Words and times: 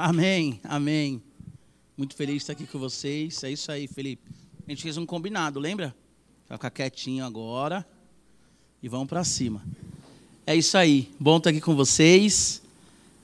Amém, 0.00 0.60
amém. 0.62 1.20
Muito 1.96 2.14
feliz 2.14 2.34
de 2.34 2.42
estar 2.42 2.52
aqui 2.52 2.68
com 2.68 2.78
vocês. 2.78 3.42
É 3.42 3.50
isso 3.50 3.72
aí, 3.72 3.88
Felipe. 3.88 4.30
A 4.64 4.70
gente 4.70 4.80
fez 4.80 4.96
um 4.96 5.04
combinado, 5.04 5.58
lembra? 5.58 5.92
Vai 6.48 6.56
ficar 6.56 6.70
quietinho 6.70 7.24
agora 7.24 7.84
e 8.80 8.88
vamos 8.88 9.08
para 9.08 9.24
cima. 9.24 9.60
É 10.46 10.54
isso 10.54 10.78
aí. 10.78 11.10
Bom 11.18 11.38
estar 11.38 11.50
aqui 11.50 11.60
com 11.60 11.74
vocês. 11.74 12.62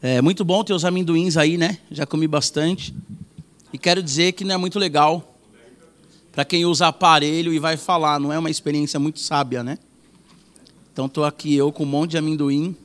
É 0.03 0.21
muito 0.21 0.45
bom 0.45 0.65
ter 0.65 0.73
os 0.73 0.85
amendoins 0.85 1.37
aí, 1.37 1.57
né? 1.57 1.79
Já 1.93 2.05
comi 2.07 2.27
bastante. 2.27 2.93
E 3.73 3.79
quero 3.79 4.03
dizer 4.03 4.33
que 4.33 4.43
não 4.43 4.57
é 4.57 4.59
muito 4.59 4.77
legal 4.77 5.39
para 6.33 6.45
quem 6.45 6.65
usa 6.65 6.89
aparelho 6.89 7.55
e 7.55 7.61
vai 7.61 7.77
falar. 7.77 8.19
Não 8.19 8.33
é 8.33 8.39
uma 8.41 8.51
experiência 8.51 8.99
muito 8.99 9.21
sábia, 9.21 9.63
né? 9.63 9.79
Então 10.93 11.07
estou 11.07 11.25
aqui 11.25 11.55
eu 11.55 11.71
com 11.71 11.85
um 11.85 11.87
monte 11.87 12.11
de 12.11 12.19
amendoim 12.19 12.77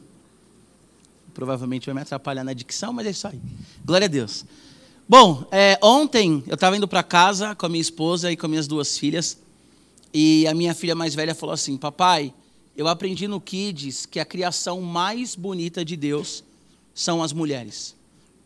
provavelmente 1.40 1.86
vai 1.86 1.96
me 1.96 2.02
atrapalhar 2.02 2.44
na 2.44 2.52
dicção, 2.52 2.92
mas 2.92 3.08
é 3.08 3.12
isso 3.12 3.26
aí. 3.26 3.40
Glória 3.86 4.06
a 4.06 4.10
Deus. 4.10 4.44
Bom, 5.08 5.48
é, 5.54 5.80
ontem 5.82 6.44
eu 6.48 6.56
estava 6.56 6.76
indo 6.76 6.86
para 6.86 7.02
casa 7.02 7.56
com 7.56 7.66
a 7.66 7.70
minha 7.70 7.82
esposa 7.82 8.30
e 8.30 8.36
com 8.36 8.46
minhas 8.50 8.68
duas 8.68 8.98
filhas, 8.98 9.38
e 10.14 10.46
a 10.48 10.54
minha 10.54 10.76
filha 10.76 10.94
mais 10.96 11.16
velha 11.16 11.34
falou 11.34 11.54
assim: 11.54 11.78
Papai, 11.78 12.34
eu 12.76 12.90
aprendi 12.90 13.26
no 13.26 13.40
Kids 13.40 14.06
que 14.06 14.20
a 14.20 14.26
criação 14.26 14.82
mais 14.82 15.34
bonita 15.34 15.86
de 15.86 15.96
Deus 15.96 16.44
são 16.94 17.24
as 17.24 17.32
mulheres. 17.32 17.96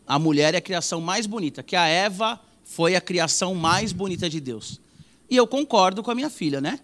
A 0.06 0.16
mulher 0.16 0.54
é 0.54 0.58
a 0.58 0.60
criação 0.60 1.00
mais 1.00 1.26
bonita, 1.26 1.64
que 1.64 1.74
a 1.74 1.88
Eva 1.88 2.40
foi 2.62 2.94
a 2.94 3.00
criação 3.00 3.56
mais 3.56 3.92
bonita 3.92 4.30
de 4.30 4.38
Deus. 4.38 4.80
E 5.28 5.36
eu 5.36 5.48
concordo 5.48 6.00
com 6.00 6.12
a 6.12 6.14
minha 6.14 6.30
filha, 6.30 6.60
né? 6.60 6.78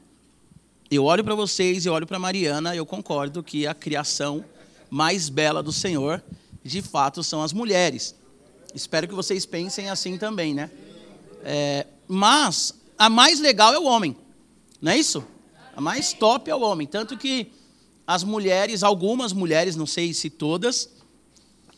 Eu 0.90 1.04
olho 1.04 1.22
para 1.22 1.36
vocês, 1.36 1.86
eu 1.86 1.92
olho 1.92 2.06
para 2.06 2.18
Mariana, 2.18 2.74
eu 2.74 2.84
concordo 2.84 3.44
que 3.44 3.64
a 3.64 3.74
criação 3.74 4.44
mais 4.90 5.28
bela 5.28 5.62
do 5.62 5.72
Senhor, 5.72 6.22
de 6.62 6.82
fato, 6.82 7.22
são 7.22 7.42
as 7.42 7.52
mulheres. 7.52 8.14
Espero 8.74 9.08
que 9.08 9.14
vocês 9.14 9.46
pensem 9.46 9.88
assim 9.88 10.18
também, 10.18 10.52
né? 10.52 10.70
É, 11.42 11.86
mas 12.06 12.74
a 12.98 13.08
mais 13.08 13.40
legal 13.40 13.72
é 13.72 13.78
o 13.78 13.84
homem, 13.84 14.16
não 14.80 14.92
é 14.92 14.98
isso? 14.98 15.24
A 15.74 15.80
mais 15.80 16.12
top 16.12 16.50
é 16.50 16.54
o 16.54 16.60
homem. 16.60 16.86
Tanto 16.86 17.16
que 17.16 17.52
as 18.06 18.24
mulheres, 18.24 18.82
algumas 18.82 19.32
mulheres, 19.32 19.76
não 19.76 19.86
sei 19.86 20.12
se 20.12 20.28
todas, 20.28 20.90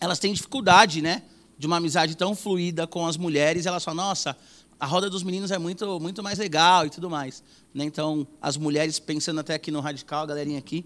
elas 0.01 0.19
têm 0.19 0.33
dificuldade, 0.33 1.03
né? 1.03 1.23
De 1.59 1.67
uma 1.67 1.77
amizade 1.77 2.17
tão 2.17 2.35
fluida 2.35 2.87
com 2.87 3.07
as 3.07 3.17
mulheres. 3.17 3.67
Elas 3.67 3.85
falam, 3.85 4.05
nossa, 4.05 4.37
a 4.81 4.87
roda 4.87 5.09
dos 5.09 5.23
meninos 5.23 5.51
é 5.51 5.59
muito, 5.59 6.01
muito 6.01 6.23
mais 6.23 6.39
legal 6.39 6.87
e 6.87 6.91
tudo 6.91 7.09
mais. 7.09 7.43
Né? 7.73 7.85
Então, 7.85 8.27
as 8.41 8.57
mulheres, 8.57 8.99
pensando 8.99 9.41
até 9.41 9.55
aqui 9.55 9.71
no 9.71 9.81
radical, 9.81 10.25
a 10.25 10.27
galerinha 10.27 10.59
aqui, 10.59 10.85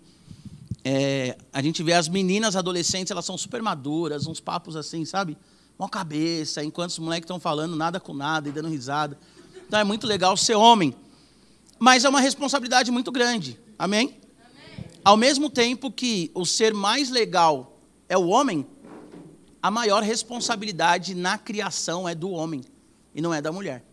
é, 0.88 1.36
a 1.52 1.60
gente 1.60 1.82
vê 1.82 1.94
as 1.94 2.08
meninas 2.08 2.54
adolescentes, 2.54 3.10
elas 3.10 3.24
são 3.24 3.36
super 3.36 3.60
maduras, 3.60 4.28
uns 4.28 4.38
papos 4.38 4.76
assim, 4.76 5.04
sabe? 5.04 5.36
Mó 5.76 5.88
cabeça, 5.88 6.62
enquanto 6.62 6.90
os 6.90 6.98
moleques 7.00 7.24
estão 7.24 7.40
falando 7.40 7.74
nada 7.74 7.98
com 7.98 8.14
nada 8.14 8.48
e 8.48 8.52
dando 8.52 8.68
risada. 8.68 9.18
Então 9.66 9.80
é 9.80 9.82
muito 9.82 10.06
legal 10.06 10.36
ser 10.36 10.54
homem. 10.54 10.94
Mas 11.76 12.04
é 12.04 12.08
uma 12.08 12.20
responsabilidade 12.20 12.92
muito 12.92 13.10
grande. 13.10 13.58
Amém? 13.76 14.14
Amém? 14.38 14.84
Ao 15.04 15.16
mesmo 15.16 15.50
tempo 15.50 15.90
que 15.90 16.30
o 16.32 16.46
ser 16.46 16.72
mais 16.72 17.10
legal 17.10 17.80
é 18.08 18.16
o 18.16 18.28
homem, 18.28 18.64
a 19.60 19.72
maior 19.72 20.04
responsabilidade 20.04 21.16
na 21.16 21.36
criação 21.36 22.08
é 22.08 22.14
do 22.14 22.30
homem 22.30 22.62
e 23.12 23.20
não 23.20 23.34
é 23.34 23.42
da 23.42 23.50
mulher. 23.50 23.84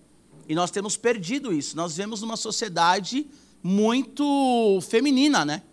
E 0.47 0.53
nós 0.53 0.69
temos 0.69 0.95
perdido 0.95 1.52
isso. 1.52 1.75
Nós 1.75 1.94
vivemos 1.94 2.21
numa 2.21 2.38
sociedade 2.38 3.25
muito 3.64 4.80
feminina, 4.88 5.44
né? 5.44 5.64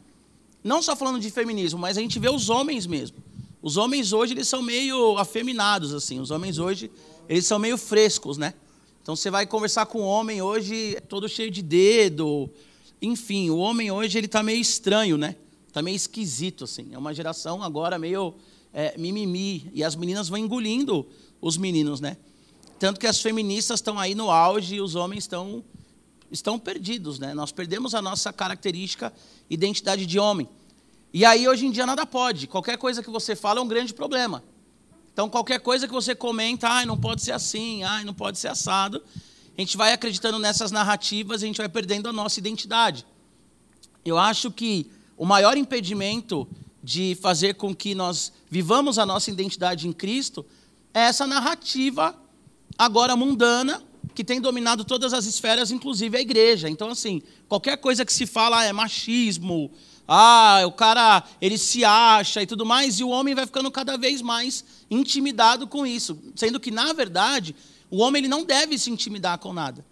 Não 0.63 0.83
só 0.83 0.95
falando 0.95 1.21
de 1.21 1.31
feminismo, 1.31 1.79
mas 1.79 1.97
a 1.97 2.01
gente 2.01 2.19
vê 2.19 2.29
os 2.29 2.51
homens 2.51 2.87
mesmo. 2.87 3.17
Os 3.63 3.77
homens 3.77 4.13
hoje, 4.13 4.35
eles 4.35 4.49
são 4.49 4.63
meio 4.63 5.19
afeminados, 5.19 5.93
assim. 5.93 6.19
Os 6.19 6.31
homens 6.31 6.59
hoje, 6.59 6.91
eles 7.29 7.47
são 7.47 7.59
meio 7.59 7.77
frescos, 7.77 8.39
né? 8.39 8.55
Então, 9.03 9.17
você 9.17 9.31
vai 9.31 9.47
conversar 9.47 9.87
com 9.87 10.01
um 10.01 10.07
homem 10.07 10.41
hoje, 10.41 10.99
todo 11.09 11.29
cheio 11.29 11.51
de 11.51 11.63
dedo. 11.63 12.51
Enfim, 13.01 13.51
o 13.51 13.59
homem 13.59 13.91
hoje, 13.91 14.19
ele 14.19 14.27
está 14.27 14.43
meio 14.43 14.61
estranho, 14.61 15.17
né? 15.17 15.37
Está 15.69 15.83
meio 15.83 15.97
esquisito, 15.97 16.65
assim. 16.65 16.89
É 16.93 16.99
uma 16.99 17.15
geração 17.15 17.63
agora 17.63 17.99
meio 17.99 18.35
é, 18.73 18.97
mimimi. 18.99 19.71
E 19.75 19.85
as 19.85 19.95
meninas 19.95 20.29
vão 20.29 20.39
engolindo 20.39 21.07
os 21.41 21.57
meninos, 21.57 22.01
né? 22.01 22.17
Tanto 22.79 22.99
que 22.99 23.07
as 23.07 23.21
feministas 23.21 23.79
estão 23.79 23.99
aí 23.99 24.15
no 24.15 24.31
auge 24.31 24.77
e 24.77 24.81
os 24.81 24.95
homens 24.95 25.25
estão 25.25 25.63
estão 26.31 26.59
perdidos, 26.59 27.19
né? 27.19 27.35
Nós 27.35 27.53
perdemos 27.53 27.95
a 27.95 28.03
nossa 28.03 28.33
característica, 28.33 29.13
identidade 29.49 30.07
de 30.07 30.19
homem. 30.19 30.49
E 31.13 31.25
aí 31.25 31.49
hoje 31.49 31.67
em 31.67 31.71
dia 31.71 31.85
nada 31.87 32.07
pode. 32.07 32.47
Qualquer 32.47 32.79
coisa 32.79 33.03
que 33.03 33.11
você 33.11 33.35
fala 33.35 33.59
é 33.59 33.63
um 33.63 33.69
grande 33.69 33.93
problema. 33.93 34.43
Então 35.13 35.29
qualquer 35.29 35.61
coisa 35.61 35.87
que 35.87 35.93
você 35.93 36.15
comenta, 36.15 36.69
ai, 36.69 36.87
não 36.87 36.97
pode 36.97 37.23
ser 37.23 37.33
assim, 37.33 37.83
ai, 37.83 38.05
não 38.05 38.15
pode 38.15 38.39
ser 38.39 38.49
assado, 38.49 39.03
a 39.57 39.61
gente 39.61 39.77
vai 39.77 39.93
acreditando 39.93 40.39
nessas 40.39 40.71
narrativas, 40.71 41.43
a 41.43 41.47
gente 41.47 41.59
vai 41.59 41.69
perdendo 41.69 42.09
a 42.09 42.13
nossa 42.13 42.39
identidade. 42.39 43.05
Eu 44.05 44.17
acho 44.17 44.51
que 44.51 44.91
o 45.17 45.27
maior 45.27 45.57
impedimento 45.57 46.49
de 46.83 47.19
fazer 47.21 47.55
com 47.55 47.75
que 47.75 47.95
nós 47.95 48.33
vivamos 48.49 48.99
a 48.99 49.05
nossa 49.05 49.31
identidade 49.31 49.87
em 49.87 49.93
Cristo 49.93 50.47
é 50.95 51.01
essa 51.01 51.27
narrativa 51.27 52.17
agora 52.79 53.15
mundana 53.15 53.83
que 54.15 54.25
tem 54.25 54.41
dominado 54.41 54.85
todas 54.85 55.13
as 55.13 55.25
esferas, 55.25 55.71
inclusive 55.71 56.17
a 56.17 56.21
igreja. 56.21 56.69
Então, 56.69 56.91
assim, 56.91 57.23
qualquer 57.49 57.77
coisa 57.77 58.05
que 58.05 58.13
se 58.13 58.27
fala 58.27 58.61
ah, 58.61 58.65
é 58.65 58.73
machismo, 58.73 59.71
ah, 60.07 60.63
o 60.67 60.73
cara 60.73 61.23
ele 61.41 61.57
se 61.57 61.85
acha 61.85 62.43
e 62.43 62.47
tudo 62.47 62.67
mais, 62.67 62.99
e 62.99 63.05
o 63.05 63.09
homem 63.09 63.35
vai 63.35 63.47
ficando 63.47 63.71
cada 63.71 63.97
vez 63.97 64.21
mais 64.21 64.65
intimidado 64.91 65.67
com 65.67 65.87
isso, 65.87 66.19
sendo 66.35 66.59
que 66.59 66.71
na 66.71 66.93
verdade 66.93 67.55
o 67.91 67.99
homem 67.99 68.21
ele 68.21 68.29
não 68.29 68.45
deve 68.45 68.77
se 68.79 68.91
intimidar 68.91 69.39
com 69.39 69.53
nada. 69.53 69.85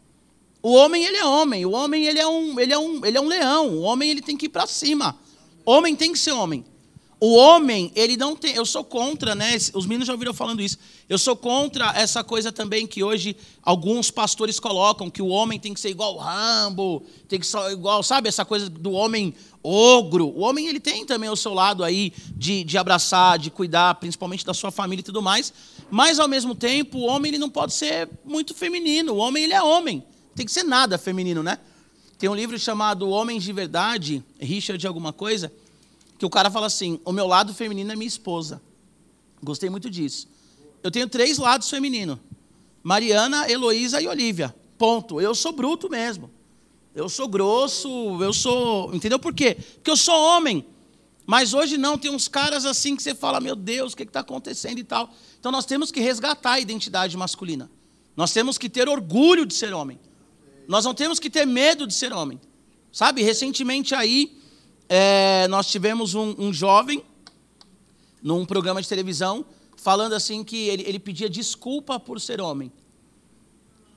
O 0.61 0.73
homem 0.73 1.05
ele 1.05 1.17
é 1.17 1.25
homem, 1.25 1.65
o 1.65 1.71
homem 1.71 2.07
ele 2.07 2.19
é 2.19 2.27
um, 2.27 2.59
ele 2.59 2.73
é 2.73 2.78
um, 2.78 3.07
ele 3.07 3.17
é 3.17 3.21
um 3.21 3.28
leão, 3.28 3.69
o 3.69 3.81
homem 3.83 4.11
ele 4.11 4.21
tem 4.21 4.37
que 4.37 4.47
ir 4.47 4.49
para 4.49 4.67
cima. 4.67 5.17
Homem 5.65 5.95
tem 5.95 6.12
que 6.12 6.19
ser 6.19 6.33
homem. 6.33 6.65
O 7.21 7.34
homem, 7.34 7.91
ele 7.97 8.17
não 8.17 8.37
tem. 8.37 8.55
Eu 8.55 8.65
sou 8.65 8.84
contra, 8.84 9.34
né? 9.34 9.56
Os 9.75 9.87
meninos 9.87 10.06
já 10.06 10.12
ouviram 10.12 10.33
falando 10.33 10.62
isso. 10.62 10.79
Eu 11.09 11.19
sou 11.19 11.34
contra 11.34 11.93
essa 11.97 12.23
coisa 12.23 12.53
também 12.53 12.87
que 12.87 13.03
hoje 13.03 13.37
alguns 13.61 14.09
pastores 14.09 14.61
colocam, 14.61 15.11
que 15.11 15.21
o 15.21 15.27
homem 15.27 15.59
tem 15.59 15.75
que 15.75 15.81
ser 15.81 15.89
igual 15.89 16.15
o 16.15 16.19
Rambo, 16.19 17.03
tem 17.27 17.41
que 17.41 17.47
ser 17.47 17.73
igual, 17.73 18.05
sabe, 18.05 18.28
essa 18.28 18.45
coisa 18.45 18.71
do 18.71 18.93
homem 18.93 19.34
ogro. 19.65 20.28
O 20.28 20.43
homem, 20.43 20.69
ele 20.69 20.78
tem 20.78 21.05
também 21.05 21.28
o 21.28 21.34
seu 21.34 21.53
lado 21.53 21.83
aí 21.83 22.12
de, 22.37 22.62
de 22.62 22.78
abraçar, 22.78 23.37
de 23.37 23.51
cuidar, 23.51 23.97
principalmente 23.97 24.47
da 24.47 24.55
sua 24.55 24.71
família 24.71 25.01
e 25.01 25.05
tudo 25.05 25.21
mais. 25.21 25.53
Mas, 25.91 26.21
ao 26.21 26.28
mesmo 26.28 26.55
tempo, 26.55 26.99
o 26.99 27.07
homem, 27.07 27.31
ele 27.31 27.39
não 27.39 27.51
pode 27.51 27.75
ser 27.75 28.09
muito 28.25 28.55
feminino. 28.55 29.15
O 29.15 29.17
homem, 29.17 29.43
ele 29.43 29.55
é 29.55 29.62
homem. 29.62 30.05
Tem 30.37 30.47
que 30.47 30.53
ser 30.53 30.62
nada 30.62 30.97
feminino, 30.97 31.43
né? 31.43 31.59
Tem 32.17 32.28
um 32.28 32.34
livro 32.34 32.57
chamado 32.57 33.09
Homens 33.09 33.43
de 33.43 33.53
Verdade, 33.53 34.23
Richard 34.39 34.81
de 34.81 34.87
alguma 34.87 35.12
coisa 35.12 35.53
que 36.19 36.27
o 36.27 36.31
cara 36.31 36.51
fala 36.51 36.67
assim: 36.67 37.01
o 37.05 37.12
meu 37.12 37.27
lado 37.27 37.55
feminino 37.55 37.93
é 37.93 37.97
minha 37.97 38.09
esposa. 38.09 38.61
Gostei 39.43 39.71
muito 39.71 39.89
disso. 39.89 40.29
Eu 40.83 40.91
tenho 40.91 41.09
três 41.09 41.39
lados 41.39 41.71
femininos: 41.71 42.19
Mariana, 42.83 43.51
Heloísa 43.51 44.03
e 44.03 44.09
Olivia. 44.09 44.55
Ponto. 44.77 45.21
Eu 45.21 45.34
sou 45.34 45.53
bruto 45.53 45.89
mesmo. 45.89 46.31
Eu 46.95 47.09
sou 47.09 47.28
grosso, 47.28 47.89
eu 48.21 48.33
sou. 48.33 48.93
Entendeu 48.95 49.19
por 49.19 49.33
quê? 49.33 49.57
Porque 49.75 49.91
eu 49.91 49.97
sou 49.97 50.15
homem. 50.15 50.67
Mas 51.25 51.53
hoje 51.53 51.77
não, 51.77 51.99
tem 51.99 52.11
uns 52.11 52.27
caras 52.27 52.65
assim 52.65 52.97
que 52.97 53.03
você 53.03 53.15
fala, 53.15 53.39
meu 53.39 53.55
Deus, 53.55 53.93
o 53.93 53.97
que 53.97 54.03
está 54.03 54.21
acontecendo 54.21 54.78
e 54.78 54.84
tal. 54.84 55.11
Então 55.39 55.53
nós 55.53 55.67
temos 55.67 55.93
que 55.93 56.01
resgatar 56.01 56.53
a 56.53 56.61
identidade 56.61 57.17
masculina. 57.17 57.71
Nós 58.17 58.33
temos 58.33 58.57
que 58.57 58.69
ter 58.69 58.89
orgulho 58.89 59.45
de 59.45 59.53
ser 59.53 59.75
homem. 59.75 60.01
Nós 60.67 60.84
não 60.84 60.95
temos 60.95 61.21
que 61.21 61.28
ter 61.28 61.47
medo 61.47 61.87
de 61.87 61.93
ser 61.93 62.12
homem. 62.12 62.41
Sabe, 62.91 63.23
recentemente 63.23 63.95
aí, 63.95 64.38
é, 64.88 65.47
nós 65.49 65.66
tivemos 65.71 66.15
um, 66.15 66.34
um, 66.38 66.53
jovem 66.53 67.04
num 68.22 68.47
programa 68.47 68.81
de 68.81 68.88
televisão 68.88 69.44
falando 69.76 70.15
assim 70.15 70.43
que 70.43 70.56
ele, 70.69 70.83
ele 70.84 70.98
pedia 70.98 71.28
desculpa 71.28 72.01
por 72.01 72.21
ser 72.21 72.41
homem, 72.41 72.72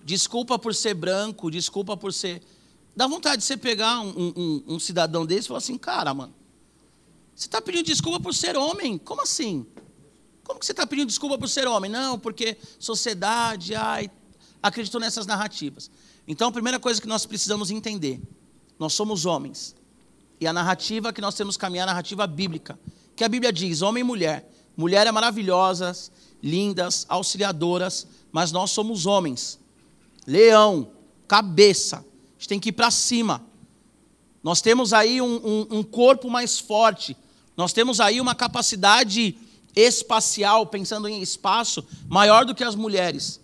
desculpa 0.03 0.59
por 0.59 0.75
ser 0.75 0.93
branco, 0.93 1.49
desculpa 1.49 1.95
por 1.95 2.11
ser. 2.11 2.41
Dá 2.95 3.07
vontade 3.07 3.37
de 3.37 3.45
você 3.45 3.55
pegar 3.55 4.01
um, 4.01 4.33
um, 4.35 4.63
um 4.67 4.79
cidadão 4.79 5.25
desse 5.25 5.45
e 5.45 5.47
falar 5.47 5.59
assim, 5.59 5.77
cara, 5.77 6.13
mano, 6.13 6.33
você 7.33 7.47
está 7.47 7.61
pedindo 7.61 7.85
desculpa 7.85 8.19
por 8.19 8.33
ser 8.33 8.57
homem? 8.57 8.97
Como 8.97 9.21
assim? 9.21 9.65
Como 10.43 10.59
que 10.59 10.65
você 10.65 10.73
está 10.73 10.85
pedindo 10.85 11.07
desculpa 11.07 11.37
por 11.37 11.47
ser 11.47 11.67
homem? 11.67 11.89
Não, 11.89 12.19
porque 12.19 12.57
sociedade, 12.77 13.73
ai, 13.73 14.11
acreditou 14.61 14.99
nessas 14.99 15.25
narrativas. 15.25 15.89
Então, 16.27 16.49
a 16.49 16.51
primeira 16.51 16.79
coisa 16.79 17.01
que 17.01 17.07
nós 17.07 17.25
precisamos 17.25 17.71
entender: 17.71 18.21
nós 18.77 18.93
somos 18.93 19.25
homens. 19.25 19.73
E 20.41 20.47
a 20.47 20.51
narrativa 20.51 21.13
que 21.13 21.21
nós 21.21 21.35
temos 21.35 21.55
que 21.55 21.61
caminhar 21.61 21.87
é 21.87 21.91
a 21.91 21.93
narrativa 21.93 22.25
bíblica. 22.25 22.79
Que 23.15 23.23
a 23.23 23.29
Bíblia 23.29 23.53
diz: 23.53 23.83
homem 23.83 24.01
e 24.01 24.03
mulher. 24.03 24.51
Mulher 24.75 25.05
é 25.05 25.11
maravilhosas, 25.11 26.11
lindas, 26.41 27.05
auxiliadoras, 27.07 28.07
mas 28.31 28.51
nós 28.51 28.71
somos 28.71 29.05
homens. 29.05 29.59
Leão, 30.25 30.91
cabeça. 31.27 31.97
A 31.97 32.33
gente 32.39 32.47
tem 32.47 32.59
que 32.59 32.69
ir 32.69 32.71
para 32.71 32.89
cima. 32.89 33.45
Nós 34.43 34.61
temos 34.61 34.93
aí 34.93 35.21
um, 35.21 35.35
um, 35.35 35.67
um 35.77 35.83
corpo 35.83 36.27
mais 36.27 36.57
forte. 36.57 37.15
Nós 37.55 37.71
temos 37.71 37.99
aí 37.99 38.19
uma 38.19 38.33
capacidade 38.33 39.37
espacial, 39.75 40.65
pensando 40.65 41.07
em 41.07 41.21
espaço, 41.21 41.85
maior 42.09 42.45
do 42.45 42.55
que 42.55 42.63
as 42.63 42.73
mulheres. 42.73 43.39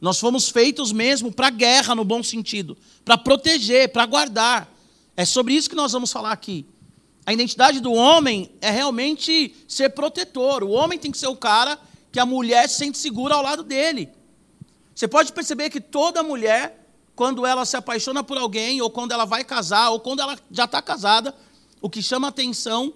Nós 0.00 0.20
fomos 0.20 0.48
feitos 0.48 0.92
mesmo 0.92 1.32
para 1.32 1.50
guerra, 1.50 1.96
no 1.96 2.04
bom 2.04 2.22
sentido, 2.22 2.78
para 3.04 3.18
proteger, 3.18 3.92
para 3.92 4.06
guardar. 4.06 4.79
É 5.16 5.24
sobre 5.24 5.54
isso 5.54 5.68
que 5.68 5.76
nós 5.76 5.92
vamos 5.92 6.12
falar 6.12 6.32
aqui. 6.32 6.66
A 7.26 7.32
identidade 7.32 7.80
do 7.80 7.92
homem 7.92 8.50
é 8.60 8.70
realmente 8.70 9.54
ser 9.68 9.90
protetor. 9.90 10.64
O 10.64 10.70
homem 10.70 10.98
tem 10.98 11.10
que 11.10 11.18
ser 11.18 11.28
o 11.28 11.36
cara 11.36 11.78
que 12.10 12.18
a 12.18 12.26
mulher 12.26 12.68
se 12.68 12.78
sente 12.78 12.98
segura 12.98 13.34
ao 13.34 13.42
lado 13.42 13.62
dele. 13.62 14.08
Você 14.94 15.06
pode 15.06 15.32
perceber 15.32 15.70
que 15.70 15.80
toda 15.80 16.22
mulher, 16.22 16.90
quando 17.14 17.46
ela 17.46 17.64
se 17.64 17.76
apaixona 17.76 18.24
por 18.24 18.36
alguém, 18.36 18.80
ou 18.80 18.90
quando 18.90 19.12
ela 19.12 19.24
vai 19.24 19.44
casar, 19.44 19.90
ou 19.90 20.00
quando 20.00 20.20
ela 20.20 20.38
já 20.50 20.64
está 20.64 20.82
casada, 20.82 21.34
o 21.80 21.88
que 21.88 22.02
chama 22.02 22.28
atenção 22.28 22.92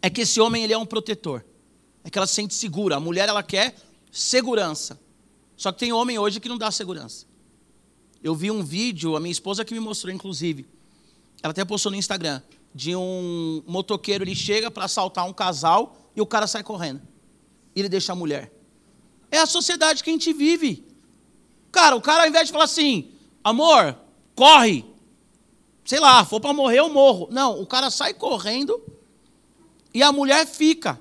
é 0.00 0.08
que 0.08 0.22
esse 0.22 0.40
homem 0.40 0.64
ele 0.64 0.72
é 0.72 0.78
um 0.78 0.86
protetor. 0.86 1.44
É 2.04 2.10
que 2.10 2.18
ela 2.18 2.26
se 2.26 2.34
sente 2.34 2.54
segura. 2.54 2.96
A 2.96 3.00
mulher 3.00 3.28
ela 3.28 3.42
quer 3.42 3.74
segurança. 4.10 5.00
Só 5.56 5.70
que 5.70 5.78
tem 5.78 5.92
homem 5.92 6.18
hoje 6.18 6.40
que 6.40 6.48
não 6.48 6.58
dá 6.58 6.70
segurança. 6.70 7.26
Eu 8.22 8.34
vi 8.34 8.50
um 8.50 8.62
vídeo, 8.62 9.16
a 9.16 9.20
minha 9.20 9.32
esposa 9.32 9.64
que 9.64 9.74
me 9.74 9.80
mostrou, 9.80 10.12
inclusive. 10.12 10.66
Ela 11.42 11.50
até 11.50 11.64
postou 11.64 11.90
no 11.90 11.98
Instagram. 11.98 12.40
De 12.74 12.96
um 12.96 13.62
motoqueiro, 13.66 14.24
ele 14.24 14.34
chega 14.34 14.70
para 14.70 14.84
assaltar 14.84 15.26
um 15.26 15.32
casal 15.32 15.96
e 16.16 16.20
o 16.20 16.26
cara 16.26 16.46
sai 16.46 16.62
correndo. 16.62 17.02
E 17.74 17.80
ele 17.80 17.88
deixa 17.88 18.12
a 18.12 18.16
mulher. 18.16 18.52
É 19.30 19.38
a 19.38 19.46
sociedade 19.46 20.02
que 20.02 20.10
a 20.10 20.12
gente 20.12 20.32
vive. 20.32 20.86
Cara, 21.70 21.96
o 21.96 22.00
cara, 22.00 22.22
ao 22.22 22.28
invés 22.28 22.46
de 22.46 22.52
falar 22.52 22.64
assim, 22.64 23.10
amor, 23.42 23.98
corre. 24.34 24.84
Sei 25.84 25.98
lá, 25.98 26.24
for 26.24 26.40
para 26.40 26.52
morrer, 26.52 26.78
eu 26.78 26.88
morro. 26.88 27.28
Não, 27.30 27.60
o 27.60 27.66
cara 27.66 27.90
sai 27.90 28.14
correndo 28.14 28.80
e 29.92 30.02
a 30.02 30.12
mulher 30.12 30.46
fica. 30.46 31.00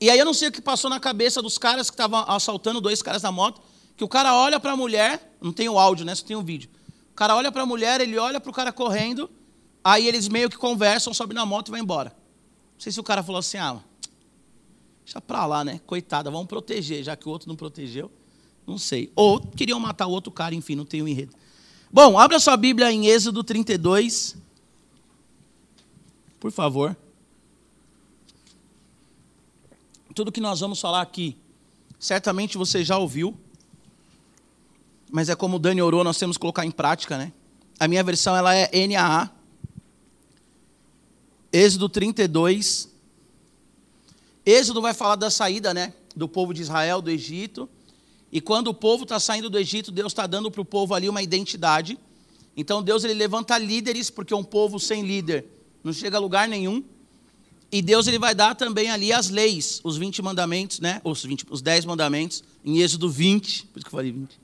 E 0.00 0.08
aí 0.08 0.18
eu 0.18 0.24
não 0.24 0.34
sei 0.34 0.48
o 0.48 0.52
que 0.52 0.60
passou 0.60 0.88
na 0.88 1.00
cabeça 1.00 1.42
dos 1.42 1.58
caras 1.58 1.90
que 1.90 1.94
estavam 1.94 2.24
assaltando 2.28 2.80
dois 2.80 3.02
caras 3.02 3.22
na 3.22 3.32
moto, 3.32 3.60
que 3.96 4.04
o 4.04 4.08
cara 4.08 4.34
olha 4.34 4.60
para 4.60 4.72
a 4.72 4.76
mulher, 4.76 5.34
não 5.40 5.52
tem 5.52 5.68
o 5.68 5.78
áudio, 5.78 6.04
né? 6.04 6.14
Só 6.14 6.24
tem 6.24 6.36
o 6.36 6.42
vídeo. 6.42 6.70
O 7.10 7.14
cara 7.14 7.34
olha 7.34 7.50
para 7.50 7.62
a 7.62 7.66
mulher, 7.66 8.00
ele 8.00 8.16
olha 8.16 8.38
para 8.40 8.50
o 8.50 8.54
cara 8.54 8.72
correndo, 8.72 9.28
aí 9.92 10.06
eles 10.06 10.28
meio 10.28 10.50
que 10.50 10.56
conversam, 10.56 11.12
sobe 11.14 11.34
na 11.34 11.46
moto 11.46 11.68
e 11.68 11.70
vai 11.70 11.80
embora. 11.80 12.10
Não 12.74 12.80
sei 12.80 12.92
se 12.92 13.00
o 13.00 13.02
cara 13.02 13.22
falou 13.22 13.38
assim, 13.38 13.58
ah, 13.58 13.80
deixa 15.04 15.20
para 15.20 15.46
lá, 15.46 15.64
né? 15.64 15.80
Coitada, 15.86 16.30
vamos 16.30 16.46
proteger, 16.46 17.02
já 17.02 17.16
que 17.16 17.28
o 17.28 17.30
outro 17.30 17.48
não 17.48 17.56
protegeu. 17.56 18.10
Não 18.66 18.78
sei. 18.78 19.10
Ou 19.16 19.40
queriam 19.40 19.80
matar 19.80 20.06
o 20.06 20.10
outro 20.10 20.30
cara, 20.30 20.54
enfim, 20.54 20.74
não 20.74 20.84
tem 20.84 21.02
um 21.02 21.08
enredo. 21.08 21.34
Bom, 21.90 22.18
abra 22.18 22.38
sua 22.38 22.56
Bíblia 22.56 22.92
em 22.92 23.06
Êxodo 23.06 23.42
32. 23.42 24.36
Por 26.38 26.52
favor. 26.52 26.96
tudo 30.18 30.32
que 30.32 30.40
nós 30.40 30.58
vamos 30.58 30.80
falar 30.80 31.00
aqui, 31.00 31.36
certamente 31.96 32.58
você 32.58 32.82
já 32.82 32.98
ouviu, 32.98 33.38
mas 35.12 35.28
é 35.28 35.36
como 35.36 35.54
o 35.54 35.58
Dani 35.60 35.80
orou, 35.80 36.02
nós 36.02 36.18
temos 36.18 36.36
que 36.36 36.40
colocar 36.40 36.66
em 36.66 36.72
prática, 36.72 37.16
né? 37.16 37.32
A 37.78 37.86
minha 37.86 38.02
versão 38.02 38.36
ela 38.36 38.52
é 38.52 38.68
NAA. 38.88 39.30
Êxodo 41.52 41.88
32. 41.88 42.88
Êxodo 44.44 44.80
vai 44.80 44.94
falar 44.94 45.16
da 45.16 45.30
saída, 45.30 45.74
né, 45.74 45.92
do 46.14 46.28
povo 46.28 46.52
de 46.52 46.62
Israel 46.62 47.00
do 47.02 47.10
Egito. 47.10 47.68
E 48.30 48.40
quando 48.40 48.68
o 48.68 48.74
povo 48.74 49.04
está 49.04 49.18
saindo 49.18 49.48
do 49.48 49.58
Egito, 49.58 49.90
Deus 49.90 50.12
está 50.12 50.26
dando 50.26 50.50
para 50.50 50.60
o 50.60 50.64
povo 50.64 50.94
ali 50.94 51.08
uma 51.08 51.22
identidade. 51.22 51.98
Então 52.56 52.82
Deus 52.82 53.04
ele 53.04 53.14
levanta 53.14 53.56
líderes, 53.56 54.10
porque 54.10 54.34
um 54.34 54.44
povo 54.44 54.78
sem 54.78 55.06
líder 55.06 55.46
não 55.82 55.92
chega 55.92 56.16
a 56.16 56.20
lugar 56.20 56.48
nenhum. 56.48 56.82
E 57.70 57.82
Deus 57.82 58.06
ele 58.06 58.18
vai 58.18 58.34
dar 58.34 58.54
também 58.54 58.90
ali 58.90 59.12
as 59.12 59.28
leis, 59.28 59.80
os 59.84 59.98
20 59.98 60.22
mandamentos, 60.22 60.80
né? 60.80 61.00
Os, 61.04 61.22
20, 61.22 61.46
os 61.50 61.60
10 61.60 61.84
mandamentos, 61.84 62.42
em 62.64 62.78
Êxodo 62.78 63.10
20, 63.10 63.66
por 63.66 63.78
isso 63.78 63.84
que 63.84 63.88
eu 63.88 63.98
falei 63.98 64.10
20. 64.10 64.40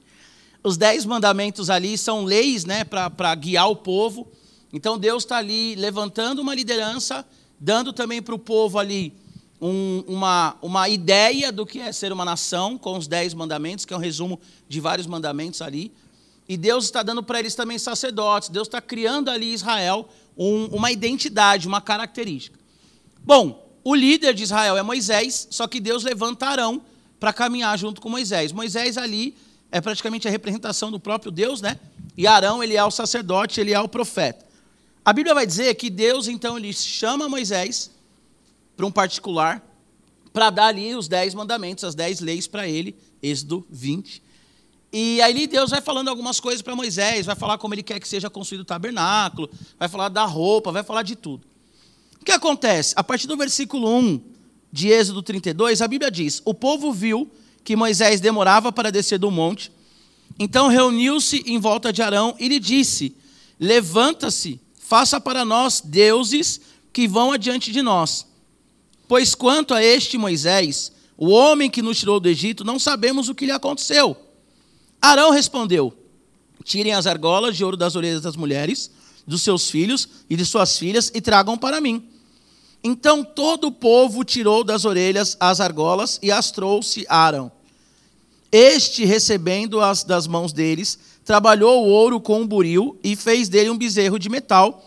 Os 0.62 0.76
10 0.76 1.06
mandamentos 1.06 1.68
ali 1.70 1.96
são 1.96 2.24
leis 2.24 2.64
né, 2.64 2.84
para 2.84 3.34
guiar 3.34 3.68
o 3.68 3.76
povo. 3.76 4.28
Então 4.74 4.98
Deus 4.98 5.22
está 5.22 5.36
ali 5.36 5.76
levantando 5.76 6.42
uma 6.42 6.52
liderança, 6.52 7.24
dando 7.60 7.92
também 7.92 8.20
para 8.20 8.34
o 8.34 8.38
povo 8.38 8.76
ali 8.76 9.14
um, 9.60 10.02
uma, 10.08 10.56
uma 10.60 10.88
ideia 10.88 11.52
do 11.52 11.64
que 11.64 11.78
é 11.78 11.92
ser 11.92 12.12
uma 12.12 12.24
nação, 12.24 12.76
com 12.76 12.98
os 12.98 13.06
10 13.06 13.34
mandamentos, 13.34 13.84
que 13.84 13.94
é 13.94 13.96
um 13.96 14.00
resumo 14.00 14.40
de 14.68 14.80
vários 14.80 15.06
mandamentos 15.06 15.62
ali. 15.62 15.92
E 16.48 16.56
Deus 16.56 16.86
está 16.86 17.04
dando 17.04 17.22
para 17.22 17.38
eles 17.38 17.54
também 17.54 17.78
sacerdotes, 17.78 18.48
Deus 18.48 18.66
está 18.66 18.80
criando 18.80 19.30
ali 19.30 19.54
Israel 19.54 20.08
um, 20.36 20.64
uma 20.66 20.90
identidade, 20.90 21.68
uma 21.68 21.80
característica. 21.80 22.58
Bom, 23.22 23.72
o 23.84 23.94
líder 23.94 24.34
de 24.34 24.42
Israel 24.42 24.76
é 24.76 24.82
Moisés, 24.82 25.46
só 25.52 25.68
que 25.68 25.78
Deus 25.78 26.02
levanta 26.02 26.46
Arão 26.46 26.82
para 27.20 27.32
caminhar 27.32 27.78
junto 27.78 28.00
com 28.00 28.08
Moisés. 28.08 28.50
Moisés 28.50 28.98
ali 28.98 29.36
é 29.70 29.80
praticamente 29.80 30.26
a 30.26 30.32
representação 30.32 30.90
do 30.90 30.98
próprio 30.98 31.30
Deus, 31.30 31.60
né? 31.60 31.78
E 32.16 32.26
Arão, 32.26 32.60
ele 32.60 32.76
é 32.76 32.84
o 32.84 32.90
sacerdote, 32.90 33.60
ele 33.60 33.72
é 33.72 33.78
o 33.78 33.88
profeta. 33.88 34.43
A 35.04 35.12
Bíblia 35.12 35.34
vai 35.34 35.46
dizer 35.46 35.74
que 35.74 35.90
Deus, 35.90 36.28
então, 36.28 36.56
ele 36.56 36.72
chama 36.72 37.28
Moisés 37.28 37.90
para 38.74 38.86
um 38.86 38.90
particular, 38.90 39.62
para 40.32 40.50
dar 40.50 40.66
ali 40.68 40.94
os 40.94 41.06
dez 41.06 41.34
mandamentos, 41.34 41.84
as 41.84 41.94
dez 41.94 42.20
leis 42.20 42.46
para 42.46 42.66
ele, 42.66 42.96
Êxodo 43.22 43.66
20. 43.68 44.22
E 44.92 45.20
aí 45.20 45.46
Deus 45.46 45.70
vai 45.70 45.80
falando 45.80 46.08
algumas 46.08 46.40
coisas 46.40 46.62
para 46.62 46.74
Moisés, 46.74 47.26
vai 47.26 47.36
falar 47.36 47.58
como 47.58 47.74
ele 47.74 47.82
quer 47.82 48.00
que 48.00 48.08
seja 48.08 48.30
construído 48.30 48.62
o 48.62 48.64
tabernáculo, 48.64 49.50
vai 49.78 49.88
falar 49.88 50.08
da 50.08 50.24
roupa, 50.24 50.72
vai 50.72 50.82
falar 50.82 51.02
de 51.02 51.16
tudo. 51.16 51.44
O 52.20 52.24
que 52.24 52.32
acontece? 52.32 52.94
A 52.96 53.04
partir 53.04 53.26
do 53.26 53.36
versículo 53.36 53.88
1 53.94 54.20
de 54.72 54.88
Êxodo 54.88 55.22
32, 55.22 55.82
a 55.82 55.88
Bíblia 55.88 56.10
diz: 56.10 56.40
O 56.44 56.54
povo 56.54 56.92
viu 56.92 57.30
que 57.62 57.76
Moisés 57.76 58.20
demorava 58.20 58.72
para 58.72 58.90
descer 58.90 59.18
do 59.18 59.30
monte, 59.30 59.70
então 60.38 60.68
reuniu-se 60.68 61.42
em 61.46 61.58
volta 61.58 61.92
de 61.92 62.00
Arão 62.00 62.34
e 62.38 62.48
lhe 62.48 62.58
disse: 62.58 63.14
Levanta-se, 63.60 64.60
faça 64.94 65.20
para 65.20 65.44
nós 65.44 65.82
deuses 65.84 66.60
que 66.92 67.08
vão 67.08 67.32
adiante 67.32 67.72
de 67.72 67.82
nós. 67.82 68.24
Pois 69.08 69.34
quanto 69.34 69.74
a 69.74 69.82
este 69.82 70.16
Moisés, 70.16 70.92
o 71.16 71.30
homem 71.30 71.68
que 71.68 71.82
nos 71.82 71.98
tirou 71.98 72.20
do 72.20 72.28
Egito, 72.28 72.62
não 72.62 72.78
sabemos 72.78 73.28
o 73.28 73.34
que 73.34 73.44
lhe 73.44 73.50
aconteceu. 73.50 74.16
Arão 75.02 75.32
respondeu: 75.32 75.92
Tirem 76.62 76.94
as 76.94 77.08
argolas 77.08 77.56
de 77.56 77.64
ouro 77.64 77.76
das 77.76 77.96
orelhas 77.96 78.20
das 78.20 78.36
mulheres, 78.36 78.88
dos 79.26 79.42
seus 79.42 79.68
filhos 79.68 80.08
e 80.30 80.36
de 80.36 80.46
suas 80.46 80.78
filhas, 80.78 81.10
e 81.12 81.20
tragam 81.20 81.58
para 81.58 81.80
mim. 81.80 82.08
Então 82.80 83.24
todo 83.24 83.66
o 83.66 83.72
povo 83.72 84.22
tirou 84.22 84.62
das 84.62 84.84
orelhas 84.84 85.36
as 85.40 85.58
argolas 85.58 86.20
e 86.22 86.30
as 86.30 86.52
trouxe 86.52 87.04
Arão. 87.08 87.50
Este, 88.52 89.04
recebendo-as 89.04 90.04
das 90.04 90.28
mãos 90.28 90.52
deles, 90.52 91.00
trabalhou 91.24 91.84
o 91.84 91.88
ouro 91.88 92.20
com 92.20 92.42
um 92.42 92.46
buril 92.46 92.98
e 93.02 93.16
fez 93.16 93.48
dele 93.48 93.70
um 93.70 93.78
bezerro 93.78 94.18
de 94.18 94.28
metal 94.28 94.84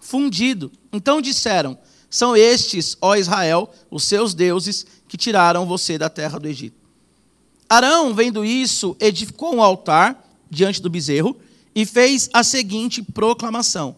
fundido. 0.00 0.70
Então 0.92 1.20
disseram: 1.20 1.78
São 2.10 2.36
estes, 2.36 2.96
ó 3.00 3.14
Israel, 3.14 3.70
os 3.90 4.04
seus 4.04 4.34
deuses 4.34 4.86
que 5.08 5.16
tiraram 5.16 5.66
você 5.66 5.96
da 5.96 6.10
terra 6.10 6.38
do 6.38 6.48
Egito. 6.48 6.76
Arão, 7.68 8.14
vendo 8.14 8.44
isso, 8.44 8.96
edificou 9.00 9.54
um 9.54 9.62
altar 9.62 10.24
diante 10.50 10.80
do 10.80 10.90
bezerro 10.90 11.36
e 11.74 11.84
fez 11.84 12.28
a 12.32 12.42
seguinte 12.42 13.02
proclamação: 13.02 13.96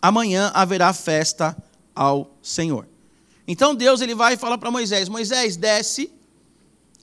Amanhã 0.00 0.50
haverá 0.54 0.92
festa 0.92 1.56
ao 1.94 2.30
Senhor. 2.42 2.86
Então 3.46 3.74
Deus 3.74 4.00
ele 4.00 4.14
vai 4.14 4.34
e 4.34 4.38
fala 4.38 4.56
para 4.56 4.70
Moisés: 4.70 5.08
Moisés, 5.08 5.56
desce, 5.56 6.10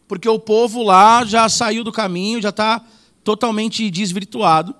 porque 0.08 0.28
o 0.28 0.40
povo 0.40 0.84
lá 0.84 1.24
já 1.26 1.48
saiu 1.48 1.84
do 1.84 1.92
caminho, 1.92 2.42
já 2.42 2.50
está 2.50 2.86
totalmente 3.24 3.90
desvirtuado. 3.90 4.75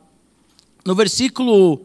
No 0.86 0.96
versículo 0.96 1.82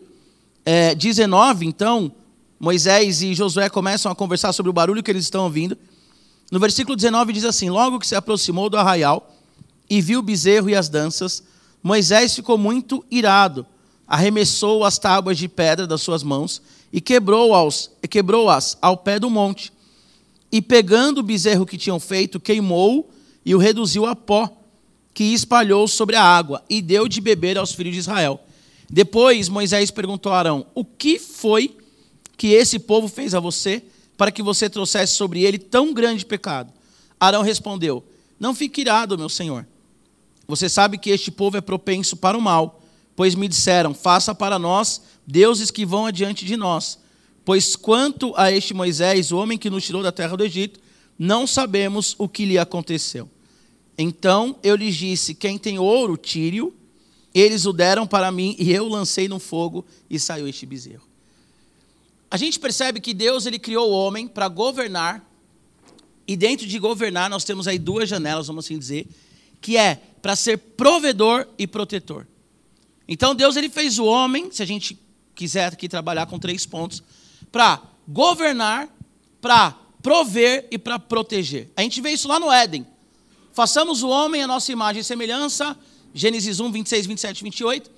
é, 0.64 0.94
19, 0.94 1.66
então, 1.66 2.12
Moisés 2.58 3.22
e 3.22 3.34
Josué 3.34 3.68
começam 3.68 4.10
a 4.10 4.14
conversar 4.14 4.52
sobre 4.52 4.70
o 4.70 4.72
barulho 4.72 5.02
que 5.02 5.10
eles 5.10 5.24
estão 5.24 5.44
ouvindo. 5.44 5.76
No 6.50 6.58
versículo 6.58 6.96
19 6.96 7.32
diz 7.32 7.44
assim: 7.44 7.68
Logo 7.68 7.98
que 7.98 8.06
se 8.06 8.14
aproximou 8.14 8.70
do 8.70 8.76
arraial 8.76 9.34
e 9.88 10.00
viu 10.00 10.20
o 10.20 10.22
bezerro 10.22 10.70
e 10.70 10.74
as 10.74 10.88
danças, 10.88 11.42
Moisés 11.82 12.34
ficou 12.34 12.56
muito 12.56 13.04
irado, 13.10 13.66
arremessou 14.06 14.84
as 14.84 14.98
tábuas 14.98 15.38
de 15.38 15.48
pedra 15.48 15.86
das 15.86 16.00
suas 16.00 16.22
mãos 16.22 16.62
e 16.92 17.00
quebrou-as 17.00 17.90
quebrou 18.08 18.48
ao 18.80 18.96
pé 18.96 19.18
do 19.18 19.28
monte. 19.28 19.72
E 20.50 20.62
pegando 20.62 21.18
o 21.18 21.22
bezerro 21.22 21.66
que 21.66 21.76
tinham 21.76 22.00
feito, 22.00 22.40
queimou 22.40 23.10
e 23.44 23.54
o 23.54 23.58
reduziu 23.58 24.06
a 24.06 24.16
pó, 24.16 24.50
que 25.16 25.32
espalhou 25.32 25.88
sobre 25.88 26.14
a 26.14 26.22
água, 26.22 26.62
e 26.68 26.82
deu 26.82 27.08
de 27.08 27.22
beber 27.22 27.56
aos 27.56 27.72
filhos 27.72 27.94
de 27.94 28.00
Israel. 28.00 28.38
Depois 28.88 29.48
Moisés 29.48 29.90
perguntou 29.90 30.30
a 30.30 30.38
Arão: 30.38 30.66
O 30.74 30.84
que 30.84 31.18
foi 31.18 31.74
que 32.36 32.48
esse 32.48 32.78
povo 32.78 33.08
fez 33.08 33.34
a 33.34 33.40
você, 33.40 33.82
para 34.14 34.30
que 34.30 34.42
você 34.42 34.68
trouxesse 34.68 35.14
sobre 35.14 35.42
ele 35.42 35.56
tão 35.56 35.94
grande 35.94 36.26
pecado? 36.26 36.70
Arão 37.18 37.40
respondeu: 37.40 38.04
Não 38.38 38.54
fique 38.54 38.82
irado, 38.82 39.16
meu 39.16 39.30
senhor. 39.30 39.66
Você 40.46 40.68
sabe 40.68 40.98
que 40.98 41.08
este 41.08 41.30
povo 41.30 41.56
é 41.56 41.62
propenso 41.62 42.18
para 42.18 42.36
o 42.36 42.42
mal, 42.42 42.82
pois 43.16 43.34
me 43.34 43.48
disseram: 43.48 43.94
Faça 43.94 44.34
para 44.34 44.58
nós 44.58 45.00
deuses 45.26 45.70
que 45.70 45.86
vão 45.86 46.04
adiante 46.04 46.44
de 46.44 46.58
nós. 46.58 46.98
Pois 47.42 47.74
quanto 47.74 48.34
a 48.36 48.52
este 48.52 48.74
Moisés, 48.74 49.32
o 49.32 49.38
homem 49.38 49.56
que 49.56 49.70
nos 49.70 49.82
tirou 49.82 50.02
da 50.02 50.12
terra 50.12 50.36
do 50.36 50.44
Egito, 50.44 50.78
não 51.18 51.46
sabemos 51.46 52.14
o 52.18 52.28
que 52.28 52.44
lhe 52.44 52.58
aconteceu. 52.58 53.30
Então 53.98 54.58
eu 54.62 54.76
lhes 54.76 54.94
disse: 54.94 55.34
Quem 55.34 55.58
tem 55.58 55.78
ouro, 55.78 56.16
tire-o. 56.16 56.74
Eles 57.34 57.66
o 57.66 57.72
deram 57.72 58.06
para 58.06 58.32
mim 58.32 58.56
e 58.58 58.72
eu 58.72 58.88
lancei 58.88 59.28
no 59.28 59.38
fogo 59.38 59.84
e 60.08 60.18
saiu 60.18 60.48
este 60.48 60.64
bezerro. 60.64 61.06
A 62.30 62.36
gente 62.36 62.58
percebe 62.58 62.98
que 62.98 63.12
Deus 63.12 63.46
ele 63.46 63.58
criou 63.58 63.90
o 63.90 63.94
homem 63.94 64.26
para 64.26 64.48
governar, 64.48 65.24
e 66.26 66.36
dentro 66.36 66.66
de 66.66 66.78
governar 66.78 67.30
nós 67.30 67.44
temos 67.44 67.68
aí 67.68 67.78
duas 67.78 68.08
janelas, 68.08 68.46
vamos 68.46 68.64
assim 68.64 68.78
dizer, 68.78 69.06
que 69.60 69.76
é 69.76 70.00
para 70.20 70.34
ser 70.34 70.56
provedor 70.56 71.46
e 71.58 71.66
protetor. 71.66 72.26
Então 73.06 73.34
Deus 73.34 73.54
ele 73.54 73.68
fez 73.68 73.98
o 73.98 74.04
homem, 74.06 74.50
se 74.50 74.62
a 74.62 74.66
gente 74.66 74.98
quiser 75.34 75.72
aqui 75.72 75.88
trabalhar 75.88 76.26
com 76.26 76.38
três 76.38 76.66
pontos, 76.66 77.02
para 77.52 77.82
governar, 78.08 78.88
para 79.40 79.72
prover 80.02 80.66
e 80.70 80.78
para 80.78 80.98
proteger. 80.98 81.70
A 81.76 81.82
gente 81.82 82.00
vê 82.00 82.10
isso 82.10 82.26
lá 82.26 82.40
no 82.40 82.50
Éden. 82.50 82.86
Façamos 83.56 84.02
o 84.02 84.10
homem 84.10 84.42
a 84.42 84.46
nossa 84.46 84.70
imagem 84.70 85.00
e 85.00 85.04
semelhança, 85.04 85.74
Gênesis 86.12 86.60
1, 86.60 86.70
26, 86.70 87.06
27, 87.06 87.42
28. 87.42 87.90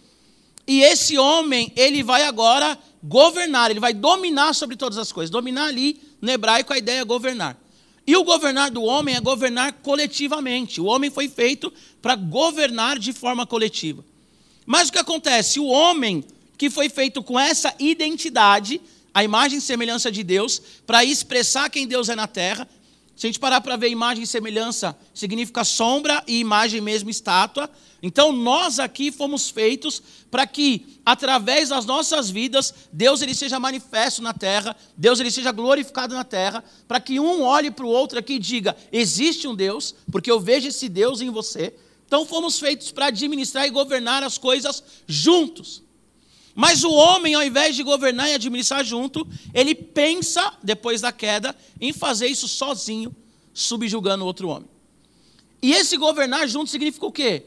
E 0.68 0.82
esse 0.82 1.18
homem, 1.18 1.72
ele 1.74 2.00
vai 2.04 2.22
agora 2.22 2.78
governar, 3.02 3.68
ele 3.68 3.80
vai 3.80 3.92
dominar 3.92 4.54
sobre 4.54 4.76
todas 4.76 4.96
as 4.96 5.10
coisas. 5.10 5.30
Dominar 5.32 5.64
ali, 5.64 6.00
no 6.22 6.30
hebraico, 6.30 6.72
a 6.72 6.78
ideia 6.78 7.00
é 7.00 7.04
governar. 7.04 7.60
E 8.06 8.16
o 8.16 8.22
governar 8.22 8.70
do 8.70 8.84
homem 8.84 9.16
é 9.16 9.20
governar 9.20 9.72
coletivamente. 9.82 10.80
O 10.80 10.84
homem 10.84 11.10
foi 11.10 11.28
feito 11.28 11.72
para 12.00 12.14
governar 12.14 12.96
de 12.96 13.12
forma 13.12 13.44
coletiva. 13.44 14.04
Mas 14.64 14.90
o 14.90 14.92
que 14.92 14.98
acontece? 14.98 15.58
O 15.58 15.66
homem 15.66 16.24
que 16.56 16.70
foi 16.70 16.88
feito 16.88 17.20
com 17.20 17.36
essa 17.36 17.74
identidade, 17.80 18.80
a 19.12 19.24
imagem 19.24 19.58
e 19.58 19.60
semelhança 19.60 20.08
de 20.08 20.22
Deus, 20.22 20.62
para 20.86 21.04
expressar 21.04 21.68
quem 21.68 21.84
Deus 21.84 22.08
é 22.08 22.14
na 22.14 22.28
terra, 22.28 22.68
se 23.18 23.26
a 23.26 23.28
gente 23.28 23.40
parar 23.40 23.60
para 23.60 23.74
ver 23.74 23.88
imagem 23.88 24.22
e 24.22 24.26
semelhança, 24.28 24.96
significa 25.12 25.64
sombra 25.64 26.22
e 26.24 26.38
imagem 26.38 26.80
mesmo 26.80 27.10
estátua. 27.10 27.68
Então 28.00 28.30
nós 28.30 28.78
aqui 28.78 29.10
fomos 29.10 29.50
feitos 29.50 30.00
para 30.30 30.46
que 30.46 31.00
através 31.04 31.70
das 31.70 31.84
nossas 31.84 32.30
vidas 32.30 32.72
Deus 32.92 33.20
ele 33.20 33.34
seja 33.34 33.58
manifesto 33.58 34.22
na 34.22 34.32
terra, 34.32 34.76
Deus 34.96 35.18
ele 35.18 35.32
seja 35.32 35.50
glorificado 35.50 36.14
na 36.14 36.22
terra, 36.22 36.62
para 36.86 37.00
que 37.00 37.18
um 37.18 37.42
olhe 37.42 37.72
para 37.72 37.84
o 37.84 37.88
outro 37.88 38.20
aqui 38.20 38.34
e 38.34 38.38
diga: 38.38 38.76
existe 38.92 39.48
um 39.48 39.54
Deus, 39.56 39.96
porque 40.12 40.30
eu 40.30 40.38
vejo 40.38 40.68
esse 40.68 40.88
Deus 40.88 41.20
em 41.20 41.28
você. 41.28 41.74
Então 42.06 42.24
fomos 42.24 42.60
feitos 42.60 42.92
para 42.92 43.06
administrar 43.06 43.66
e 43.66 43.70
governar 43.70 44.22
as 44.22 44.38
coisas 44.38 44.80
juntos. 45.08 45.82
Mas 46.60 46.82
o 46.82 46.90
homem, 46.90 47.36
ao 47.36 47.44
invés 47.44 47.76
de 47.76 47.84
governar 47.84 48.28
e 48.28 48.34
administrar 48.34 48.84
junto, 48.84 49.24
ele 49.54 49.76
pensa, 49.76 50.54
depois 50.60 51.00
da 51.00 51.12
queda, 51.12 51.54
em 51.80 51.92
fazer 51.92 52.26
isso 52.26 52.48
sozinho, 52.48 53.14
subjugando 53.54 54.26
outro 54.26 54.48
homem. 54.48 54.68
E 55.62 55.72
esse 55.72 55.96
governar 55.96 56.48
junto 56.48 56.68
significa 56.68 57.06
o 57.06 57.12
quê? 57.12 57.44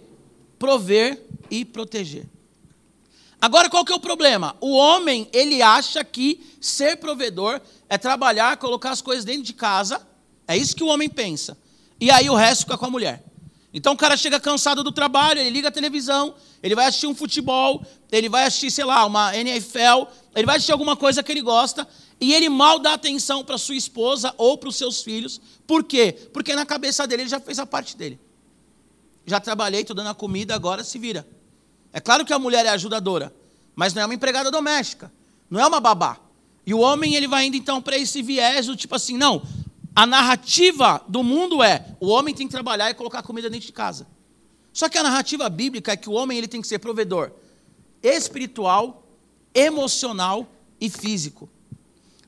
Prover 0.57 1.21
e 1.49 1.65
proteger. 1.65 2.25
Agora, 3.41 3.69
qual 3.69 3.83
que 3.83 3.91
é 3.91 3.95
o 3.95 3.99
problema? 3.99 4.55
O 4.61 4.77
homem, 4.77 5.27
ele 5.33 5.61
acha 5.61 6.05
que 6.05 6.41
ser 6.61 6.95
provedor 6.95 7.59
é 7.89 7.97
trabalhar, 7.97 8.55
colocar 8.55 8.91
as 8.91 9.01
coisas 9.01 9.25
dentro 9.25 9.43
de 9.43 9.51
casa. 9.51 10.07
É 10.47 10.55
isso 10.55 10.73
que 10.73 10.85
o 10.85 10.87
homem 10.87 11.09
pensa. 11.09 11.57
E 11.99 12.09
aí 12.09 12.29
o 12.29 12.35
resto 12.35 12.61
fica 12.61 12.77
com 12.77 12.85
a 12.85 12.89
mulher. 12.89 13.21
Então 13.73 13.93
o 13.93 13.97
cara 13.97 14.17
chega 14.17 14.39
cansado 14.39 14.83
do 14.83 14.91
trabalho, 14.91 15.39
ele 15.39 15.49
liga 15.49 15.69
a 15.69 15.71
televisão, 15.71 16.35
ele 16.61 16.75
vai 16.75 16.87
assistir 16.87 17.07
um 17.07 17.15
futebol, 17.15 17.85
ele 18.11 18.27
vai 18.27 18.43
assistir, 18.43 18.69
sei 18.69 18.83
lá, 18.83 19.05
uma 19.05 19.35
NFL, 19.35 20.07
ele 20.35 20.45
vai 20.45 20.57
assistir 20.57 20.73
alguma 20.73 20.95
coisa 20.95 21.23
que 21.23 21.31
ele 21.31 21.41
gosta, 21.41 21.87
e 22.19 22.33
ele 22.33 22.49
mal 22.49 22.79
dá 22.79 22.93
atenção 22.93 23.43
para 23.43 23.57
sua 23.57 23.75
esposa 23.75 24.33
ou 24.37 24.57
para 24.57 24.69
os 24.69 24.75
seus 24.75 25.01
filhos. 25.01 25.39
Por 25.65 25.83
quê? 25.83 26.29
Porque 26.33 26.53
na 26.55 26.65
cabeça 26.65 27.07
dele 27.07 27.23
ele 27.23 27.29
já 27.29 27.39
fez 27.39 27.59
a 27.59 27.65
parte 27.65 27.95
dele. 27.95 28.19
Já 29.25 29.39
trabalhei, 29.39 29.81
estou 29.81 29.95
dando 29.95 30.09
a 30.09 30.13
comida, 30.13 30.53
agora 30.53 30.83
se 30.83 30.99
vira. 30.99 31.25
É 31.93 31.99
claro 31.99 32.25
que 32.25 32.33
a 32.33 32.39
mulher 32.39 32.65
é 32.65 32.69
ajudadora, 32.69 33.33
mas 33.75 33.93
não 33.93 34.01
é 34.01 34.05
uma 34.05 34.13
empregada 34.13 34.51
doméstica, 34.51 35.11
não 35.49 35.59
é 35.59 35.65
uma 35.65 35.79
babá. 35.79 36.19
E 36.65 36.73
o 36.73 36.79
homem 36.79 37.15
ele 37.15 37.27
vai 37.27 37.45
indo 37.45 37.57
então 37.57 37.81
para 37.81 37.97
esse 37.97 38.21
viés 38.21 38.67
do 38.67 38.75
tipo 38.75 38.93
assim, 38.95 39.17
não, 39.17 39.41
a 40.01 40.05
narrativa 40.07 40.99
do 41.07 41.21
mundo 41.21 41.61
é: 41.61 41.95
o 41.99 42.07
homem 42.07 42.33
tem 42.33 42.47
que 42.47 42.51
trabalhar 42.51 42.89
e 42.89 42.95
colocar 42.95 43.21
comida 43.21 43.51
dentro 43.51 43.67
de 43.67 43.71
casa. 43.71 44.07
Só 44.73 44.89
que 44.89 44.97
a 44.97 45.03
narrativa 45.03 45.47
bíblica 45.47 45.91
é 45.91 45.95
que 45.95 46.09
o 46.09 46.13
homem 46.13 46.39
ele 46.39 46.47
tem 46.47 46.59
que 46.59 46.67
ser 46.67 46.79
provedor 46.79 47.31
espiritual, 48.01 49.05
emocional 49.53 50.47
e 50.79 50.89
físico. 50.89 51.47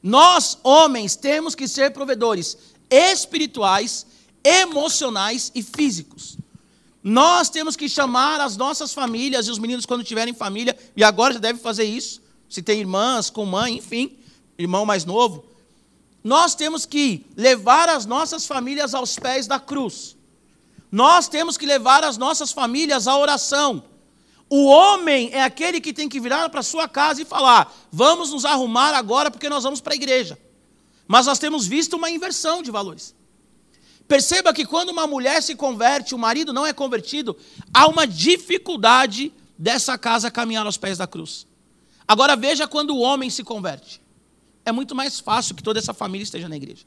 Nós, 0.03 0.59
homens, 0.61 1.15
temos 1.15 1.55
que 1.55 1.67
ser 1.67 1.89
provedores 1.89 2.59
espirituais, 2.91 4.05
emocionais 4.43 5.51
e 5.55 5.63
físicos. 5.63 6.37
Nós 7.01 7.49
temos 7.49 7.75
que 7.75 7.89
chamar 7.89 8.39
as 8.39 8.55
nossas 8.55 8.93
famílias 8.93 9.47
e 9.47 9.49
os 9.49 9.57
meninos, 9.57 9.87
quando 9.87 10.03
tiverem 10.03 10.31
família, 10.31 10.77
e 10.95 11.03
agora 11.03 11.33
já 11.33 11.39
deve 11.39 11.57
fazer 11.57 11.85
isso, 11.85 12.21
se 12.47 12.61
tem 12.61 12.81
irmãs 12.81 13.31
com 13.31 13.47
mãe, 13.47 13.77
enfim, 13.77 14.15
irmão 14.59 14.85
mais 14.85 15.05
novo, 15.05 15.43
nós 16.23 16.55
temos 16.55 16.85
que 16.85 17.25
levar 17.35 17.89
as 17.89 18.05
nossas 18.05 18.45
famílias 18.45 18.93
aos 18.93 19.17
pés 19.19 19.45
da 19.45 19.59
cruz. 19.59 20.15
Nós 20.89 21.27
temos 21.27 21.57
que 21.57 21.65
levar 21.65 22.03
as 22.03 22.17
nossas 22.17 22.51
famílias 22.51 23.07
à 23.07 23.17
oração. 23.17 23.83
O 24.49 24.65
homem 24.65 25.31
é 25.33 25.43
aquele 25.43 25.81
que 25.81 25.91
tem 25.91 26.07
que 26.07 26.19
virar 26.19 26.47
para 26.49 26.63
sua 26.63 26.87
casa 26.87 27.21
e 27.21 27.25
falar: 27.25 27.73
vamos 27.91 28.31
nos 28.31 28.45
arrumar 28.45 28.93
agora 28.93 29.29
porque 29.29 29.49
nós 29.49 29.63
vamos 29.63 29.81
para 29.81 29.93
a 29.93 29.95
igreja. 29.95 30.39
Mas 31.07 31.25
nós 31.25 31.39
temos 31.39 31.67
visto 31.67 31.97
uma 31.97 32.09
inversão 32.09 32.61
de 32.61 32.71
valores. 32.71 33.13
Perceba 34.07 34.53
que 34.53 34.65
quando 34.65 34.89
uma 34.89 35.07
mulher 35.07 35.41
se 35.41 35.55
converte, 35.55 36.15
o 36.15 36.17
marido 36.17 36.53
não 36.53 36.65
é 36.65 36.71
convertido, 36.71 37.35
há 37.73 37.87
uma 37.87 38.05
dificuldade 38.05 39.33
dessa 39.57 39.97
casa 39.97 40.31
caminhar 40.31 40.65
aos 40.65 40.77
pés 40.77 40.97
da 40.97 41.07
cruz. 41.07 41.47
Agora 42.07 42.35
veja 42.35 42.67
quando 42.67 42.91
o 42.91 42.99
homem 42.99 43.29
se 43.29 43.43
converte 43.43 44.02
é 44.65 44.71
muito 44.71 44.95
mais 44.95 45.19
fácil 45.19 45.55
que 45.55 45.63
toda 45.63 45.79
essa 45.79 45.93
família 45.93 46.23
esteja 46.23 46.47
na 46.47 46.55
igreja. 46.55 46.85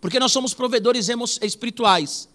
Porque 0.00 0.18
nós 0.18 0.32
somos 0.32 0.54
provedores 0.54 1.08
espirituais, 1.42 2.28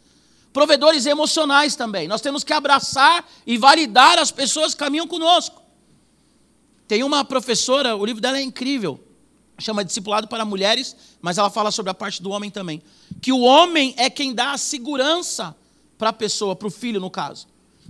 provedores 0.54 1.06
emocionais 1.06 1.76
também. 1.76 2.08
Nós 2.08 2.22
temos 2.22 2.44
que 2.44 2.54
abraçar 2.54 3.28
e 3.46 3.58
validar 3.58 4.20
as 4.20 4.32
pessoas 4.32 4.74
que 4.74 4.80
caminham 4.80 5.08
conosco. 5.08 5.62
Tem 6.88 7.04
uma 7.04 7.26
professora, 7.26 7.96
o 7.96 8.06
livro 8.06 8.22
dela 8.22 8.38
é 8.38 8.42
incrível, 8.42 9.00
chama 9.58 9.84
Discipulado 9.84 10.28
para 10.28 10.46
Mulheres, 10.46 10.96
mas 11.22 11.38
ela 11.38 11.50
fala 11.50 11.72
sobre 11.72 11.90
a 11.90 11.94
parte 11.94 12.22
do 12.22 12.30
homem 12.30 12.52
também. 12.52 12.82
Que 13.22 13.32
o 13.32 13.40
homem 13.40 13.96
é 13.98 14.10
quem 14.10 14.34
dá 14.34 14.52
a 14.52 14.58
segurança 14.58 15.56
para 15.98 16.10
a 16.10 16.14
pessoa, 16.14 16.56
para 16.56 16.68
o 16.68 16.72
filho, 16.72 17.00
no 17.00 17.10
caso. 17.10 17.48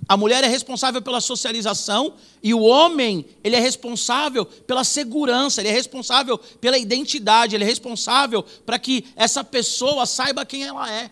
A 0.07 0.15
mulher 0.15 0.43
é 0.43 0.47
responsável 0.47 1.01
pela 1.01 1.19
socialização 1.19 2.13
e 2.43 2.53
o 2.53 2.61
homem, 2.61 3.25
ele 3.43 3.55
é 3.55 3.59
responsável 3.59 4.45
pela 4.45 4.83
segurança, 4.83 5.61
ele 5.61 5.69
é 5.69 5.71
responsável 5.71 6.37
pela 6.37 6.77
identidade, 6.77 7.55
ele 7.55 7.63
é 7.63 7.67
responsável 7.67 8.43
para 8.65 8.77
que 8.77 9.05
essa 9.15 9.43
pessoa 9.43 10.05
saiba 10.05 10.45
quem 10.45 10.63
ela 10.63 10.91
é. 10.91 11.09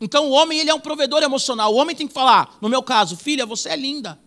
Então 0.00 0.28
o 0.28 0.30
homem, 0.30 0.58
ele 0.58 0.70
é 0.70 0.74
um 0.74 0.80
provedor 0.80 1.22
emocional. 1.22 1.72
O 1.72 1.76
homem 1.76 1.94
tem 1.94 2.08
que 2.08 2.14
falar, 2.14 2.56
no 2.60 2.68
meu 2.68 2.82
caso, 2.82 3.16
filha, 3.16 3.44
você 3.44 3.68
é 3.68 3.76
linda. 3.76 4.18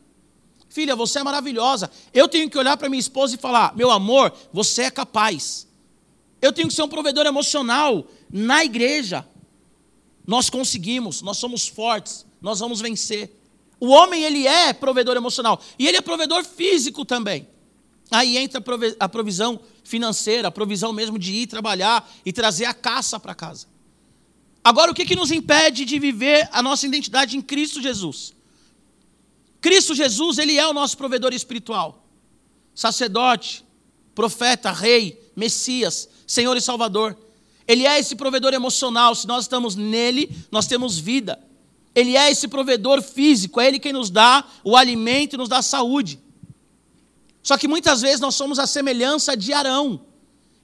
Filha, 0.69 0.95
você 0.95 1.19
é 1.19 1.23
maravilhosa. 1.23 1.89
Eu 2.13 2.27
tenho 2.27 2.49
que 2.49 2.57
olhar 2.57 2.77
para 2.77 2.89
minha 2.89 2.99
esposa 2.99 3.35
e 3.35 3.37
falar, 3.37 3.75
meu 3.75 3.89
amor, 3.91 4.31
você 4.53 4.83
é 4.83 4.91
capaz. 4.91 5.67
Eu 6.41 6.53
tenho 6.53 6.67
que 6.67 6.73
ser 6.73 6.83
um 6.83 6.87
provedor 6.87 7.25
emocional 7.25 8.05
na 8.31 8.63
igreja. 8.63 9.27
Nós 10.27 10.49
conseguimos, 10.49 11.21
nós 11.21 11.37
somos 11.37 11.67
fortes, 11.67 12.25
nós 12.41 12.59
vamos 12.59 12.79
vencer. 12.79 13.31
O 13.79 13.87
homem, 13.87 14.23
ele 14.23 14.47
é 14.47 14.73
provedor 14.73 15.15
emocional. 15.15 15.61
E 15.77 15.87
ele 15.87 15.97
é 15.97 16.01
provedor 16.01 16.43
físico 16.43 17.03
também. 17.03 17.47
Aí 18.11 18.37
entra 18.37 18.63
a 18.99 19.09
provisão 19.09 19.59
financeira, 19.83 20.47
a 20.47 20.51
provisão 20.51 20.93
mesmo 20.93 21.17
de 21.17 21.33
ir 21.33 21.47
trabalhar 21.47 22.09
e 22.25 22.31
trazer 22.31 22.65
a 22.65 22.73
caça 22.73 23.19
para 23.19 23.33
casa. 23.33 23.67
Agora, 24.63 24.91
o 24.91 24.95
que, 24.95 25.05
que 25.05 25.15
nos 25.15 25.31
impede 25.31 25.85
de 25.85 25.99
viver 25.99 26.49
a 26.51 26.61
nossa 26.61 26.87
identidade 26.87 27.37
em 27.37 27.41
Cristo 27.41 27.81
Jesus? 27.81 28.33
Cristo 29.61 29.93
Jesus, 29.93 30.37
ele 30.37 30.57
é 30.57 30.67
o 30.67 30.73
nosso 30.73 30.97
provedor 30.97 31.33
espiritual. 31.33 32.03
Sacerdote, 32.73 33.65
profeta, 34.13 34.71
rei, 34.71 35.31
Messias, 35.35 36.09
Senhor 36.25 36.55
e 36.55 36.61
Salvador. 36.61 37.17
Ele 37.67 37.85
é 37.85 37.99
esse 37.99 38.15
provedor 38.15 38.53
emocional. 38.53 39.15
Se 39.15 39.27
nós 39.27 39.45
estamos 39.45 39.75
nele, 39.75 40.29
nós 40.51 40.67
temos 40.67 40.97
vida. 40.97 41.39
Ele 41.95 42.17
é 42.17 42.29
esse 42.29 42.47
provedor 42.47 43.01
físico, 43.01 43.59
é 43.59 43.67
Ele 43.67 43.79
quem 43.79 43.93
nos 43.93 44.09
dá 44.09 44.45
o 44.63 44.75
alimento 44.75 45.33
e 45.33 45.37
nos 45.37 45.47
dá 45.49 45.61
saúde. 45.61 46.19
Só 47.41 47.57
que 47.57 47.67
muitas 47.67 48.01
vezes 48.01 48.19
nós 48.19 48.35
somos 48.35 48.59
a 48.59 48.67
semelhança 48.67 49.37
de 49.37 49.53
Arão 49.53 50.01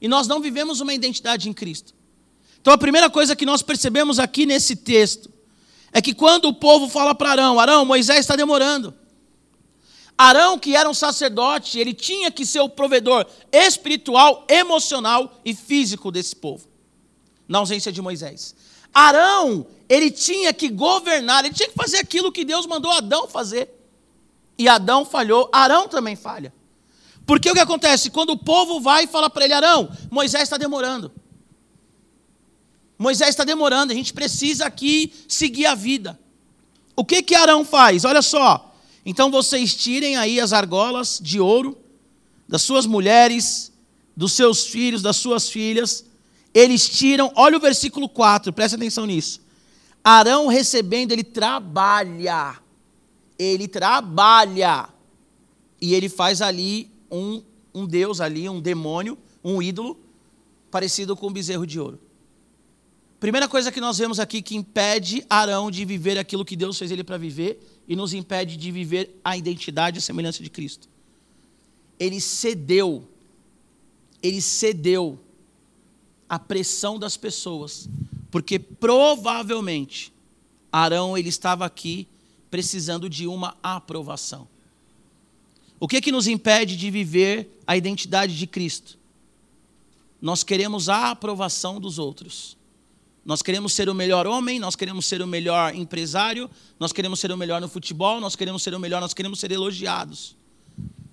e 0.01 0.07
nós 0.07 0.27
não 0.27 0.41
vivemos 0.41 0.81
uma 0.81 0.93
identidade 0.93 1.47
em 1.47 1.53
Cristo. 1.53 1.93
Então 2.59 2.73
a 2.73 2.77
primeira 2.77 3.09
coisa 3.09 3.35
que 3.35 3.45
nós 3.45 3.61
percebemos 3.61 4.19
aqui 4.19 4.45
nesse 4.45 4.75
texto 4.75 5.31
é 5.93 6.01
que 6.01 6.13
quando 6.13 6.45
o 6.45 6.53
povo 6.53 6.89
fala 6.89 7.15
para 7.15 7.31
Arão, 7.31 7.59
Arão, 7.59 7.85
Moisés 7.85 8.19
está 8.19 8.35
demorando. 8.35 8.93
Arão, 10.17 10.59
que 10.59 10.75
era 10.75 10.89
um 10.89 10.93
sacerdote, 10.93 11.79
ele 11.79 11.93
tinha 11.93 12.29
que 12.29 12.45
ser 12.45 12.59
o 12.59 12.69
provedor 12.69 13.25
espiritual, 13.51 14.45
emocional 14.47 15.39
e 15.43 15.55
físico 15.55 16.11
desse 16.11 16.35
povo. 16.35 16.69
na 17.47 17.59
ausência 17.59 17.91
de 17.91 18.01
Moisés. 18.01 18.55
Arão, 18.93 19.65
ele 19.87 20.11
tinha 20.11 20.53
que 20.53 20.69
governar, 20.69 21.45
ele 21.45 21.53
tinha 21.53 21.69
que 21.69 21.75
fazer 21.75 21.97
aquilo 21.97 22.31
que 22.31 22.45
Deus 22.45 22.65
mandou 22.65 22.91
Adão 22.91 23.27
fazer. 23.27 23.69
E 24.57 24.67
Adão 24.67 25.05
falhou, 25.05 25.49
Arão 25.51 25.87
também 25.87 26.15
falha. 26.15 26.53
Porque 27.25 27.49
o 27.49 27.53
que 27.53 27.59
acontece? 27.59 28.09
Quando 28.09 28.31
o 28.31 28.37
povo 28.37 28.79
vai 28.79 29.05
e 29.05 29.07
fala 29.07 29.29
para 29.29 29.45
ele, 29.45 29.53
Arão, 29.53 29.89
Moisés 30.09 30.43
está 30.43 30.57
demorando. 30.57 31.11
Moisés 32.97 33.29
está 33.29 33.43
demorando, 33.43 33.91
a 33.91 33.95
gente 33.95 34.13
precisa 34.13 34.65
aqui 34.65 35.11
seguir 35.27 35.65
a 35.65 35.73
vida. 35.73 36.19
O 36.95 37.03
que 37.03 37.23
que 37.23 37.33
Arão 37.33 37.65
faz? 37.65 38.05
Olha 38.05 38.21
só. 38.21 38.75
Então 39.05 39.31
vocês 39.31 39.73
tirem 39.73 40.17
aí 40.17 40.39
as 40.39 40.53
argolas 40.53 41.19
de 41.21 41.39
ouro 41.39 41.77
das 42.47 42.61
suas 42.61 42.85
mulheres, 42.85 43.71
dos 44.15 44.33
seus 44.33 44.65
filhos, 44.65 45.01
das 45.01 45.15
suas 45.15 45.49
filhas. 45.49 46.05
Eles 46.53 46.87
tiram, 46.89 47.31
olha 47.35 47.57
o 47.57 47.61
versículo 47.61 48.09
4, 48.09 48.51
preste 48.51 48.75
atenção 48.75 49.05
nisso. 49.05 49.41
Arão 50.03 50.47
recebendo, 50.47 51.11
ele 51.11 51.23
trabalha. 51.23 52.57
Ele 53.37 53.67
trabalha. 53.67 54.89
E 55.79 55.93
ele 55.93 56.09
faz 56.09 56.41
ali 56.41 56.91
um, 57.09 57.41
um 57.73 57.85
Deus 57.85 58.19
ali, 58.19 58.49
um 58.49 58.59
demônio, 58.59 59.17
um 59.43 59.61
ídolo, 59.61 59.97
parecido 60.69 61.15
com 61.15 61.27
um 61.27 61.33
bezerro 61.33 61.65
de 61.65 61.79
ouro. 61.79 61.99
Primeira 63.19 63.47
coisa 63.47 63.71
que 63.71 63.79
nós 63.79 63.99
vemos 63.99 64.19
aqui 64.19 64.41
que 64.41 64.55
impede 64.55 65.23
Arão 65.29 65.69
de 65.69 65.85
viver 65.85 66.17
aquilo 66.17 66.43
que 66.43 66.55
Deus 66.55 66.77
fez 66.77 66.89
ele 66.89 67.03
para 67.03 67.19
viver 67.19 67.59
e 67.87 67.95
nos 67.95 68.13
impede 68.13 68.57
de 68.57 68.71
viver 68.71 69.19
a 69.23 69.37
identidade 69.37 69.97
e 69.97 69.99
a 69.99 70.01
semelhança 70.01 70.41
de 70.41 70.49
Cristo. 70.49 70.89
Ele 71.99 72.19
cedeu, 72.19 73.07
ele 74.23 74.41
cedeu 74.41 75.19
à 76.31 76.39
pressão 76.39 76.97
das 76.97 77.17
pessoas, 77.17 77.89
porque 78.31 78.57
provavelmente 78.57 80.13
Arão 80.71 81.17
ele 81.17 81.27
estava 81.27 81.65
aqui 81.65 82.07
precisando 82.49 83.09
de 83.09 83.27
uma 83.27 83.57
aprovação. 83.61 84.47
O 85.77 85.89
que 85.89 85.99
que 85.99 86.09
nos 86.09 86.27
impede 86.27 86.77
de 86.77 86.89
viver 86.89 87.61
a 87.67 87.75
identidade 87.75 88.37
de 88.37 88.47
Cristo? 88.47 88.97
Nós 90.21 90.41
queremos 90.41 90.87
a 90.87 91.11
aprovação 91.11 91.81
dos 91.81 91.99
outros. 91.99 92.55
Nós 93.25 93.41
queremos 93.41 93.73
ser 93.73 93.89
o 93.89 93.93
melhor 93.93 94.25
homem, 94.25 94.57
nós 94.57 94.77
queremos 94.77 95.05
ser 95.07 95.21
o 95.21 95.27
melhor 95.27 95.75
empresário, 95.75 96.49
nós 96.79 96.93
queremos 96.93 97.19
ser 97.19 97.29
o 97.33 97.37
melhor 97.37 97.59
no 97.59 97.67
futebol, 97.67 98.21
nós 98.21 98.37
queremos 98.37 98.63
ser 98.63 98.73
o 98.73 98.79
melhor, 98.79 99.01
nós 99.01 99.13
queremos 99.13 99.37
ser 99.37 99.51
elogiados. 99.51 100.37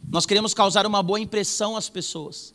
Nós 0.09 0.25
queremos 0.25 0.55
causar 0.55 0.87
uma 0.87 1.03
boa 1.03 1.19
impressão 1.19 1.77
às 1.77 1.89
pessoas. 1.89 2.55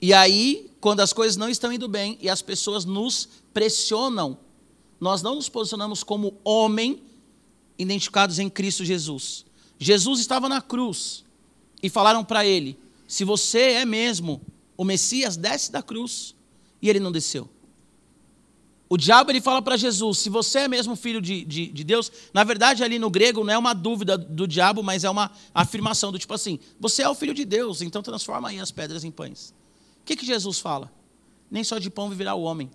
E 0.00 0.12
aí, 0.12 0.70
quando 0.80 1.00
as 1.00 1.12
coisas 1.12 1.36
não 1.36 1.48
estão 1.48 1.72
indo 1.72 1.88
bem 1.88 2.18
e 2.20 2.28
as 2.28 2.40
pessoas 2.40 2.84
nos 2.84 3.28
pressionam, 3.52 4.38
nós 5.00 5.22
não 5.22 5.34
nos 5.34 5.48
posicionamos 5.48 6.02
como 6.02 6.38
homem 6.44 7.02
identificados 7.78 8.38
em 8.38 8.48
Cristo 8.48 8.84
Jesus. 8.84 9.44
Jesus 9.78 10.20
estava 10.20 10.48
na 10.48 10.60
cruz 10.60 11.24
e 11.82 11.88
falaram 11.88 12.24
para 12.24 12.44
ele: 12.44 12.78
se 13.06 13.24
você 13.24 13.72
é 13.72 13.84
mesmo 13.84 14.40
o 14.76 14.84
Messias, 14.84 15.36
desce 15.36 15.70
da 15.72 15.82
cruz. 15.82 16.34
E 16.80 16.88
ele 16.88 17.00
não 17.00 17.10
desceu. 17.10 17.48
O 18.88 18.96
diabo 18.96 19.30
ele 19.30 19.40
fala 19.40 19.60
para 19.60 19.76
Jesus: 19.76 20.18
se 20.18 20.30
você 20.30 20.60
é 20.60 20.68
mesmo 20.68 20.96
filho 20.96 21.20
de, 21.20 21.44
de, 21.44 21.66
de, 21.66 21.84
Deus, 21.84 22.10
na 22.32 22.42
verdade 22.44 22.82
ali 22.82 22.98
no 22.98 23.10
grego 23.10 23.44
não 23.44 23.52
é 23.52 23.58
uma 23.58 23.74
dúvida 23.74 24.16
do 24.16 24.46
diabo, 24.46 24.82
mas 24.82 25.04
é 25.04 25.10
uma 25.10 25.30
afirmação 25.52 26.10
do 26.10 26.18
tipo 26.18 26.32
assim: 26.32 26.58
você 26.80 27.02
é 27.02 27.08
o 27.08 27.14
filho 27.14 27.34
de 27.34 27.44
Deus, 27.44 27.82
então 27.82 28.02
transforma 28.02 28.48
aí 28.48 28.58
as 28.60 28.70
pedras 28.70 29.04
em 29.04 29.10
pães. 29.10 29.52
Que, 30.08 30.16
que 30.16 30.24
Jesus 30.24 30.58
fala? 30.58 30.90
Nem 31.50 31.62
só 31.62 31.78
de 31.78 31.90
pão 31.90 32.08
viverá 32.08 32.34
o 32.34 32.40
homem. 32.40 32.70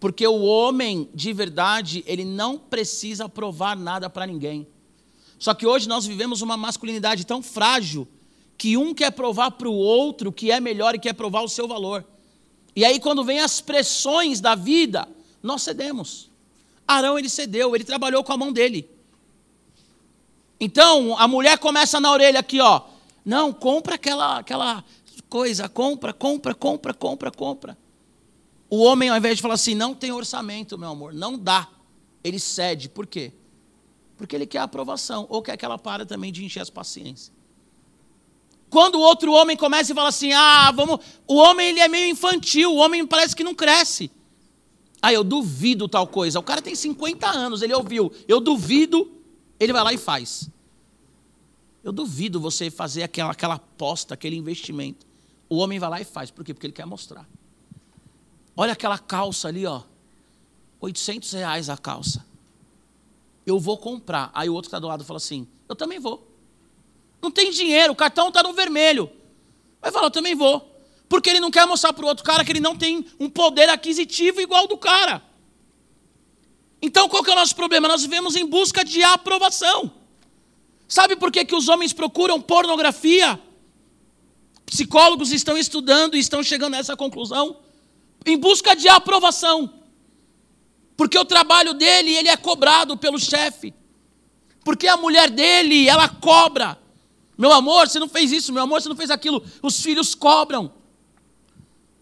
Porque 0.00 0.26
o 0.26 0.42
homem, 0.42 1.08
de 1.14 1.32
verdade, 1.32 2.02
ele 2.08 2.24
não 2.24 2.58
precisa 2.58 3.28
provar 3.28 3.76
nada 3.76 4.10
para 4.10 4.26
ninguém. 4.26 4.66
Só 5.38 5.54
que 5.54 5.64
hoje 5.64 5.88
nós 5.88 6.04
vivemos 6.04 6.42
uma 6.42 6.56
masculinidade 6.56 7.24
tão 7.24 7.40
frágil 7.40 8.08
que 8.58 8.76
um 8.76 8.92
quer 8.92 9.12
provar 9.12 9.52
para 9.52 9.68
o 9.68 9.76
outro 9.76 10.32
que 10.32 10.50
é 10.50 10.58
melhor 10.58 10.96
e 10.96 10.98
quer 10.98 11.12
provar 11.12 11.42
o 11.42 11.48
seu 11.48 11.68
valor. 11.68 12.04
E 12.74 12.84
aí, 12.84 12.98
quando 12.98 13.22
vem 13.22 13.38
as 13.38 13.60
pressões 13.60 14.40
da 14.40 14.56
vida, 14.56 15.08
nós 15.40 15.62
cedemos. 15.62 16.28
Arão, 16.84 17.16
ele 17.16 17.28
cedeu, 17.28 17.76
ele 17.76 17.84
trabalhou 17.84 18.24
com 18.24 18.32
a 18.32 18.36
mão 18.36 18.52
dele. 18.52 18.90
Então, 20.58 21.16
a 21.16 21.28
mulher 21.28 21.58
começa 21.58 22.00
na 22.00 22.10
orelha 22.10 22.40
aqui, 22.40 22.60
ó. 22.60 22.82
Não, 23.24 23.52
compra 23.52 23.94
aquela, 23.94 24.38
aquela 24.38 24.84
coisa, 25.32 25.66
compra, 25.66 26.12
compra, 26.12 26.54
compra, 26.54 26.92
compra, 26.92 27.30
compra. 27.30 27.78
O 28.68 28.82
homem, 28.82 29.08
ao 29.08 29.16
invés 29.16 29.36
de 29.36 29.42
falar 29.42 29.54
assim, 29.54 29.74
não 29.74 29.94
tem 29.94 30.12
orçamento, 30.12 30.76
meu 30.76 30.90
amor, 30.90 31.14
não 31.14 31.38
dá. 31.38 31.68
Ele 32.22 32.38
cede. 32.38 32.90
Por 32.90 33.06
quê? 33.06 33.32
Porque 34.18 34.36
ele 34.36 34.44
quer 34.46 34.58
a 34.58 34.64
aprovação, 34.64 35.26
ou 35.30 35.40
quer 35.40 35.56
que 35.56 35.64
ela 35.64 35.78
pare 35.78 36.04
também 36.04 36.30
de 36.30 36.44
encher 36.44 36.60
as 36.60 36.68
paciências. 36.68 37.32
Quando 38.68 38.96
o 38.96 39.00
outro 39.00 39.32
homem 39.32 39.56
começa 39.56 39.92
e 39.92 39.94
fala 39.94 40.10
assim: 40.10 40.34
"Ah, 40.34 40.70
vamos", 40.70 41.00
o 41.26 41.36
homem 41.36 41.70
ele 41.70 41.80
é 41.80 41.88
meio 41.88 42.10
infantil, 42.10 42.70
o 42.70 42.76
homem 42.76 43.06
parece 43.06 43.34
que 43.34 43.42
não 43.42 43.54
cresce. 43.54 44.10
Ah, 45.00 45.14
eu 45.14 45.24
duvido 45.24 45.88
tal 45.88 46.06
coisa. 46.06 46.38
O 46.38 46.42
cara 46.42 46.60
tem 46.60 46.74
50 46.74 47.26
anos, 47.26 47.62
ele 47.62 47.72
ouviu. 47.72 48.12
Eu 48.28 48.38
duvido, 48.38 49.10
ele 49.58 49.72
vai 49.72 49.82
lá 49.82 49.92
e 49.94 49.98
faz. 49.98 50.50
Eu 51.82 51.90
duvido 51.90 52.38
você 52.38 52.70
fazer 52.70 53.02
aquela, 53.02 53.30
aquela 53.30 53.54
aposta, 53.54 54.12
aquele 54.12 54.36
investimento. 54.36 55.11
O 55.52 55.56
homem 55.56 55.78
vai 55.78 55.90
lá 55.90 56.00
e 56.00 56.04
faz. 56.04 56.30
Por 56.30 56.44
quê? 56.44 56.54
Porque 56.54 56.66
ele 56.66 56.72
quer 56.72 56.86
mostrar. 56.86 57.28
Olha 58.56 58.72
aquela 58.72 58.98
calça 58.98 59.48
ali, 59.48 59.66
ó. 59.66 59.82
800 60.80 61.32
reais 61.32 61.68
a 61.68 61.76
calça 61.76 62.32
eu 63.46 63.58
vou 63.58 63.76
comprar. 63.76 64.30
Aí 64.34 64.48
o 64.48 64.54
outro 64.54 64.68
que 64.68 64.76
está 64.76 64.78
do 64.78 64.86
lado 64.86 65.04
fala 65.04 65.16
assim, 65.16 65.46
eu 65.68 65.74
também 65.74 65.98
vou. 65.98 66.26
Não 67.20 67.30
tem 67.30 67.50
dinheiro, 67.50 67.92
o 67.92 67.96
cartão 67.96 68.28
está 68.28 68.42
no 68.42 68.52
vermelho. 68.52 69.10
Vai 69.80 69.90
falar, 69.90 70.06
eu 70.06 70.10
também 70.10 70.34
vou. 70.34 70.68
Porque 71.08 71.28
ele 71.28 71.40
não 71.40 71.50
quer 71.50 71.66
mostrar 71.66 71.92
para 71.92 72.04
o 72.04 72.08
outro 72.08 72.24
cara 72.24 72.44
que 72.44 72.52
ele 72.52 72.60
não 72.60 72.76
tem 72.76 73.04
um 73.18 73.28
poder 73.28 73.68
aquisitivo 73.68 74.40
igual 74.40 74.66
do 74.66 74.76
cara. 74.76 75.22
Então 76.80 77.08
qual 77.08 77.22
que 77.22 77.30
é 77.30 77.32
o 77.32 77.36
nosso 77.36 77.54
problema? 77.54 77.86
Nós 77.86 78.02
vivemos 78.02 78.34
em 78.34 78.46
busca 78.46 78.84
de 78.84 79.02
aprovação. 79.02 79.92
Sabe 80.88 81.16
por 81.16 81.30
que, 81.30 81.44
que 81.44 81.54
os 81.54 81.68
homens 81.68 81.92
procuram 81.92 82.40
pornografia? 82.40 83.40
Psicólogos 84.72 85.32
estão 85.32 85.58
estudando 85.58 86.16
e 86.16 86.18
estão 86.18 86.42
chegando 86.42 86.72
a 86.72 86.78
essa 86.78 86.96
conclusão. 86.96 87.58
Em 88.24 88.38
busca 88.38 88.74
de 88.74 88.88
aprovação. 88.88 89.70
Porque 90.96 91.18
o 91.18 91.26
trabalho 91.26 91.74
dele, 91.74 92.14
ele 92.14 92.30
é 92.30 92.38
cobrado 92.38 92.96
pelo 92.96 93.18
chefe. 93.18 93.74
Porque 94.64 94.88
a 94.88 94.96
mulher 94.96 95.28
dele, 95.28 95.86
ela 95.86 96.08
cobra. 96.08 96.78
Meu 97.36 97.52
amor, 97.52 97.86
você 97.86 97.98
não 97.98 98.08
fez 98.08 98.32
isso, 98.32 98.50
meu 98.50 98.62
amor, 98.62 98.80
você 98.80 98.88
não 98.88 98.96
fez 98.96 99.10
aquilo. 99.10 99.44
Os 99.60 99.82
filhos 99.82 100.14
cobram. 100.14 100.72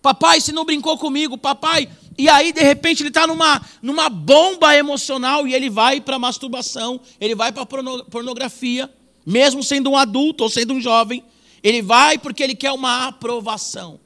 Papai, 0.00 0.40
você 0.40 0.52
não 0.52 0.64
brincou 0.64 0.96
comigo, 0.96 1.36
papai. 1.36 1.90
E 2.16 2.28
aí, 2.28 2.52
de 2.52 2.62
repente, 2.62 3.02
ele 3.02 3.08
está 3.08 3.26
numa, 3.26 3.60
numa 3.82 4.08
bomba 4.08 4.76
emocional 4.76 5.44
e 5.44 5.54
ele 5.54 5.68
vai 5.68 6.00
para 6.00 6.20
masturbação, 6.20 7.00
ele 7.20 7.34
vai 7.34 7.50
para 7.50 7.66
pornografia, 7.66 8.88
mesmo 9.26 9.60
sendo 9.60 9.90
um 9.90 9.96
adulto 9.96 10.44
ou 10.44 10.48
sendo 10.48 10.72
um 10.72 10.80
jovem. 10.80 11.24
Ele 11.62 11.82
vai 11.82 12.18
porque 12.18 12.42
ele 12.42 12.54
quer 12.54 12.72
uma 12.72 13.06
aprovação. 13.06 14.00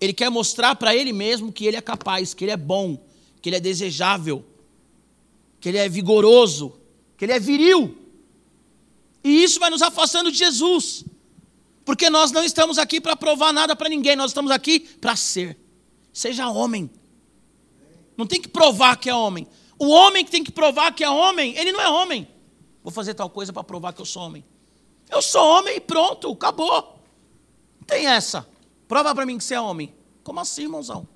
Ele 0.00 0.12
quer 0.12 0.30
mostrar 0.30 0.74
para 0.76 0.94
ele 0.94 1.12
mesmo 1.12 1.52
que 1.52 1.66
ele 1.66 1.76
é 1.76 1.80
capaz, 1.80 2.34
que 2.34 2.44
ele 2.44 2.52
é 2.52 2.56
bom, 2.56 2.98
que 3.40 3.48
ele 3.48 3.56
é 3.56 3.60
desejável, 3.60 4.44
que 5.60 5.68
ele 5.68 5.78
é 5.78 5.88
vigoroso, 5.88 6.78
que 7.16 7.24
ele 7.24 7.32
é 7.32 7.40
viril. 7.40 7.96
E 9.22 9.42
isso 9.42 9.58
vai 9.58 9.70
nos 9.70 9.82
afastando 9.82 10.30
de 10.30 10.38
Jesus. 10.38 11.04
Porque 11.84 12.10
nós 12.10 12.30
não 12.30 12.44
estamos 12.44 12.78
aqui 12.78 13.00
para 13.00 13.16
provar 13.16 13.52
nada 13.52 13.74
para 13.74 13.88
ninguém, 13.88 14.14
nós 14.14 14.30
estamos 14.30 14.50
aqui 14.50 14.80
para 14.80 15.16
ser. 15.16 15.58
Seja 16.12 16.48
homem. 16.48 16.90
Não 18.16 18.26
tem 18.26 18.40
que 18.40 18.48
provar 18.48 18.96
que 18.96 19.08
é 19.08 19.14
homem. 19.14 19.46
O 19.78 19.88
homem 19.88 20.24
que 20.24 20.30
tem 20.30 20.42
que 20.42 20.50
provar 20.50 20.92
que 20.92 21.04
é 21.04 21.10
homem, 21.10 21.56
ele 21.56 21.72
não 21.72 21.80
é 21.80 21.88
homem. 21.88 22.28
Vou 22.82 22.92
fazer 22.92 23.14
tal 23.14 23.30
coisa 23.30 23.52
para 23.52 23.64
provar 23.64 23.92
que 23.92 24.00
eu 24.00 24.04
sou 24.04 24.22
homem. 24.22 24.44
Eu 25.10 25.22
sou 25.22 25.42
homem 25.42 25.76
e 25.76 25.80
pronto, 25.80 26.30
acabou. 26.30 26.98
Não 27.80 27.86
tem 27.86 28.06
essa. 28.06 28.46
Prova 28.86 29.14
para 29.14 29.26
mim 29.26 29.38
que 29.38 29.44
você 29.44 29.54
é 29.54 29.60
homem. 29.60 29.94
Como 30.22 30.40
assim, 30.40 30.62
irmãozão? 30.62 31.08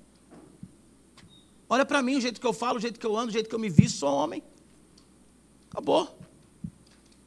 Olha 1.69 1.85
para 1.85 2.01
mim, 2.01 2.17
o 2.17 2.21
jeito 2.21 2.39
que 2.39 2.47
eu 2.47 2.53
falo, 2.53 2.77
o 2.77 2.81
jeito 2.81 2.99
que 2.99 3.05
eu 3.05 3.17
ando, 3.17 3.29
o 3.29 3.31
jeito 3.31 3.49
que 3.49 3.55
eu 3.55 3.59
me 3.59 3.69
visto, 3.69 3.99
sou 3.99 4.13
homem. 4.13 4.43
Acabou. 5.71 6.07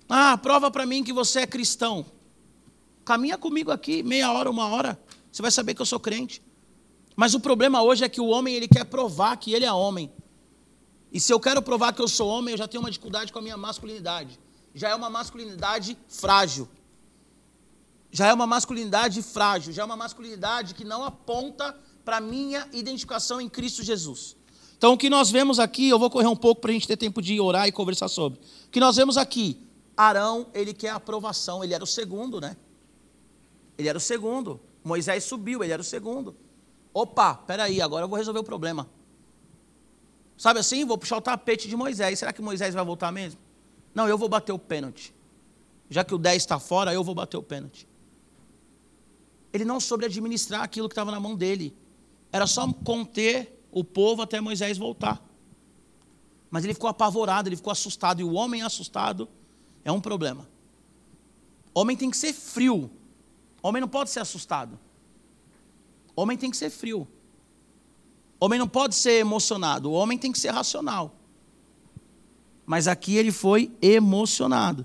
Ah, 0.08 0.38
prova 0.38 0.70
para 0.70 0.86
mim 0.86 1.02
que 1.02 1.12
você 1.12 1.40
é 1.40 1.46
cristão. 1.46 2.06
Caminha 3.04 3.36
comigo 3.36 3.70
aqui, 3.70 4.02
meia 4.02 4.30
hora, 4.32 4.50
uma 4.50 4.68
hora. 4.68 5.00
Você 5.32 5.42
vai 5.42 5.50
saber 5.50 5.74
que 5.74 5.82
eu 5.82 5.86
sou 5.86 5.98
crente. 5.98 6.42
Mas 7.16 7.34
o 7.34 7.40
problema 7.40 7.82
hoje 7.82 8.04
é 8.04 8.08
que 8.08 8.20
o 8.20 8.26
homem 8.26 8.54
ele 8.54 8.68
quer 8.68 8.84
provar 8.84 9.36
que 9.36 9.52
ele 9.52 9.64
é 9.64 9.72
homem. 9.72 10.12
E 11.12 11.18
se 11.18 11.32
eu 11.32 11.40
quero 11.40 11.62
provar 11.62 11.92
que 11.92 12.02
eu 12.02 12.08
sou 12.08 12.28
homem, 12.28 12.52
eu 12.52 12.58
já 12.58 12.68
tenho 12.68 12.82
uma 12.82 12.90
dificuldade 12.90 13.32
com 13.32 13.38
a 13.38 13.42
minha 13.42 13.56
masculinidade. 13.56 14.38
Já 14.76 14.90
é 14.90 14.94
uma 14.94 15.10
masculinidade 15.10 15.98
frágil 16.06 16.68
já 18.16 18.28
é 18.28 18.32
uma 18.32 18.46
masculinidade 18.46 19.20
frágil, 19.20 19.74
já 19.74 19.82
é 19.82 19.84
uma 19.84 19.96
masculinidade 19.96 20.74
que 20.74 20.84
não 20.84 21.04
aponta 21.04 21.78
para 22.02 22.16
a 22.16 22.20
minha 22.20 22.66
identificação 22.72 23.42
em 23.42 23.48
Cristo 23.48 23.82
Jesus. 23.82 24.34
Então, 24.78 24.94
o 24.94 24.96
que 24.96 25.10
nós 25.10 25.30
vemos 25.30 25.58
aqui, 25.58 25.90
eu 25.90 25.98
vou 25.98 26.08
correr 26.08 26.26
um 26.26 26.34
pouco 26.34 26.62
para 26.62 26.70
a 26.70 26.72
gente 26.72 26.88
ter 26.88 26.96
tempo 26.96 27.20
de 27.20 27.38
orar 27.38 27.68
e 27.68 27.72
conversar 27.72 28.08
sobre. 28.08 28.38
O 28.38 28.70
que 28.70 28.80
nós 28.80 28.96
vemos 28.96 29.18
aqui, 29.18 29.62
Arão, 29.94 30.46
ele 30.54 30.72
quer 30.72 30.90
aprovação, 30.90 31.62
ele 31.62 31.74
era 31.74 31.84
o 31.84 31.86
segundo, 31.86 32.40
né? 32.40 32.56
Ele 33.76 33.86
era 33.86 33.98
o 33.98 34.00
segundo. 34.00 34.60
Moisés 34.82 35.24
subiu, 35.24 35.62
ele 35.62 35.72
era 35.74 35.82
o 35.82 35.84
segundo. 35.84 36.34
Opa, 36.94 37.34
peraí, 37.34 37.82
agora 37.82 38.04
eu 38.04 38.08
vou 38.08 38.16
resolver 38.16 38.40
o 38.40 38.44
problema. 38.44 38.88
Sabe 40.38 40.60
assim? 40.60 40.86
Vou 40.86 40.96
puxar 40.96 41.18
o 41.18 41.20
tapete 41.20 41.68
de 41.68 41.76
Moisés. 41.76 42.18
Será 42.18 42.32
que 42.32 42.40
Moisés 42.40 42.72
vai 42.74 42.84
voltar 42.84 43.12
mesmo? 43.12 43.40
Não, 43.96 44.06
eu 44.06 44.18
vou 44.18 44.28
bater 44.28 44.52
o 44.52 44.58
pênalti. 44.58 45.14
Já 45.88 46.04
que 46.04 46.14
o 46.14 46.18
10 46.18 46.42
está 46.42 46.58
fora, 46.60 46.92
eu 46.92 47.02
vou 47.02 47.14
bater 47.14 47.38
o 47.38 47.42
pênalti. 47.42 47.88
Ele 49.50 49.64
não 49.64 49.80
soube 49.80 50.04
administrar 50.04 50.62
aquilo 50.62 50.86
que 50.86 50.92
estava 50.92 51.10
na 51.10 51.18
mão 51.18 51.34
dele. 51.34 51.74
Era 52.30 52.46
só 52.46 52.70
conter 52.70 53.66
o 53.72 53.82
povo 53.82 54.20
até 54.20 54.38
Moisés 54.38 54.76
voltar. 54.76 55.24
Mas 56.50 56.62
ele 56.62 56.74
ficou 56.74 56.90
apavorado, 56.90 57.48
ele 57.48 57.56
ficou 57.56 57.70
assustado. 57.70 58.20
E 58.20 58.24
o 58.24 58.34
homem 58.34 58.60
assustado 58.60 59.30
é 59.82 59.90
um 59.90 60.00
problema. 60.00 60.46
Homem 61.72 61.96
tem 61.96 62.10
que 62.10 62.18
ser 62.18 62.34
frio. 62.34 62.90
Homem 63.62 63.80
não 63.80 63.88
pode 63.88 64.10
ser 64.10 64.20
assustado. 64.20 64.78
Homem 66.14 66.36
tem 66.36 66.50
que 66.50 66.56
ser 66.58 66.68
frio. 66.68 67.08
Homem 68.38 68.58
não 68.58 68.68
pode 68.68 68.94
ser 68.94 69.20
emocionado. 69.20 69.90
O 69.90 69.94
homem 69.94 70.18
tem 70.18 70.30
que 70.30 70.38
ser 70.38 70.50
racional. 70.50 71.14
Mas 72.66 72.88
aqui 72.88 73.16
ele 73.16 73.30
foi 73.30 73.72
emocionado. 73.80 74.84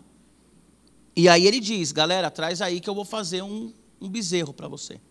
E 1.16 1.28
aí 1.28 1.48
ele 1.48 1.60
diz: 1.60 1.92
galera, 1.92 2.30
traz 2.30 2.62
aí 2.62 2.80
que 2.80 2.90
eu 2.90 2.96
vou 2.96 3.04
fazer 3.04 3.42
um, 3.42 3.74
um 4.00 4.08
bezerro 4.08 4.54
para 4.54 4.68
você. 4.68 5.02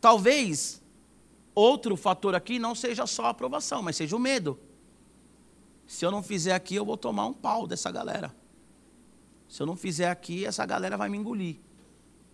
Talvez 0.00 0.82
outro 1.54 1.96
fator 1.96 2.34
aqui 2.34 2.58
não 2.58 2.74
seja 2.74 3.06
só 3.06 3.26
a 3.26 3.30
aprovação, 3.30 3.82
mas 3.82 3.96
seja 3.96 4.16
o 4.16 4.18
medo. 4.18 4.58
Se 5.86 6.04
eu 6.04 6.10
não 6.10 6.22
fizer 6.22 6.54
aqui, 6.54 6.74
eu 6.74 6.84
vou 6.84 6.96
tomar 6.96 7.26
um 7.26 7.32
pau 7.32 7.66
dessa 7.66 7.90
galera. 7.90 8.34
Se 9.48 9.62
eu 9.62 9.66
não 9.66 9.76
fizer 9.76 10.10
aqui, 10.10 10.44
essa 10.44 10.66
galera 10.66 10.96
vai 10.96 11.08
me 11.08 11.18
engolir. 11.18 11.56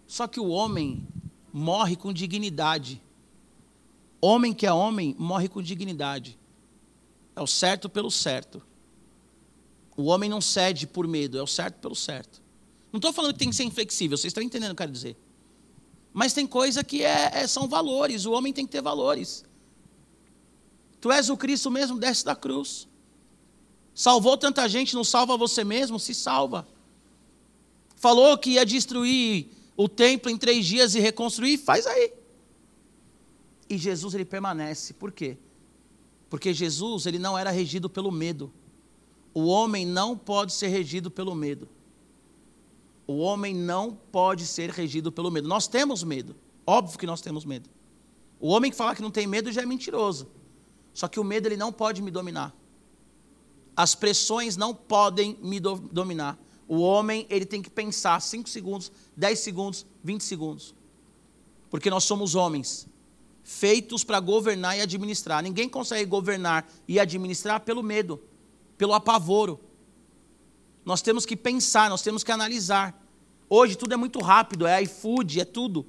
Só 0.06 0.26
que 0.26 0.40
o 0.40 0.48
homem 0.48 1.06
morre 1.52 1.96
com 1.96 2.12
dignidade. 2.12 3.02
Homem 4.20 4.54
que 4.54 4.66
é 4.66 4.72
homem 4.72 5.14
morre 5.18 5.48
com 5.48 5.60
dignidade. 5.60 6.38
É 7.34 7.40
o 7.40 7.46
certo 7.46 7.88
pelo 7.88 8.10
certo. 8.10 8.62
O 9.96 10.04
homem 10.04 10.28
não 10.28 10.40
cede 10.40 10.86
por 10.86 11.06
medo, 11.06 11.38
é 11.38 11.42
o 11.42 11.46
certo 11.46 11.76
pelo 11.76 11.94
certo. 11.94 12.42
Não 12.92 12.98
estou 12.98 13.12
falando 13.12 13.32
que 13.32 13.38
tem 13.38 13.50
que 13.50 13.56
ser 13.56 13.64
inflexível, 13.64 14.16
vocês 14.16 14.30
estão 14.30 14.42
entendendo 14.42 14.72
o 14.72 14.74
que 14.74 14.82
eu 14.82 14.86
quero 14.86 14.92
dizer. 14.92 15.16
Mas 16.12 16.34
tem 16.34 16.46
coisa 16.46 16.84
que 16.84 17.02
é, 17.02 17.30
é, 17.34 17.46
são 17.46 17.66
valores, 17.66 18.26
o 18.26 18.32
homem 18.32 18.52
tem 18.52 18.66
que 18.66 18.72
ter 18.72 18.82
valores. 18.82 19.44
Tu 21.00 21.10
és 21.10 21.30
o 21.30 21.36
Cristo 21.36 21.70
mesmo, 21.70 21.98
desce 21.98 22.24
da 22.24 22.36
cruz. 22.36 22.86
Salvou 23.94 24.36
tanta 24.36 24.68
gente, 24.68 24.94
não 24.94 25.04
salva 25.04 25.36
você 25.36 25.64
mesmo? 25.64 25.98
Se 25.98 26.14
salva. 26.14 26.66
Falou 27.96 28.36
que 28.38 28.50
ia 28.50 28.64
destruir 28.64 29.48
o 29.76 29.88
templo 29.88 30.30
em 30.30 30.36
três 30.36 30.64
dias 30.64 30.94
e 30.94 31.00
reconstruir? 31.00 31.58
Faz 31.58 31.86
aí. 31.86 32.12
E 33.68 33.78
Jesus 33.78 34.14
ele 34.14 34.24
permanece. 34.24 34.92
Por 34.92 35.12
quê? 35.12 35.38
Porque 36.32 36.54
Jesus 36.54 37.04
ele 37.04 37.18
não 37.18 37.36
era 37.36 37.50
regido 37.50 37.90
pelo 37.90 38.10
medo. 38.10 38.50
O 39.34 39.44
homem 39.44 39.84
não 39.84 40.16
pode 40.16 40.54
ser 40.54 40.68
regido 40.68 41.10
pelo 41.10 41.34
medo. 41.34 41.68
O 43.06 43.18
homem 43.18 43.54
não 43.54 43.94
pode 44.10 44.46
ser 44.46 44.70
regido 44.70 45.12
pelo 45.12 45.30
medo. 45.30 45.46
Nós 45.46 45.68
temos 45.68 46.02
medo. 46.02 46.34
Óbvio 46.66 46.98
que 46.98 47.04
nós 47.04 47.20
temos 47.20 47.44
medo. 47.44 47.68
O 48.40 48.48
homem 48.48 48.70
que 48.70 48.76
fala 48.78 48.94
que 48.94 49.02
não 49.02 49.10
tem 49.10 49.26
medo 49.26 49.52
já 49.52 49.60
é 49.60 49.66
mentiroso. 49.66 50.26
Só 50.94 51.06
que 51.06 51.20
o 51.20 51.24
medo 51.24 51.48
ele 51.48 51.56
não 51.58 51.70
pode 51.70 52.00
me 52.00 52.10
dominar. 52.10 52.56
As 53.76 53.94
pressões 53.94 54.56
não 54.56 54.74
podem 54.74 55.36
me 55.42 55.60
do 55.60 55.76
dominar. 55.76 56.38
O 56.66 56.80
homem 56.80 57.26
ele 57.28 57.44
tem 57.44 57.60
que 57.60 57.68
pensar 57.68 58.18
5 58.22 58.48
segundos, 58.48 58.90
10 59.14 59.38
segundos, 59.38 59.84
20 60.02 60.24
segundos. 60.24 60.74
Porque 61.68 61.90
nós 61.90 62.04
somos 62.04 62.34
homens 62.34 62.88
feitos 63.42 64.04
para 64.04 64.20
governar 64.20 64.76
e 64.76 64.80
administrar. 64.80 65.42
Ninguém 65.42 65.68
consegue 65.68 66.04
governar 66.04 66.66
e 66.86 66.98
administrar 66.98 67.60
pelo 67.60 67.82
medo, 67.82 68.22
pelo 68.78 68.94
apavoro. 68.94 69.60
Nós 70.84 71.02
temos 71.02 71.26
que 71.26 71.36
pensar, 71.36 71.90
nós 71.90 72.02
temos 72.02 72.24
que 72.24 72.32
analisar. 72.32 73.00
Hoje 73.48 73.76
tudo 73.76 73.94
é 73.94 73.96
muito 73.96 74.20
rápido, 74.20 74.66
é 74.66 74.82
iFood, 74.82 75.40
é 75.40 75.44
tudo. 75.44 75.86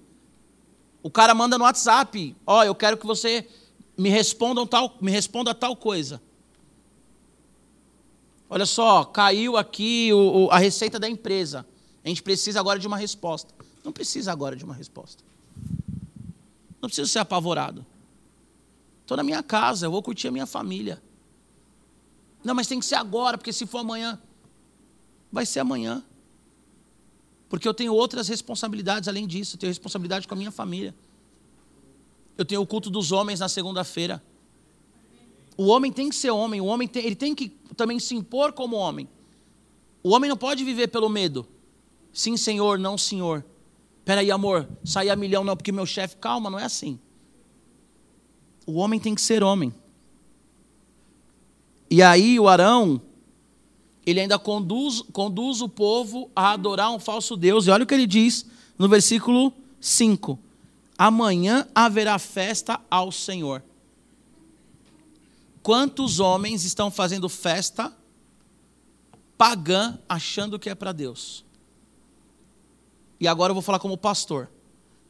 O 1.02 1.10
cara 1.10 1.34
manda 1.36 1.58
no 1.58 1.64
WhatsApp, 1.64 2.36
ó, 2.46 2.60
oh, 2.60 2.64
eu 2.64 2.76
quero 2.76 2.98
que 2.98 3.06
você 3.06 3.48
me 3.98 4.10
responda 4.10 4.66
tal, 4.66 4.98
me 5.02 5.12
responda 5.12 5.54
tal 5.54 5.76
coisa. 5.76 6.22
Olha 8.50 8.66
só, 8.66 9.04
caiu 9.04 9.58
aqui 9.58 10.14
o, 10.14 10.46
o, 10.46 10.52
a 10.52 10.58
receita 10.60 11.00
da 11.00 11.10
empresa. 11.10 11.66
A 12.04 12.08
gente 12.08 12.22
precisa 12.22 12.60
agora 12.60 12.78
de 12.80 12.86
uma 12.88 12.98
resposta. 12.98 13.54
Não 13.84 13.92
precisa 13.92 14.32
agora 14.32 14.56
de 14.56 14.64
uma 14.64 14.74
resposta. 14.74 15.24
Não 16.84 16.90
preciso 16.90 17.10
ser 17.10 17.20
apavorado. 17.20 17.86
Estou 19.04 19.16
na 19.16 19.24
minha 19.24 19.42
casa, 19.42 19.86
eu 19.86 19.92
vou 19.92 20.04
curtir 20.04 20.28
a 20.28 20.32
minha 20.32 20.46
família. 20.46 21.02
Não, 22.44 22.54
mas 22.54 22.68
tem 22.68 22.78
que 22.78 22.86
ser 22.86 22.96
agora, 22.96 23.38
porque 23.38 23.54
se 23.54 23.66
for 23.66 23.78
amanhã, 23.78 24.22
vai 25.32 25.46
ser 25.46 25.62
amanhã. 25.62 26.04
Porque 27.48 27.66
eu 27.66 27.74
tenho 27.74 27.94
outras 27.94 28.28
responsabilidades 28.28 29.08
além 29.08 29.26
disso. 29.26 29.56
Eu 29.56 29.62
tenho 29.62 29.70
responsabilidade 29.70 30.28
com 30.28 30.34
a 30.34 30.38
minha 30.38 30.52
família. 30.52 30.94
Eu 32.38 32.44
tenho 32.44 32.60
o 32.60 32.68
culto 32.68 32.90
dos 32.90 33.14
homens 33.14 33.40
na 33.40 33.48
segunda-feira. 33.48 34.22
O 35.56 35.68
homem 35.68 35.90
tem 35.90 36.10
que 36.10 36.16
ser 36.18 36.32
homem, 36.32 36.60
o 36.60 36.66
homem 36.66 36.86
tem, 36.86 37.06
ele 37.06 37.16
tem 37.16 37.34
que 37.34 37.48
também 37.78 37.98
se 37.98 38.14
impor 38.14 38.52
como 38.52 38.76
homem. 38.76 39.08
O 40.04 40.10
homem 40.10 40.30
não 40.30 40.36
pode 40.36 40.66
viver 40.66 40.90
pelo 40.90 41.08
medo. 41.08 41.48
Sim, 42.12 42.36
senhor, 42.36 42.78
não, 42.78 42.98
senhor. 42.98 43.46
Peraí, 44.06 44.30
amor, 44.32 44.68
sair 44.84 45.10
a 45.10 45.16
milhão 45.16 45.44
não, 45.44 45.56
porque 45.56 45.72
meu 45.72 45.86
chefe, 45.86 46.18
calma, 46.18 46.50
não 46.50 46.60
é 46.60 46.66
assim. 46.66 47.00
O 48.66 48.74
homem 48.74 49.00
tem 49.00 49.16
que 49.16 49.22
ser 49.22 49.44
homem. 49.44 49.74
E 51.90 52.02
aí 52.02 52.40
o 52.40 52.48
Arão, 52.48 53.02
ele 54.06 54.20
ainda 54.20 54.40
conduz, 54.40 55.02
conduz 55.14 55.62
o 55.62 55.70
povo 55.70 56.30
a 56.36 56.52
adorar 56.52 56.92
um 56.92 57.00
falso 57.00 57.38
Deus. 57.38 57.68
E 57.68 57.70
olha 57.70 57.84
o 57.84 57.88
que 57.88 57.94
ele 57.94 58.08
diz 58.08 58.46
no 58.78 58.90
versículo 58.90 59.54
5: 59.80 60.40
Amanhã 60.98 61.68
haverá 61.74 62.18
festa 62.20 62.80
ao 62.90 63.12
Senhor. 63.12 63.64
Quantos 65.62 66.20
homens 66.20 66.66
estão 66.66 66.92
fazendo 66.92 67.30
festa 67.30 67.96
pagã 69.38 69.98
achando 70.10 70.60
que 70.60 70.70
é 70.70 70.76
para 70.76 70.92
Deus? 70.92 71.46
E 73.24 73.28
agora 73.28 73.52
eu 73.52 73.54
vou 73.54 73.62
falar 73.62 73.80
como 73.80 73.98
pastor. 73.98 74.50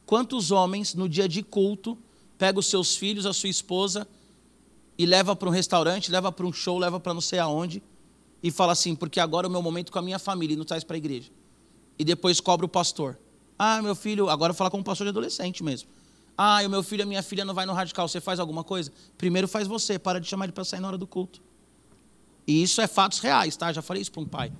Quantos 0.06 0.52
homens, 0.52 0.94
no 0.94 1.08
dia 1.08 1.28
de 1.28 1.42
culto, 1.42 1.98
pega 2.38 2.60
os 2.60 2.66
seus 2.66 2.94
filhos, 2.94 3.26
a 3.26 3.32
sua 3.32 3.48
esposa, 3.48 4.06
e 4.96 5.04
leva 5.04 5.34
para 5.34 5.48
um 5.48 5.50
restaurante, 5.50 6.12
leva 6.12 6.30
para 6.30 6.46
um 6.46 6.52
show, 6.52 6.78
leva 6.78 7.00
para 7.00 7.12
não 7.12 7.20
sei 7.20 7.40
aonde, 7.40 7.82
e 8.40 8.52
fala 8.52 8.70
assim, 8.70 8.94
porque 8.94 9.18
agora 9.18 9.48
é 9.48 9.48
o 9.48 9.50
meu 9.50 9.60
momento 9.60 9.90
com 9.90 9.98
a 9.98 10.02
minha 10.02 10.20
família, 10.20 10.54
e 10.54 10.56
não 10.56 10.64
traz 10.64 10.84
para 10.84 10.94
a 10.94 10.98
igreja. 10.98 11.28
E 11.98 12.04
depois 12.04 12.38
cobra 12.38 12.64
o 12.64 12.68
pastor. 12.68 13.18
Ah, 13.58 13.82
meu 13.82 13.96
filho, 13.96 14.30
agora 14.30 14.50
eu 14.50 14.54
vou 14.54 14.58
falar 14.58 14.70
como 14.70 14.84
pastor 14.84 15.06
de 15.06 15.08
adolescente 15.08 15.64
mesmo. 15.64 15.88
Ah, 16.38 16.60
o 16.64 16.70
meu 16.70 16.84
filho 16.84 17.00
e 17.00 17.02
a 17.02 17.06
minha 17.06 17.22
filha 17.22 17.44
não 17.44 17.52
vai 17.52 17.66
no 17.66 17.72
radical, 17.72 18.06
você 18.06 18.20
faz 18.20 18.38
alguma 18.38 18.62
coisa? 18.62 18.92
Primeiro 19.18 19.48
faz 19.48 19.66
você, 19.66 19.98
para 19.98 20.20
de 20.20 20.28
chamar 20.28 20.44
ele 20.44 20.52
para 20.52 20.62
sair 20.62 20.78
na 20.78 20.86
hora 20.86 20.98
do 20.98 21.06
culto. 21.08 21.42
E 22.46 22.62
isso 22.62 22.80
é 22.80 22.86
fatos 22.86 23.18
reais, 23.18 23.56
tá? 23.56 23.72
Já 23.72 23.82
falei 23.82 24.02
isso 24.02 24.12
para 24.12 24.22
um 24.22 24.28
pai. 24.28 24.52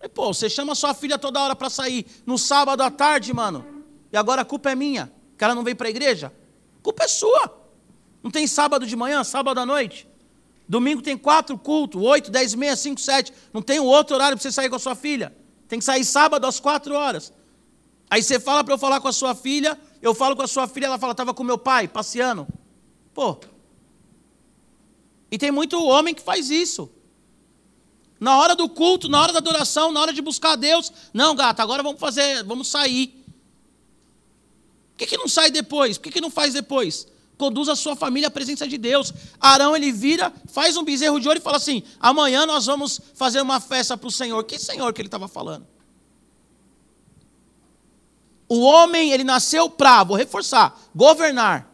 Aí, 0.00 0.08
pô, 0.08 0.32
você 0.32 0.48
chama 0.48 0.74
sua 0.74 0.94
filha 0.94 1.18
toda 1.18 1.40
hora 1.40 1.54
para 1.54 1.68
sair 1.68 2.06
no 2.24 2.38
sábado 2.38 2.82
à 2.82 2.90
tarde, 2.90 3.32
mano. 3.34 3.64
E 4.12 4.16
agora 4.16 4.42
a 4.42 4.44
culpa 4.44 4.70
é 4.70 4.74
minha, 4.74 5.12
que 5.36 5.44
ela 5.44 5.54
não 5.54 5.62
vem 5.62 5.74
para 5.74 5.88
a 5.88 5.90
igreja? 5.90 6.32
A 6.78 6.82
culpa 6.82 7.04
é 7.04 7.08
sua. 7.08 7.60
Não 8.22 8.30
tem 8.30 8.46
sábado 8.46 8.86
de 8.86 8.96
manhã, 8.96 9.22
sábado 9.22 9.60
à 9.60 9.66
noite? 9.66 10.08
Domingo 10.68 11.02
tem 11.02 11.18
quatro 11.18 11.58
cultos, 11.58 12.00
oito, 12.00 12.30
dez, 12.30 12.54
meia, 12.54 12.76
cinco, 12.76 13.00
sete. 13.00 13.32
Não 13.52 13.60
tem 13.60 13.80
outro 13.80 14.14
horário 14.14 14.36
para 14.36 14.42
você 14.42 14.52
sair 14.52 14.70
com 14.70 14.76
a 14.76 14.78
sua 14.78 14.94
filha. 14.94 15.34
Tem 15.68 15.78
que 15.78 15.84
sair 15.84 16.04
sábado 16.04 16.46
às 16.46 16.60
quatro 16.60 16.94
horas. 16.94 17.32
Aí 18.08 18.22
você 18.22 18.40
fala 18.40 18.64
para 18.64 18.74
eu 18.74 18.78
falar 18.78 19.00
com 19.00 19.08
a 19.08 19.12
sua 19.12 19.34
filha, 19.34 19.78
eu 20.00 20.14
falo 20.14 20.34
com 20.34 20.42
a 20.42 20.46
sua 20.46 20.66
filha, 20.66 20.86
ela 20.86 20.98
fala, 20.98 21.12
estava 21.12 21.34
com 21.34 21.44
meu 21.44 21.58
pai, 21.58 21.86
passeando. 21.86 22.46
Pô. 23.14 23.38
E 25.30 25.38
tem 25.38 25.50
muito 25.50 25.80
homem 25.84 26.14
que 26.14 26.22
faz 26.22 26.50
isso. 26.50 26.90
Na 28.20 28.36
hora 28.38 28.54
do 28.54 28.68
culto, 28.68 29.08
na 29.08 29.20
hora 29.20 29.32
da 29.32 29.38
adoração, 29.38 29.90
na 29.90 30.00
hora 30.00 30.12
de 30.12 30.20
buscar 30.20 30.52
a 30.52 30.56
Deus. 30.56 30.92
Não, 31.12 31.34
gata, 31.34 31.62
agora 31.62 31.82
vamos 31.82 31.98
fazer, 31.98 32.44
vamos 32.44 32.68
sair. 32.68 33.08
Por 34.92 34.98
que, 34.98 35.06
que 35.06 35.16
não 35.16 35.26
sai 35.26 35.50
depois? 35.50 35.96
Por 35.96 36.04
que, 36.04 36.10
que 36.10 36.20
não 36.20 36.30
faz 36.30 36.52
depois? 36.52 37.08
Conduz 37.38 37.70
a 37.70 37.74
sua 37.74 37.96
família 37.96 38.28
à 38.28 38.30
presença 38.30 38.68
de 38.68 38.76
Deus. 38.76 39.14
Arão, 39.40 39.74
ele 39.74 39.90
vira, 39.90 40.30
faz 40.52 40.76
um 40.76 40.84
bezerro 40.84 41.18
de 41.18 41.26
ouro 41.26 41.40
e 41.40 41.42
fala 41.42 41.56
assim: 41.56 41.82
amanhã 41.98 42.44
nós 42.44 42.66
vamos 42.66 43.00
fazer 43.14 43.40
uma 43.40 43.58
festa 43.58 43.96
para 43.96 44.06
o 44.06 44.10
Senhor. 44.10 44.44
Que 44.44 44.58
Senhor 44.58 44.92
que 44.92 45.00
ele 45.00 45.08
estava 45.08 45.26
falando? 45.26 45.66
O 48.46 48.60
homem, 48.60 49.12
ele 49.12 49.24
nasceu 49.24 49.70
para, 49.70 50.04
vou 50.04 50.16
reforçar, 50.16 50.78
governar. 50.94 51.72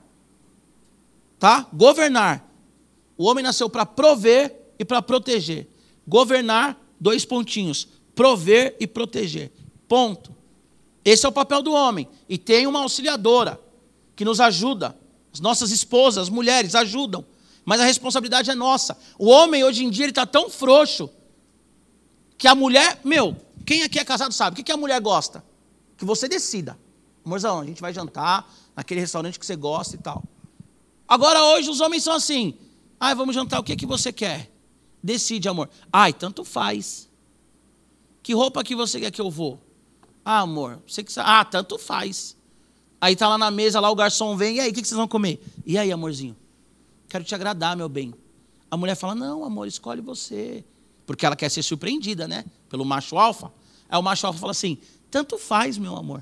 Tá? 1.41 1.67
Governar. 1.73 2.49
O 3.19 3.25
homem 3.25 3.43
nasceu 3.43 3.69
para 3.69 3.85
prover 3.85 4.55
e 4.79 4.85
para 4.85 5.03
proteger. 5.03 5.67
Governar, 6.07 6.79
dois 7.01 7.25
pontinhos. 7.25 7.89
Prover 8.15 8.77
e 8.81 8.87
proteger. 8.87 9.53
Ponto. 9.89 10.35
Esse 11.05 11.27
é 11.27 11.29
o 11.29 11.33
papel 11.33 11.63
do 11.63 11.73
homem. 11.73 12.09
E 12.29 12.39
tem 12.39 12.67
uma 12.67 12.81
auxiliadora 12.81 13.61
que 14.15 14.25
nos 14.25 14.41
ajuda. 14.41 14.97
As 15.33 15.41
nossas 15.41 15.71
esposas, 15.71 16.25
as 16.25 16.29
mulheres 16.29 16.75
ajudam. 16.75 17.25
Mas 17.65 17.81
a 17.81 17.85
responsabilidade 17.85 18.51
é 18.51 18.55
nossa. 18.55 18.97
O 19.19 19.27
homem, 19.27 19.65
hoje 19.65 19.85
em 19.85 19.91
dia, 19.91 20.05
ele 20.05 20.13
está 20.13 20.25
tão 20.25 20.49
frouxo 20.49 21.11
que 22.39 22.49
a 22.49 22.55
mulher. 22.55 23.01
Meu, 23.05 23.37
quem 23.65 23.83
aqui 23.83 23.99
é 23.99 24.05
casado 24.05 24.33
sabe. 24.33 24.61
O 24.61 24.65
que 24.65 24.73
a 24.73 24.77
mulher 24.77 25.01
gosta? 25.01 25.45
Que 25.97 26.05
você 26.05 26.29
decida. 26.29 26.79
Amorzão, 27.25 27.61
a 27.61 27.65
gente 27.65 27.81
vai 27.81 27.93
jantar 27.93 28.49
naquele 28.75 29.01
restaurante 29.01 29.39
que 29.39 29.45
você 29.45 29.57
gosta 29.57 29.97
e 29.97 29.99
tal. 29.99 30.23
Agora, 31.09 31.43
hoje, 31.45 31.69
os 31.69 31.81
homens 31.81 32.03
são 32.03 32.15
assim. 32.15 32.55
Ai, 32.99 33.15
vamos 33.15 33.35
jantar, 33.35 33.61
o 33.61 33.65
que, 33.65 33.77
que 33.77 33.87
você 33.87 34.13
quer? 34.13 34.51
Decide, 35.07 35.49
amor. 35.49 35.71
Ai, 35.93 36.13
tanto 36.13 36.45
faz. 36.45 37.09
Que 38.25 38.35
roupa 38.35 38.65
que 38.65 38.75
você 38.75 38.99
quer 38.99 39.13
que 39.13 39.21
eu 39.21 39.31
vou? 39.31 39.61
Ah, 40.25 40.41
amor, 40.41 40.83
você 40.85 41.05
que 41.05 41.13
sabe. 41.13 41.31
Ah, 41.31 41.45
tanto 41.45 41.79
faz. 41.79 42.37
Aí 43.01 43.15
tá 43.15 43.29
lá 43.29 43.39
na 43.39 43.49
mesa, 43.49 43.79
lá 43.79 43.89
o 43.89 43.95
garçom 43.95 44.37
vem, 44.37 44.57
e 44.57 44.61
aí, 44.61 44.71
o 44.71 44.75
que, 44.75 44.85
vocês 44.85 44.97
vão 44.97 45.07
comer? 45.07 45.41
E 45.65 45.79
aí, 45.79 45.93
amorzinho? 45.93 46.37
Quero 47.09 47.23
te 47.23 47.37
agradar, 47.37 47.77
meu 47.77 47.89
bem. 47.89 48.13
A 48.69 48.77
mulher 48.77 48.97
fala, 48.97 49.15
não, 49.15 49.45
amor, 49.45 49.69
escolhe 49.69 50.01
você. 50.01 50.65
Porque 51.07 51.25
ela 51.25 51.37
quer 51.37 51.51
ser 51.51 51.63
surpreendida, 51.63 52.27
né? 52.27 52.45
Pelo 52.69 52.85
macho 52.85 53.17
alfa. 53.17 53.53
Aí 53.89 53.97
o 53.97 54.03
macho 54.03 54.27
alfa 54.27 54.41
fala 54.41 54.51
assim, 54.51 54.77
tanto 55.09 55.39
faz, 55.39 55.79
meu 55.79 55.95
amor. 55.95 56.21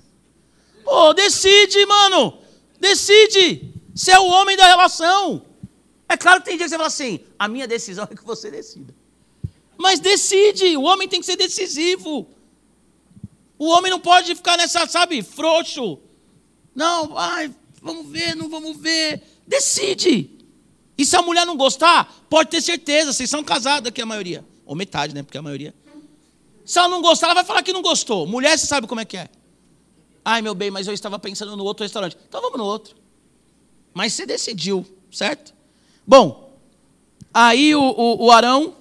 Pô, 0.84 1.14
decide, 1.14 1.86
mano. 1.86 2.36
Decide. 2.78 3.72
Você 3.94 4.12
é 4.12 4.20
o 4.20 4.26
homem 4.26 4.58
da 4.58 4.66
relação. 4.66 5.53
É 6.14 6.16
claro 6.16 6.40
que 6.40 6.46
tem 6.46 6.56
dia 6.56 6.66
que 6.66 6.70
você 6.70 6.76
fala 6.76 6.86
assim: 6.86 7.18
a 7.36 7.48
minha 7.48 7.66
decisão 7.66 8.06
é 8.08 8.14
que 8.14 8.24
você 8.24 8.48
decida. 8.48 8.94
Mas 9.76 9.98
decide, 9.98 10.76
o 10.76 10.82
homem 10.82 11.08
tem 11.08 11.18
que 11.18 11.26
ser 11.26 11.36
decisivo. 11.36 12.28
O 13.58 13.66
homem 13.66 13.90
não 13.90 13.98
pode 13.98 14.32
ficar 14.36 14.56
nessa, 14.56 14.86
sabe, 14.86 15.22
frouxo. 15.24 15.98
Não, 16.72 17.18
ai, 17.18 17.52
vamos 17.82 18.06
ver, 18.06 18.36
não 18.36 18.48
vamos 18.48 18.76
ver. 18.76 19.22
Decide. 19.44 20.30
E 20.96 21.04
se 21.04 21.16
a 21.16 21.22
mulher 21.22 21.44
não 21.44 21.56
gostar, 21.56 22.24
pode 22.30 22.48
ter 22.48 22.60
certeza, 22.60 23.12
vocês 23.12 23.28
são 23.28 23.42
casados 23.42 23.88
aqui 23.88 24.00
a 24.00 24.06
maioria. 24.06 24.44
Ou 24.64 24.76
metade, 24.76 25.12
né? 25.12 25.24
Porque 25.24 25.36
a 25.36 25.42
maioria. 25.42 25.74
Se 26.64 26.78
ela 26.78 26.88
não 26.88 27.02
gostar, 27.02 27.26
ela 27.26 27.34
vai 27.34 27.44
falar 27.44 27.64
que 27.64 27.72
não 27.72 27.82
gostou. 27.82 28.24
Mulher, 28.24 28.56
você 28.56 28.66
sabe 28.66 28.86
como 28.86 29.00
é 29.00 29.04
que 29.04 29.16
é. 29.16 29.28
Ai, 30.24 30.40
meu 30.42 30.54
bem, 30.54 30.70
mas 30.70 30.86
eu 30.86 30.94
estava 30.94 31.18
pensando 31.18 31.56
no 31.56 31.64
outro 31.64 31.82
restaurante. 31.82 32.16
Então 32.28 32.40
vamos 32.40 32.56
no 32.56 32.64
outro. 32.64 32.94
Mas 33.92 34.12
você 34.12 34.24
decidiu, 34.24 34.86
certo? 35.10 35.53
Bom, 36.06 36.58
aí 37.32 37.74
o, 37.74 37.82
o, 37.82 38.26
o 38.26 38.30
Arão, 38.30 38.74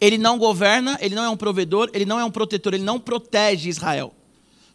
ele 0.00 0.18
não 0.18 0.38
governa, 0.38 0.98
ele 1.00 1.14
não 1.14 1.24
é 1.24 1.28
um 1.28 1.36
provedor, 1.36 1.90
ele 1.92 2.04
não 2.04 2.18
é 2.18 2.24
um 2.24 2.30
protetor, 2.30 2.74
ele 2.74 2.84
não 2.84 2.98
protege 2.98 3.68
Israel. 3.68 4.14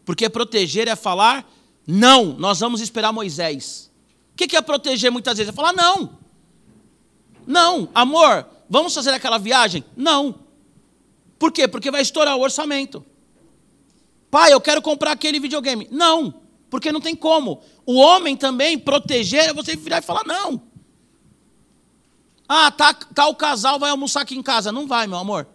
Porque 0.04 0.28
proteger 0.28 0.88
é 0.88 0.96
falar, 0.96 1.50
não, 1.86 2.26
nós 2.38 2.60
vamos 2.60 2.80
esperar 2.80 3.12
Moisés. 3.12 3.90
O 4.32 4.36
que 4.36 4.56
é 4.56 4.62
proteger 4.62 5.10
muitas 5.10 5.36
vezes? 5.36 5.52
É 5.52 5.56
falar, 5.56 5.72
não. 5.72 6.18
Não, 7.46 7.88
amor, 7.94 8.46
vamos 8.68 8.94
fazer 8.94 9.10
aquela 9.10 9.38
viagem? 9.38 9.84
Não. 9.96 10.34
Por 11.38 11.52
quê? 11.52 11.66
Porque 11.66 11.90
vai 11.90 12.02
estourar 12.02 12.36
o 12.36 12.40
orçamento. 12.40 13.04
Pai, 14.30 14.52
eu 14.52 14.60
quero 14.60 14.80
comprar 14.80 15.12
aquele 15.12 15.38
videogame. 15.38 15.86
Não, 15.90 16.34
porque 16.70 16.90
não 16.90 17.00
tem 17.00 17.14
como. 17.14 17.60
O 17.84 17.96
homem 17.96 18.36
também 18.36 18.78
proteger 18.78 19.50
é 19.50 19.52
você 19.52 19.76
virar 19.76 19.98
e 19.98 20.02
falar, 20.02 20.24
não. 20.24 20.62
Ah, 22.54 22.70
tá, 22.70 22.92
tal 22.92 23.34
casal 23.34 23.78
vai 23.78 23.90
almoçar 23.90 24.20
aqui 24.20 24.36
em 24.36 24.42
casa. 24.42 24.70
Não 24.70 24.86
vai, 24.86 25.06
meu 25.06 25.16
amor. 25.16 25.48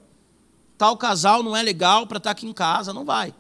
Tal 0.80 0.98
casal 0.98 1.44
não 1.44 1.56
é 1.56 1.62
legal 1.62 2.08
para 2.08 2.18
estar 2.18 2.30
tá 2.30 2.32
aqui 2.32 2.48
em 2.48 2.52
casa. 2.52 2.92
Não 2.92 3.06
vai. 3.06 3.36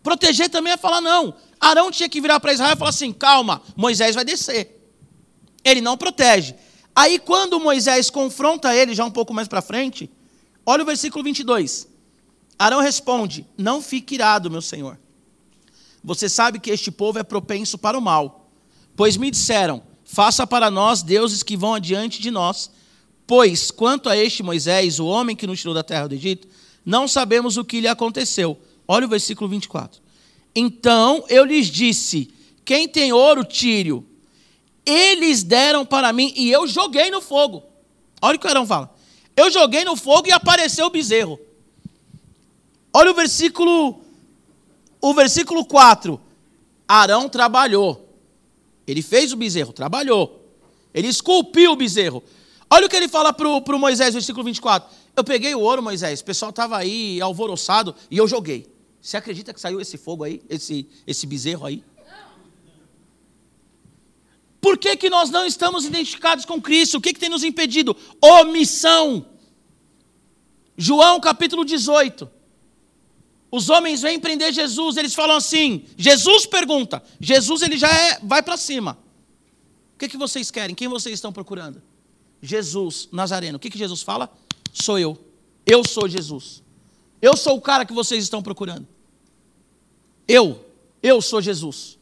Proteger 0.00 0.48
também 0.48 0.74
é 0.74 0.76
falar 0.76 1.00
não. 1.00 1.34
Arão 1.58 1.90
tinha 1.90 2.08
que 2.08 2.20
virar 2.20 2.38
para 2.38 2.52
Israel 2.52 2.74
e 2.74 2.76
falar 2.76 2.90
assim: 2.90 3.12
calma, 3.12 3.60
Moisés 3.74 4.14
vai 4.14 4.24
descer. 4.24 4.80
Ele 5.64 5.80
não 5.80 5.96
protege. 5.96 6.54
Aí, 6.94 7.18
quando 7.18 7.58
Moisés 7.58 8.10
confronta 8.10 8.72
ele, 8.72 8.94
já 8.94 9.04
um 9.04 9.10
pouco 9.10 9.34
mais 9.34 9.48
para 9.48 9.60
frente, 9.60 10.08
olha 10.64 10.84
o 10.84 10.86
versículo 10.86 11.24
22. 11.24 11.88
Arão 12.56 12.80
responde: 12.80 13.44
Não 13.58 13.82
fique 13.82 14.14
irado, 14.14 14.48
meu 14.48 14.62
senhor. 14.62 15.00
Você 16.04 16.28
sabe 16.28 16.60
que 16.60 16.70
este 16.70 16.92
povo 16.92 17.18
é 17.18 17.24
propenso 17.24 17.76
para 17.76 17.98
o 17.98 18.00
mal. 18.00 18.52
Pois 18.94 19.16
me 19.16 19.32
disseram: 19.32 19.82
Faça 20.04 20.46
para 20.46 20.70
nós 20.70 21.02
deuses 21.02 21.42
que 21.42 21.56
vão 21.56 21.74
adiante 21.74 22.22
de 22.22 22.30
nós 22.30 22.70
Pois, 23.26 23.70
quanto 23.70 24.08
a 24.08 24.16
este 24.16 24.42
Moisés, 24.42 25.00
o 25.00 25.06
homem 25.06 25.34
que 25.34 25.46
nos 25.46 25.60
tirou 25.60 25.74
da 25.74 25.82
terra 25.82 26.06
do 26.06 26.14
Egito, 26.14 26.46
não 26.84 27.08
sabemos 27.08 27.56
o 27.56 27.64
que 27.64 27.80
lhe 27.80 27.88
aconteceu. 27.88 28.58
Olha 28.86 29.06
o 29.06 29.08
versículo 29.08 29.48
24. 29.48 30.00
Então 30.54 31.24
eu 31.28 31.44
lhes 31.44 31.66
disse: 31.68 32.30
Quem 32.64 32.86
tem 32.86 33.12
ouro, 33.12 33.44
tire-o. 33.44 34.04
Eles 34.84 35.42
deram 35.42 35.86
para 35.86 36.12
mim 36.12 36.32
e 36.36 36.50
eu 36.50 36.66
joguei 36.66 37.10
no 37.10 37.22
fogo. 37.22 37.62
Olha 38.20 38.36
o 38.36 38.38
que 38.38 38.46
o 38.46 38.50
Arão 38.50 38.66
fala. 38.66 38.94
Eu 39.34 39.50
joguei 39.50 39.84
no 39.84 39.96
fogo 39.96 40.28
e 40.28 40.32
apareceu 40.32 40.86
o 40.86 40.90
bezerro. 40.90 41.40
Olha 42.92 43.10
o 43.10 43.14
versículo 43.14 44.00
o 45.00 45.12
versículo 45.12 45.64
4. 45.64 46.20
Arão 46.86 47.28
trabalhou. 47.28 48.08
Ele 48.86 49.02
fez 49.02 49.32
o 49.32 49.36
bezerro, 49.36 49.72
trabalhou. 49.72 50.42
Ele 50.92 51.08
esculpiu 51.08 51.72
o 51.72 51.76
bezerro. 51.76 52.22
Olha 52.74 52.86
o 52.86 52.90
que 52.90 52.96
ele 52.96 53.06
fala 53.06 53.32
para 53.32 53.46
o 53.46 53.78
Moisés, 53.78 54.14
versículo 54.14 54.42
24. 54.42 54.92
Eu 55.14 55.22
peguei 55.22 55.54
o 55.54 55.60
ouro, 55.60 55.80
Moisés, 55.80 56.20
o 56.20 56.24
pessoal 56.24 56.50
estava 56.50 56.76
aí 56.76 57.20
alvoroçado 57.20 57.94
e 58.10 58.16
eu 58.16 58.26
joguei. 58.26 58.66
Você 59.00 59.16
acredita 59.16 59.54
que 59.54 59.60
saiu 59.60 59.80
esse 59.80 59.96
fogo 59.96 60.24
aí, 60.24 60.42
esse, 60.48 60.88
esse 61.06 61.24
bezerro 61.24 61.66
aí? 61.66 61.84
Por 64.60 64.76
que, 64.76 64.96
que 64.96 65.08
nós 65.08 65.30
não 65.30 65.46
estamos 65.46 65.84
identificados 65.84 66.44
com 66.44 66.60
Cristo? 66.60 66.98
O 66.98 67.00
que, 67.00 67.12
que 67.12 67.20
tem 67.20 67.28
nos 67.28 67.44
impedido? 67.44 67.96
Omissão. 68.20 69.24
João 70.76 71.20
capítulo 71.20 71.64
18. 71.64 72.28
Os 73.52 73.70
homens 73.70 74.02
vêm 74.02 74.18
prender 74.18 74.52
Jesus, 74.52 74.96
eles 74.96 75.14
falam 75.14 75.36
assim: 75.36 75.84
Jesus 75.96 76.44
pergunta, 76.44 77.00
Jesus 77.20 77.62
ele 77.62 77.78
já 77.78 77.88
é, 77.88 78.18
vai 78.20 78.42
para 78.42 78.56
cima. 78.56 78.98
O 79.94 79.98
que, 79.98 80.08
que 80.08 80.16
vocês 80.16 80.50
querem? 80.50 80.74
Quem 80.74 80.88
vocês 80.88 81.14
estão 81.14 81.32
procurando? 81.32 81.80
Jesus 82.44 83.08
Nazareno. 83.10 83.56
O 83.56 83.58
que, 83.58 83.70
que 83.70 83.78
Jesus 83.78 84.02
fala? 84.02 84.30
Sou 84.72 84.98
eu. 84.98 85.18
Eu 85.64 85.82
sou 85.82 86.06
Jesus. 86.06 86.62
Eu 87.20 87.36
sou 87.36 87.56
o 87.56 87.60
cara 87.60 87.86
que 87.86 87.92
vocês 87.92 88.22
estão 88.22 88.42
procurando. 88.42 88.86
Eu. 90.28 90.64
Eu 91.02 91.22
sou 91.22 91.40
Jesus. 91.40 91.98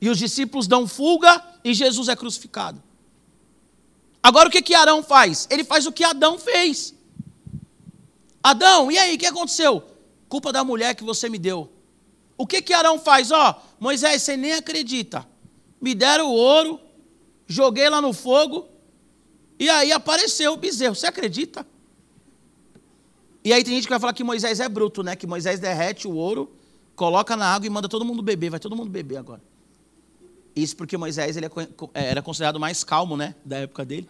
E 0.00 0.08
os 0.08 0.18
discípulos 0.18 0.66
dão 0.66 0.86
fuga 0.86 1.44
e 1.62 1.74
Jesus 1.74 2.08
é 2.08 2.16
crucificado. 2.16 2.82
Agora 4.22 4.48
o 4.48 4.52
que, 4.52 4.62
que 4.62 4.74
Arão 4.74 5.02
faz? 5.02 5.46
Ele 5.50 5.64
faz 5.64 5.86
o 5.86 5.92
que 5.92 6.02
Adão 6.02 6.38
fez. 6.38 6.94
Adão, 8.42 8.90
e 8.90 8.96
aí, 8.96 9.16
o 9.16 9.18
que 9.18 9.26
aconteceu? 9.26 9.82
Culpa 10.28 10.52
da 10.52 10.64
mulher 10.64 10.94
que 10.94 11.04
você 11.04 11.28
me 11.28 11.38
deu. 11.38 11.70
O 12.38 12.46
que 12.46 12.62
que 12.62 12.72
Arão 12.72 12.98
faz? 12.98 13.30
Ó, 13.30 13.62
Moisés, 13.78 14.22
você 14.22 14.36
nem 14.36 14.52
acredita. 14.52 15.26
Me 15.80 15.94
deram 15.94 16.28
o 16.28 16.34
ouro, 16.34 16.80
joguei 17.46 17.88
lá 17.88 18.00
no 18.00 18.12
fogo, 18.12 18.68
e 19.58 19.68
aí 19.70 19.92
apareceu 19.92 20.52
o 20.52 20.56
bezerro. 20.56 20.94
Você 20.94 21.06
acredita? 21.06 21.66
E 23.44 23.52
aí 23.52 23.62
tem 23.62 23.74
gente 23.74 23.84
que 23.84 23.90
vai 23.90 24.00
falar 24.00 24.12
que 24.12 24.24
Moisés 24.24 24.60
é 24.60 24.68
bruto, 24.68 25.02
né? 25.02 25.14
Que 25.14 25.26
Moisés 25.26 25.60
derrete 25.60 26.08
o 26.08 26.14
ouro, 26.14 26.52
coloca 26.94 27.36
na 27.36 27.46
água 27.46 27.66
e 27.66 27.70
manda 27.70 27.88
todo 27.88 28.04
mundo 28.04 28.22
beber. 28.22 28.50
Vai 28.50 28.60
todo 28.60 28.74
mundo 28.74 28.90
beber 28.90 29.18
agora. 29.18 29.42
Isso 30.54 30.76
porque 30.76 30.96
Moisés 30.96 31.36
ele 31.36 31.46
é 31.46 31.50
é, 31.94 32.10
era 32.10 32.22
considerado 32.22 32.58
mais 32.58 32.82
calmo, 32.82 33.16
né? 33.16 33.34
Da 33.44 33.58
época 33.58 33.84
dele. 33.84 34.08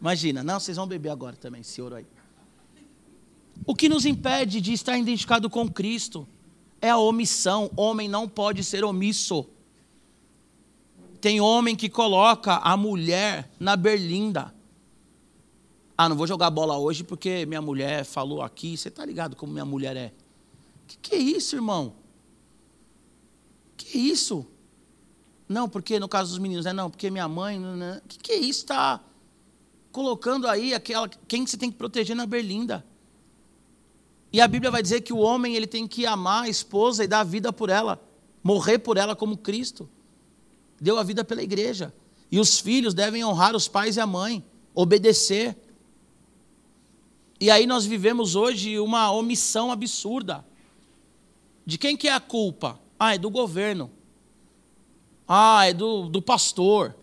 Imagina, 0.00 0.42
não, 0.42 0.58
vocês 0.58 0.76
vão 0.76 0.86
beber 0.86 1.10
agora 1.10 1.36
também, 1.36 1.60
esse 1.60 1.82
ouro 1.82 1.96
aí. 1.96 2.06
O 3.66 3.74
que 3.74 3.88
nos 3.88 4.06
impede 4.06 4.60
de 4.60 4.72
estar 4.72 4.96
identificado 4.96 5.50
com 5.50 5.68
Cristo 5.68 6.26
é 6.80 6.90
a 6.90 6.98
omissão. 6.98 7.70
Homem 7.76 8.08
não 8.08 8.28
pode 8.28 8.62
ser 8.64 8.84
omisso. 8.84 9.46
Tem 11.20 11.40
homem 11.40 11.74
que 11.74 11.88
coloca 11.88 12.56
a 12.56 12.76
mulher 12.76 13.50
na 13.58 13.76
berlinda. 13.76 14.54
Ah, 16.00 16.08
não 16.08 16.14
vou 16.14 16.28
jogar 16.28 16.48
bola 16.48 16.78
hoje 16.78 17.02
porque 17.02 17.44
minha 17.44 17.60
mulher 17.60 18.04
falou 18.04 18.40
aqui. 18.40 18.76
Você 18.76 18.86
está 18.86 19.04
ligado 19.04 19.34
como 19.34 19.52
minha 19.52 19.64
mulher 19.64 19.96
é? 19.96 20.12
Que 20.86 20.96
que 20.96 21.14
é 21.16 21.18
isso, 21.18 21.56
irmão? 21.56 21.92
Que 23.76 23.98
isso? 23.98 24.46
Não, 25.48 25.68
porque 25.68 25.98
no 25.98 26.08
caso 26.08 26.30
dos 26.30 26.38
meninos, 26.38 26.66
é 26.66 26.72
não, 26.72 26.88
porque 26.88 27.10
minha 27.10 27.26
mãe. 27.26 27.58
Né? 27.58 28.00
Que 28.06 28.16
que 28.16 28.32
é 28.32 28.36
isso? 28.36 28.60
Está 28.60 29.00
colocando 29.90 30.46
aí 30.46 30.72
aquela 30.72 31.08
quem 31.26 31.44
você 31.44 31.56
tem 31.56 31.68
que 31.68 31.76
proteger 31.76 32.14
na 32.14 32.26
berlinda. 32.26 32.86
E 34.32 34.40
a 34.40 34.46
Bíblia 34.46 34.70
vai 34.70 34.82
dizer 34.82 35.00
que 35.00 35.12
o 35.12 35.18
homem 35.18 35.56
ele 35.56 35.66
tem 35.66 35.88
que 35.88 36.06
amar 36.06 36.44
a 36.44 36.48
esposa 36.48 37.02
e 37.02 37.08
dar 37.08 37.20
a 37.20 37.24
vida 37.24 37.52
por 37.52 37.70
ela. 37.70 38.00
morrer 38.40 38.78
por 38.78 38.96
ela 38.96 39.16
como 39.16 39.36
Cristo. 39.36 39.88
Deu 40.80 40.96
a 40.96 41.02
vida 41.02 41.24
pela 41.24 41.42
igreja. 41.42 41.92
E 42.30 42.38
os 42.38 42.60
filhos 42.60 42.94
devem 42.94 43.24
honrar 43.24 43.56
os 43.56 43.66
pais 43.66 43.96
e 43.96 44.00
a 44.00 44.06
mãe, 44.06 44.44
obedecer. 44.72 45.56
E 47.40 47.50
aí 47.50 47.66
nós 47.66 47.86
vivemos 47.86 48.34
hoje 48.34 48.78
uma 48.78 49.10
omissão 49.12 49.70
absurda. 49.70 50.44
De 51.64 51.78
quem 51.78 51.96
que 51.96 52.08
é 52.08 52.12
a 52.12 52.20
culpa? 52.20 52.80
Ah, 52.98 53.14
é 53.14 53.18
do 53.18 53.30
governo. 53.30 53.90
Ah, 55.26 55.66
é 55.66 55.72
do, 55.72 56.08
do 56.08 56.20
pastor. 56.20 56.96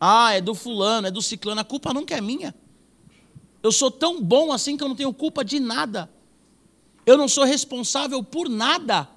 Ah, 0.00 0.34
é 0.34 0.40
do 0.40 0.54
fulano, 0.54 1.06
é 1.06 1.10
do 1.10 1.22
ciclano. 1.22 1.60
A 1.60 1.64
culpa 1.64 1.92
nunca 1.92 2.16
é 2.16 2.20
minha. 2.20 2.54
Eu 3.62 3.70
sou 3.70 3.90
tão 3.90 4.22
bom 4.22 4.52
assim 4.52 4.76
que 4.76 4.82
eu 4.82 4.88
não 4.88 4.96
tenho 4.96 5.12
culpa 5.12 5.44
de 5.44 5.60
nada. 5.60 6.10
Eu 7.04 7.16
não 7.16 7.28
sou 7.28 7.44
responsável 7.44 8.22
por 8.22 8.48
nada. 8.48 9.08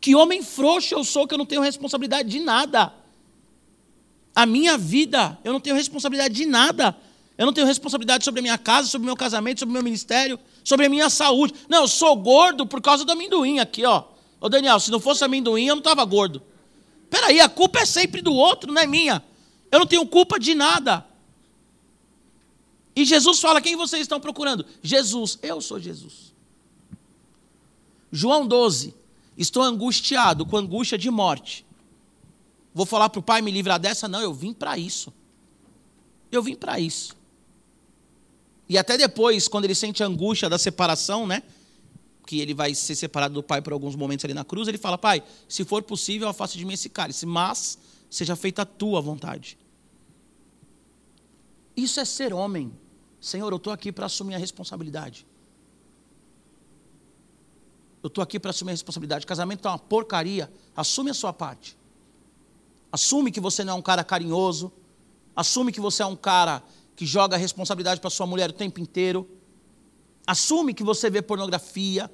Que 0.00 0.14
homem 0.14 0.42
frouxo 0.42 0.94
eu 0.94 1.04
sou 1.04 1.26
que 1.26 1.34
eu 1.34 1.38
não 1.38 1.46
tenho 1.46 1.62
responsabilidade 1.62 2.28
de 2.28 2.40
nada. 2.40 2.92
A 4.34 4.44
minha 4.44 4.76
vida, 4.76 5.38
eu 5.42 5.52
não 5.52 5.60
tenho 5.60 5.76
responsabilidade 5.76 6.34
de 6.34 6.46
nada. 6.46 6.96
Eu 7.38 7.44
não 7.44 7.52
tenho 7.52 7.66
responsabilidade 7.66 8.24
sobre 8.24 8.40
a 8.40 8.42
minha 8.42 8.58
casa, 8.58 8.88
sobre 8.88 9.04
o 9.04 9.06
meu 9.06 9.16
casamento, 9.16 9.60
sobre 9.60 9.70
o 9.70 9.74
meu 9.74 9.82
ministério, 9.82 10.38
sobre 10.64 10.86
a 10.86 10.88
minha 10.88 11.10
saúde. 11.10 11.54
Não, 11.68 11.82
eu 11.82 11.88
sou 11.88 12.16
gordo 12.16 12.66
por 12.66 12.80
causa 12.80 13.04
do 13.04 13.12
amendoim 13.12 13.58
aqui, 13.58 13.84
ó. 13.84 14.04
Ô 14.40 14.48
Daniel, 14.48 14.80
se 14.80 14.90
não 14.90 15.00
fosse 15.00 15.22
amendoim, 15.24 15.66
eu 15.66 15.74
não 15.74 15.80
estava 15.80 16.04
gordo. 16.04 16.42
Peraí, 17.10 17.40
a 17.40 17.48
culpa 17.48 17.80
é 17.80 17.86
sempre 17.86 18.22
do 18.22 18.32
outro, 18.32 18.72
não 18.72 18.80
é 18.80 18.86
minha. 18.86 19.22
Eu 19.70 19.80
não 19.80 19.86
tenho 19.86 20.06
culpa 20.06 20.38
de 20.38 20.54
nada. 20.54 21.06
E 22.94 23.04
Jesus 23.04 23.38
fala: 23.40 23.60
quem 23.60 23.76
vocês 23.76 24.02
estão 24.02 24.18
procurando? 24.18 24.64
Jesus, 24.82 25.38
eu 25.42 25.60
sou 25.60 25.78
Jesus. 25.78 26.34
João 28.10 28.46
12, 28.46 28.94
estou 29.36 29.62
angustiado 29.62 30.46
com 30.46 30.56
angústia 30.56 30.96
de 30.96 31.10
morte. 31.10 31.66
Vou 32.72 32.86
falar 32.86 33.10
para 33.10 33.20
o 33.20 33.22
pai 33.22 33.42
me 33.42 33.50
livrar 33.50 33.78
dessa? 33.78 34.08
Não, 34.08 34.20
eu 34.20 34.32
vim 34.32 34.52
para 34.52 34.78
isso. 34.78 35.12
Eu 36.30 36.42
vim 36.42 36.54
para 36.54 36.78
isso. 36.80 37.16
E 38.68 38.76
até 38.76 38.96
depois, 38.96 39.46
quando 39.46 39.64
ele 39.64 39.74
sente 39.74 40.02
a 40.02 40.06
angústia 40.06 40.48
da 40.48 40.58
separação, 40.58 41.26
né? 41.26 41.42
Que 42.26 42.40
ele 42.40 42.52
vai 42.52 42.74
ser 42.74 42.96
separado 42.96 43.34
do 43.34 43.42
pai 43.42 43.62
por 43.62 43.72
alguns 43.72 43.94
momentos 43.94 44.24
ali 44.24 44.34
na 44.34 44.44
cruz, 44.44 44.66
ele 44.66 44.78
fala: 44.78 44.98
Pai, 44.98 45.22
se 45.48 45.64
for 45.64 45.82
possível, 45.82 46.28
afaste 46.28 46.58
de 46.58 46.64
mim 46.64 46.74
esse 46.74 46.88
cálice, 46.88 47.24
mas 47.24 47.78
seja 48.10 48.34
feita 48.34 48.62
a 48.62 48.66
tua 48.66 49.00
vontade. 49.00 49.56
Isso 51.76 52.00
é 52.00 52.04
ser 52.04 52.32
homem. 52.32 52.72
Senhor, 53.20 53.52
eu 53.52 53.56
estou 53.56 53.72
aqui 53.72 53.92
para 53.92 54.06
assumir 54.06 54.34
a 54.34 54.38
responsabilidade. 54.38 55.26
Eu 58.02 58.08
estou 58.08 58.22
aqui 58.22 58.38
para 58.38 58.50
assumir 58.50 58.70
a 58.70 58.74
responsabilidade. 58.74 59.26
Casamento 59.26 59.60
está 59.60 59.70
uma 59.70 59.78
porcaria. 59.78 60.50
Assume 60.76 61.10
a 61.10 61.14
sua 61.14 61.32
parte. 61.32 61.76
Assume 62.90 63.30
que 63.30 63.40
você 63.40 63.64
não 63.64 63.74
é 63.74 63.76
um 63.76 63.82
cara 63.82 64.02
carinhoso. 64.02 64.72
Assume 65.34 65.72
que 65.72 65.80
você 65.80 66.02
é 66.02 66.06
um 66.06 66.16
cara 66.16 66.62
que 66.96 67.04
joga 67.04 67.36
a 67.36 67.38
responsabilidade 67.38 68.00
para 68.00 68.08
sua 68.08 68.26
mulher 68.26 68.50
o 68.50 68.54
tempo 68.54 68.80
inteiro. 68.80 69.28
Assume 70.26 70.72
que 70.72 70.82
você 70.82 71.10
vê 71.10 71.20
pornografia, 71.20 72.10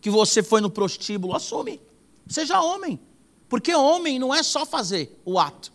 que 0.00 0.10
você 0.10 0.42
foi 0.42 0.60
no 0.60 0.70
prostíbulo. 0.70 1.34
Assume. 1.34 1.80
Seja 2.28 2.60
homem. 2.60 3.00
Porque 3.48 3.74
homem 3.74 4.18
não 4.18 4.32
é 4.32 4.42
só 4.42 4.66
fazer 4.66 5.18
o 5.24 5.38
ato. 5.38 5.72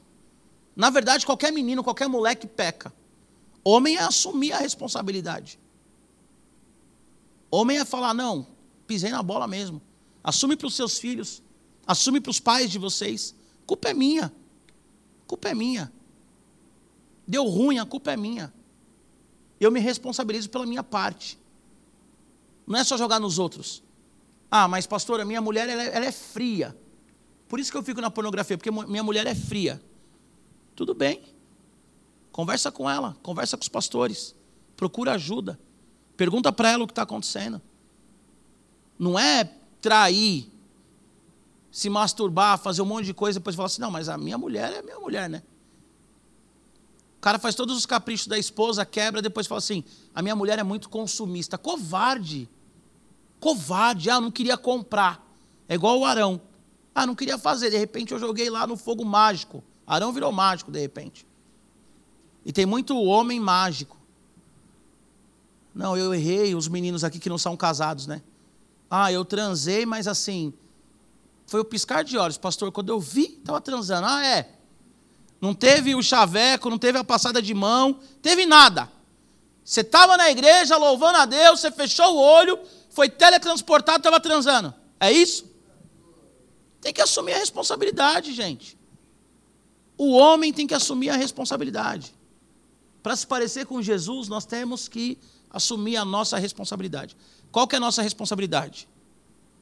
Na 0.75 0.91
verdade, 0.91 1.25
qualquer 1.25 1.51
menino, 1.51 1.83
qualquer 1.83 2.07
moleque 2.07 2.45
peca. 2.45 2.93
Homem 3.63 3.97
é 3.97 4.03
assumir 4.03 4.53
a 4.53 4.59
responsabilidade. 4.59 5.59
Homem 7.49 7.79
é 7.79 7.85
falar: 7.85 8.13
não, 8.13 8.47
pisei 8.85 9.09
na 9.09 9.23
bola 9.23 9.47
mesmo. 9.47 9.81
Assume 10.23 10.55
para 10.55 10.67
os 10.67 10.75
seus 10.75 10.99
filhos. 10.99 11.41
Assume 11.85 12.21
para 12.21 12.29
os 12.29 12.39
pais 12.39 12.69
de 12.69 12.77
vocês. 12.77 13.35
Culpa 13.65 13.89
é 13.89 13.93
minha. 13.93 14.31
Culpa 15.25 15.49
é 15.49 15.53
minha. 15.55 15.91
Deu 17.27 17.45
ruim, 17.45 17.79
a 17.79 17.85
culpa 17.85 18.11
é 18.11 18.17
minha. 18.17 18.53
Eu 19.59 19.71
me 19.71 19.79
responsabilizo 19.79 20.49
pela 20.49 20.65
minha 20.65 20.83
parte. 20.83 21.39
Não 22.67 22.79
é 22.79 22.83
só 22.83 22.97
jogar 22.97 23.19
nos 23.19 23.39
outros. 23.39 23.83
Ah, 24.49 24.67
mas 24.67 24.85
pastor, 24.85 25.19
a 25.19 25.25
minha 25.25 25.41
mulher 25.41 25.67
ela 25.67 25.83
é, 25.83 25.95
ela 25.95 26.05
é 26.05 26.11
fria. 26.11 26.77
Por 27.47 27.59
isso 27.59 27.71
que 27.71 27.77
eu 27.77 27.83
fico 27.83 28.01
na 28.01 28.09
pornografia, 28.09 28.57
porque 28.57 28.71
minha 28.71 29.03
mulher 29.03 29.25
é 29.27 29.35
fria. 29.35 29.81
Tudo 30.75 30.93
bem. 30.93 31.21
Conversa 32.31 32.71
com 32.71 32.89
ela, 32.89 33.15
conversa 33.21 33.57
com 33.57 33.61
os 33.61 33.69
pastores. 33.69 34.35
Procura 34.75 35.13
ajuda. 35.13 35.59
Pergunta 36.17 36.51
para 36.51 36.71
ela 36.71 36.83
o 36.83 36.87
que 36.87 36.91
está 36.91 37.03
acontecendo. 37.03 37.61
Não 38.97 39.17
é 39.17 39.43
trair, 39.81 40.51
se 41.71 41.89
masturbar, 41.89 42.57
fazer 42.57 42.81
um 42.81 42.85
monte 42.85 43.05
de 43.05 43.13
coisa, 43.13 43.39
depois 43.39 43.55
falar 43.55 43.65
assim, 43.65 43.81
não, 43.81 43.91
mas 43.91 44.07
a 44.07 44.17
minha 44.17 44.37
mulher 44.37 44.71
é 44.71 44.81
minha 44.81 44.99
mulher, 44.99 45.29
né? 45.29 45.43
Cara 47.23 47.39
faz 47.39 47.55
todos 47.55 47.77
os 47.77 47.85
caprichos 47.85 48.27
da 48.27 48.37
esposa, 48.37 48.85
quebra, 48.85 49.21
depois 49.21 49.47
fala 49.47 49.59
assim: 49.59 49.81
a 50.13 50.21
minha 50.21 50.35
mulher 50.35 50.59
é 50.59 50.63
muito 50.63 50.89
consumista. 50.89 51.57
Covarde. 51.57 52.49
Covarde. 53.39 54.09
Ah, 54.09 54.19
não 54.19 54.29
queria 54.29 54.57
comprar. 54.57 55.25
É 55.69 55.75
igual 55.75 55.97
o 55.97 56.05
Arão. 56.05 56.41
Ah, 56.93 57.07
não 57.07 57.15
queria 57.15 57.37
fazer. 57.37 57.69
De 57.69 57.77
repente 57.77 58.11
eu 58.11 58.19
joguei 58.19 58.49
lá 58.49 58.67
no 58.67 58.75
fogo 58.75 59.05
mágico. 59.05 59.63
Arão 59.87 60.11
virou 60.11 60.33
mágico, 60.33 60.69
de 60.69 60.79
repente. 60.81 61.25
E 62.45 62.51
tem 62.51 62.65
muito 62.65 63.01
homem 63.01 63.39
mágico. 63.39 63.97
Não, 65.73 65.97
eu 65.97 66.13
errei, 66.13 66.53
os 66.53 66.67
meninos 66.67 67.05
aqui 67.05 67.19
que 67.19 67.29
não 67.29 67.37
são 67.37 67.55
casados, 67.55 68.05
né? 68.05 68.21
Ah, 68.91 69.13
eu 69.13 69.23
transei, 69.23 69.85
mas 69.85 70.09
assim, 70.09 70.53
foi 71.47 71.61
o 71.61 71.65
piscar 71.65 72.03
de 72.03 72.17
olhos, 72.17 72.37
pastor. 72.37 72.69
Quando 72.69 72.89
eu 72.89 72.99
vi, 72.99 73.37
estava 73.39 73.61
transando. 73.61 74.07
Ah, 74.07 74.25
é 74.25 74.59
não 75.43 75.53
teve 75.53 75.93
o 75.93 76.01
chaveco, 76.01 76.69
não 76.69 76.77
teve 76.77 76.97
a 76.97 77.03
passada 77.03 77.41
de 77.41 77.53
mão, 77.53 77.99
teve 78.21 78.45
nada. 78.45 78.89
Você 79.61 79.81
estava 79.81 80.15
na 80.15 80.31
igreja 80.31 80.77
louvando 80.77 81.17
a 81.17 81.25
Deus, 81.25 81.59
você 81.59 81.69
fechou 81.69 82.15
o 82.15 82.17
olho, 82.17 82.57
foi 82.89 83.09
teletransportado, 83.09 83.97
estava 83.97 84.21
transando. 84.21 84.73
É 84.97 85.11
isso? 85.11 85.45
Tem 86.79 86.93
que 86.93 87.01
assumir 87.01 87.33
a 87.33 87.39
responsabilidade, 87.39 88.33
gente. 88.33 88.77
O 89.97 90.13
homem 90.13 90.53
tem 90.53 90.65
que 90.65 90.73
assumir 90.73 91.09
a 91.09 91.17
responsabilidade. 91.17 92.15
Para 93.01 93.13
se 93.13 93.27
parecer 93.27 93.65
com 93.65 93.81
Jesus, 93.81 94.29
nós 94.29 94.45
temos 94.45 94.87
que 94.87 95.19
assumir 95.49 95.97
a 95.97 96.05
nossa 96.05 96.37
responsabilidade. 96.37 97.17
Qual 97.51 97.67
que 97.67 97.75
é 97.75 97.79
a 97.79 97.81
nossa 97.81 98.01
responsabilidade? 98.01 98.87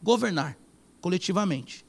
Governar 0.04 0.56
coletivamente 1.02 1.84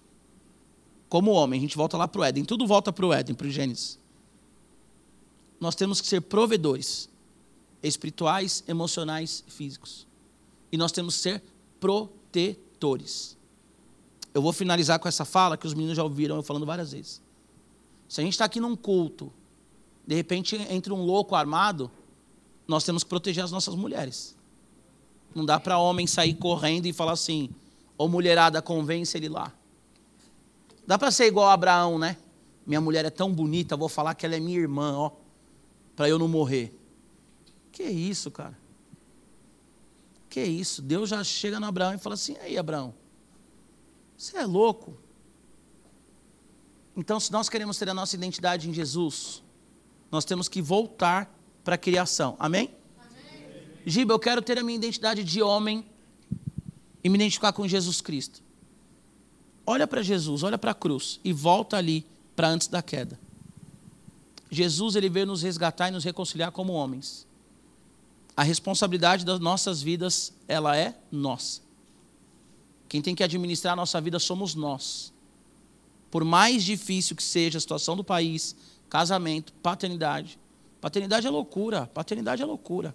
como 1.13 1.31
homem. 1.33 1.59
A 1.59 1.61
gente 1.61 1.77
volta 1.77 1.99
lá 1.99 2.09
para 2.09 2.23
o 2.23 2.25
Éden. 2.25 2.43
Tudo 2.43 2.67
volta 2.67 2.91
para 2.91 3.05
o 3.05 3.13
Éden, 3.13 3.35
para 3.35 3.47
o 3.47 3.51
Gênesis. 3.51 3.99
Nós 5.61 5.75
temos 5.75 6.01
que 6.01 6.07
ser 6.07 6.23
provedores 6.23 7.07
espirituais, 7.83 8.65
emocionais 8.67 9.45
físicos. 9.47 10.07
E 10.73 10.79
nós 10.79 10.91
temos 10.91 11.17
que 11.17 11.21
ser 11.21 11.43
protetores. 11.79 13.37
Eu 14.33 14.41
vou 14.41 14.55
finalizar 14.55 14.99
com 15.01 15.07
essa 15.07 15.27
fala 15.27 15.59
que 15.59 15.67
os 15.67 15.75
meninos 15.75 15.99
já 15.99 16.03
ouviram 16.03 16.37
eu 16.37 16.43
falando 16.43 16.65
várias 16.65 16.93
vezes. 16.93 17.21
Se 18.09 18.23
a 18.23 18.25
gente 18.25 18.33
está 18.33 18.47
aqui 18.47 18.59
num 18.59 18.75
culto, 18.75 19.31
de 20.07 20.15
repente 20.15 20.57
entra 20.71 20.95
um 20.95 21.05
louco 21.05 21.35
armado, 21.35 21.91
nós 22.67 22.85
temos 22.85 23.05
que 23.05 23.11
proteger 23.11 23.45
as 23.45 23.53
nossas 23.53 23.75
mulheres. 23.75 24.35
Não 25.35 25.45
dá 25.45 25.61
para 25.61 25.77
homem 25.77 26.07
sair 26.07 26.33
correndo 26.33 26.87
e 26.87 26.93
falar 26.95 27.13
assim: 27.13 27.51
ô 27.99 28.09
mulherada, 28.09 28.63
convence 28.63 29.15
ele 29.15 29.29
lá. 29.29 29.53
Dá 30.87 30.99
para 30.99 31.11
ser 31.11 31.27
igual 31.27 31.49
a 31.49 31.53
Abraão, 31.53 31.99
né? 31.99 32.17
Minha 32.67 32.81
mulher 32.81 33.05
é 33.05 33.11
tão 33.11 33.33
bonita, 33.33 33.77
vou 33.77 33.89
falar 33.89 34.15
que 34.15 34.27
ela 34.27 34.37
é 34.37 34.41
minha 34.41 34.59
irmã, 34.59 34.95
ó, 34.97 35.13
para 35.97 36.09
eu 36.09 36.19
não 36.19 36.29
morrer. 36.29 36.79
Que 37.71 37.85
isso, 37.85 38.31
cara? 38.31 38.57
Que 40.29 40.43
isso? 40.43 40.81
Deus 40.81 41.11
já 41.11 41.23
chega 41.23 41.59
no 41.59 41.67
Abraão 41.67 41.95
e 41.95 41.99
fala 41.99 42.15
assim: 42.15 42.37
"Aí, 42.41 42.57
Abraão, 42.57 42.95
você 44.17 44.37
é 44.39 44.45
louco?" 44.45 44.97
Então, 46.97 47.19
se 47.19 47.33
nós 47.33 47.49
queremos 47.49 47.79
ter 47.79 47.89
a 47.89 47.95
nossa 47.95 48.15
identidade 48.15 48.69
em 48.69 48.73
Jesus, 48.73 49.43
nós 50.11 50.25
temos 50.25 50.49
que 50.49 50.61
voltar 50.61 51.35
para 51.65 51.77
a 51.77 51.79
criação. 51.79 52.37
Amém? 52.39 52.75
Amém? 52.99 53.67
Giba, 53.87 54.13
eu 54.13 54.19
quero 54.19 54.43
ter 54.43 54.59
a 54.59 54.63
minha 54.63 54.77
identidade 54.77 55.25
de 55.25 55.43
homem 55.43 55.87
e 57.03 57.09
me 57.09 57.17
identificar 57.17 57.53
com 57.53 57.67
Jesus 57.67 58.01
Cristo 58.01 58.42
olha 59.67 59.87
para 59.87 60.03
Jesus, 60.03 60.43
olha 60.43 60.59
para 60.59 60.73
a 60.73 60.75
cruz 60.75 61.21
e 61.25 61.33
volta 61.33 61.77
ali 61.77 62.05
para 62.35 62.49
antes 62.49 62.69
da 62.69 62.83
queda. 62.83 63.19
Jesus 64.51 64.97
ele 64.97 65.09
veio 65.09 65.27
nos 65.27 65.43
resgatar 65.43 65.89
e 65.89 65.91
nos 65.91 66.05
reconciliar 66.05 66.53
como 66.53 66.73
homens. 66.73 67.27
A 68.37 68.43
responsabilidade 68.43 69.25
das 69.25 69.41
nossas 69.41 69.83
vidas, 69.83 70.33
ela 70.47 70.77
é 70.77 70.95
nossa. 71.11 71.61
Quem 72.89 73.01
tem 73.01 73.15
que 73.15 73.25
administrar 73.25 73.73
a 73.73 73.77
nossa 73.77 74.01
vida 74.01 74.19
somos 74.19 74.55
nós. 74.55 75.13
Por 76.11 76.25
mais 76.25 76.63
difícil 76.63 77.17
que 77.17 77.23
seja 77.23 77.57
a 77.57 77.61
situação 77.61 77.97
do 77.97 78.05
país, 78.05 78.55
casamento, 78.91 79.55
paternidade. 79.63 80.39
Paternidade 80.83 81.27
é 81.27 81.31
loucura, 81.31 81.87
paternidade 81.87 82.43
é 82.43 82.45
loucura. 82.45 82.95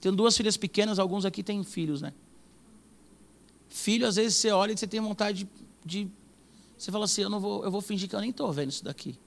Tenho 0.00 0.16
duas 0.16 0.34
filhas 0.34 0.56
pequenas, 0.56 0.98
alguns 0.98 1.26
aqui 1.26 1.42
têm 1.42 1.62
filhos, 1.62 2.00
né? 2.00 2.14
Filho, 3.68 4.06
às 4.06 4.16
vezes 4.16 4.38
você 4.38 4.50
olha 4.50 4.72
e 4.72 4.76
você 4.76 4.86
tem 4.86 5.00
vontade 5.00 5.44
de 5.44 5.50
de 5.84 6.10
Você 6.76 6.90
fala 6.90 7.04
assim, 7.04 7.22
eu 7.22 7.30
não 7.30 7.40
vou, 7.40 7.64
eu 7.64 7.70
vou 7.70 7.80
fingir 7.80 8.08
que 8.08 8.14
eu 8.14 8.20
nem 8.20 8.30
estou 8.30 8.52
vendo 8.52 8.70
isso 8.70 8.84
daqui. 8.84 9.18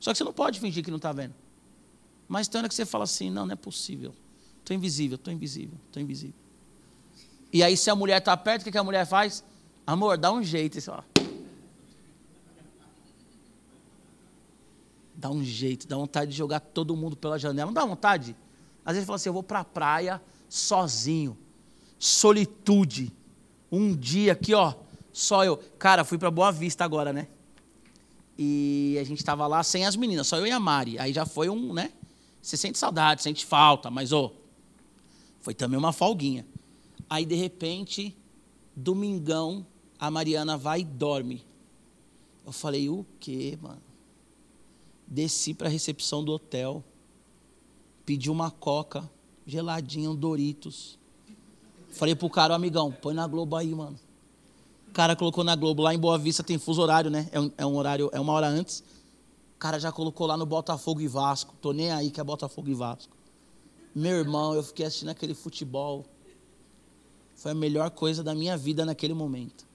Só 0.00 0.12
que 0.12 0.18
você 0.18 0.24
não 0.24 0.32
pode 0.32 0.60
fingir 0.60 0.84
que 0.84 0.90
não 0.90 0.96
está 0.98 1.12
vendo. 1.12 1.34
Mas 2.28 2.48
tem 2.48 2.58
hora 2.58 2.68
que 2.68 2.74
você 2.74 2.86
fala 2.86 3.04
assim, 3.04 3.30
não, 3.30 3.46
não 3.46 3.52
é 3.52 3.56
possível. 3.56 4.14
Estou 4.60 4.74
invisível, 4.74 5.16
estou 5.16 5.32
invisível, 5.32 5.78
estou 5.86 6.02
invisível. 6.02 6.34
E 7.52 7.62
aí, 7.62 7.76
se 7.76 7.88
a 7.88 7.94
mulher 7.94 8.18
está 8.18 8.36
perto, 8.36 8.66
o 8.66 8.72
que, 8.72 8.76
a 8.76 8.82
mulher 8.82 9.06
faz? 9.06 9.44
Amor, 9.86 10.18
dá 10.18 10.32
um 10.32 10.42
jeito. 10.42 10.78
Dá 15.14 15.30
um 15.30 15.44
jeito, 15.44 15.86
dá 15.86 15.96
vontade 15.96 16.32
de 16.32 16.36
jogar 16.36 16.60
todo 16.60 16.96
mundo 16.96 17.16
pela 17.16 17.38
janela. 17.38 17.66
Não 17.66 17.72
dá 17.74 17.84
vontade? 17.84 18.34
Às 18.84 18.94
vezes 18.94 19.06
fala 19.06 19.16
assim, 19.16 19.28
eu 19.28 19.32
vou 19.32 19.42
para 19.42 19.60
a 19.60 19.64
praia 19.64 20.20
sozinho. 20.48 21.36
Solitude. 21.98 23.12
Um 23.70 23.94
dia 23.94 24.32
aqui, 24.32 24.52
ó, 24.52 24.74
só 25.14 25.44
eu. 25.44 25.56
Cara, 25.78 26.04
fui 26.04 26.18
para 26.18 26.28
Boa 26.28 26.50
Vista 26.50 26.84
agora, 26.84 27.12
né? 27.12 27.28
E 28.36 28.98
a 29.00 29.04
gente 29.04 29.20
estava 29.20 29.46
lá 29.46 29.62
sem 29.62 29.86
as 29.86 29.94
meninas, 29.94 30.26
só 30.26 30.36
eu 30.36 30.46
e 30.46 30.50
a 30.50 30.58
Mari. 30.58 30.98
Aí 30.98 31.12
já 31.12 31.24
foi 31.24 31.48
um, 31.48 31.72
né? 31.72 31.92
Você 32.42 32.56
sente 32.56 32.76
saudade, 32.76 33.22
sente 33.22 33.46
falta, 33.46 33.92
mas, 33.92 34.10
ô, 34.10 34.32
foi 35.40 35.54
também 35.54 35.78
uma 35.78 35.92
folguinha. 35.92 36.44
Aí, 37.08 37.24
de 37.24 37.36
repente, 37.36 38.14
domingão, 38.74 39.64
a 40.00 40.10
Mariana 40.10 40.56
vai 40.56 40.80
e 40.80 40.84
dorme. 40.84 41.46
Eu 42.44 42.50
falei, 42.50 42.88
o 42.88 43.06
quê, 43.20 43.56
mano? 43.62 43.80
Desci 45.06 45.54
para 45.54 45.68
a 45.68 45.70
recepção 45.70 46.24
do 46.24 46.32
hotel, 46.32 46.82
pedi 48.04 48.28
uma 48.28 48.50
coca, 48.50 49.08
geladinha, 49.46 50.10
um 50.10 50.16
Doritos. 50.16 50.98
Falei 51.90 52.16
pro 52.16 52.28
cara, 52.28 52.56
amigão, 52.56 52.90
põe 52.90 53.14
na 53.14 53.28
Globo 53.28 53.54
aí, 53.54 53.72
mano 53.72 54.03
cara 54.94 55.16
colocou 55.16 55.42
na 55.42 55.56
Globo, 55.56 55.82
lá 55.82 55.92
em 55.92 55.98
Boa 55.98 56.16
Vista 56.16 56.42
tem 56.42 56.56
fuso 56.56 56.80
horário, 56.80 57.10
né? 57.10 57.28
É 57.32 57.40
um, 57.40 57.50
é 57.58 57.66
um 57.66 57.76
horário, 57.76 58.08
é 58.12 58.20
uma 58.20 58.32
hora 58.32 58.46
antes. 58.46 58.82
O 59.56 59.58
cara 59.58 59.78
já 59.78 59.90
colocou 59.90 60.26
lá 60.26 60.36
no 60.36 60.46
Botafogo 60.46 61.00
e 61.00 61.08
Vasco. 61.08 61.54
Tô 61.60 61.72
nem 61.72 61.90
aí 61.90 62.10
que 62.10 62.20
é 62.20 62.24
Botafogo 62.24 62.70
e 62.70 62.74
Vasco. 62.74 63.14
Meu 63.94 64.16
irmão, 64.16 64.54
eu 64.54 64.62
fiquei 64.62 64.86
assistindo 64.86 65.08
aquele 65.08 65.34
futebol. 65.34 66.04
Foi 67.34 67.50
a 67.50 67.54
melhor 67.54 67.90
coisa 67.90 68.22
da 68.22 68.34
minha 68.34 68.56
vida 68.56 68.84
naquele 68.84 69.14
momento. 69.14 69.66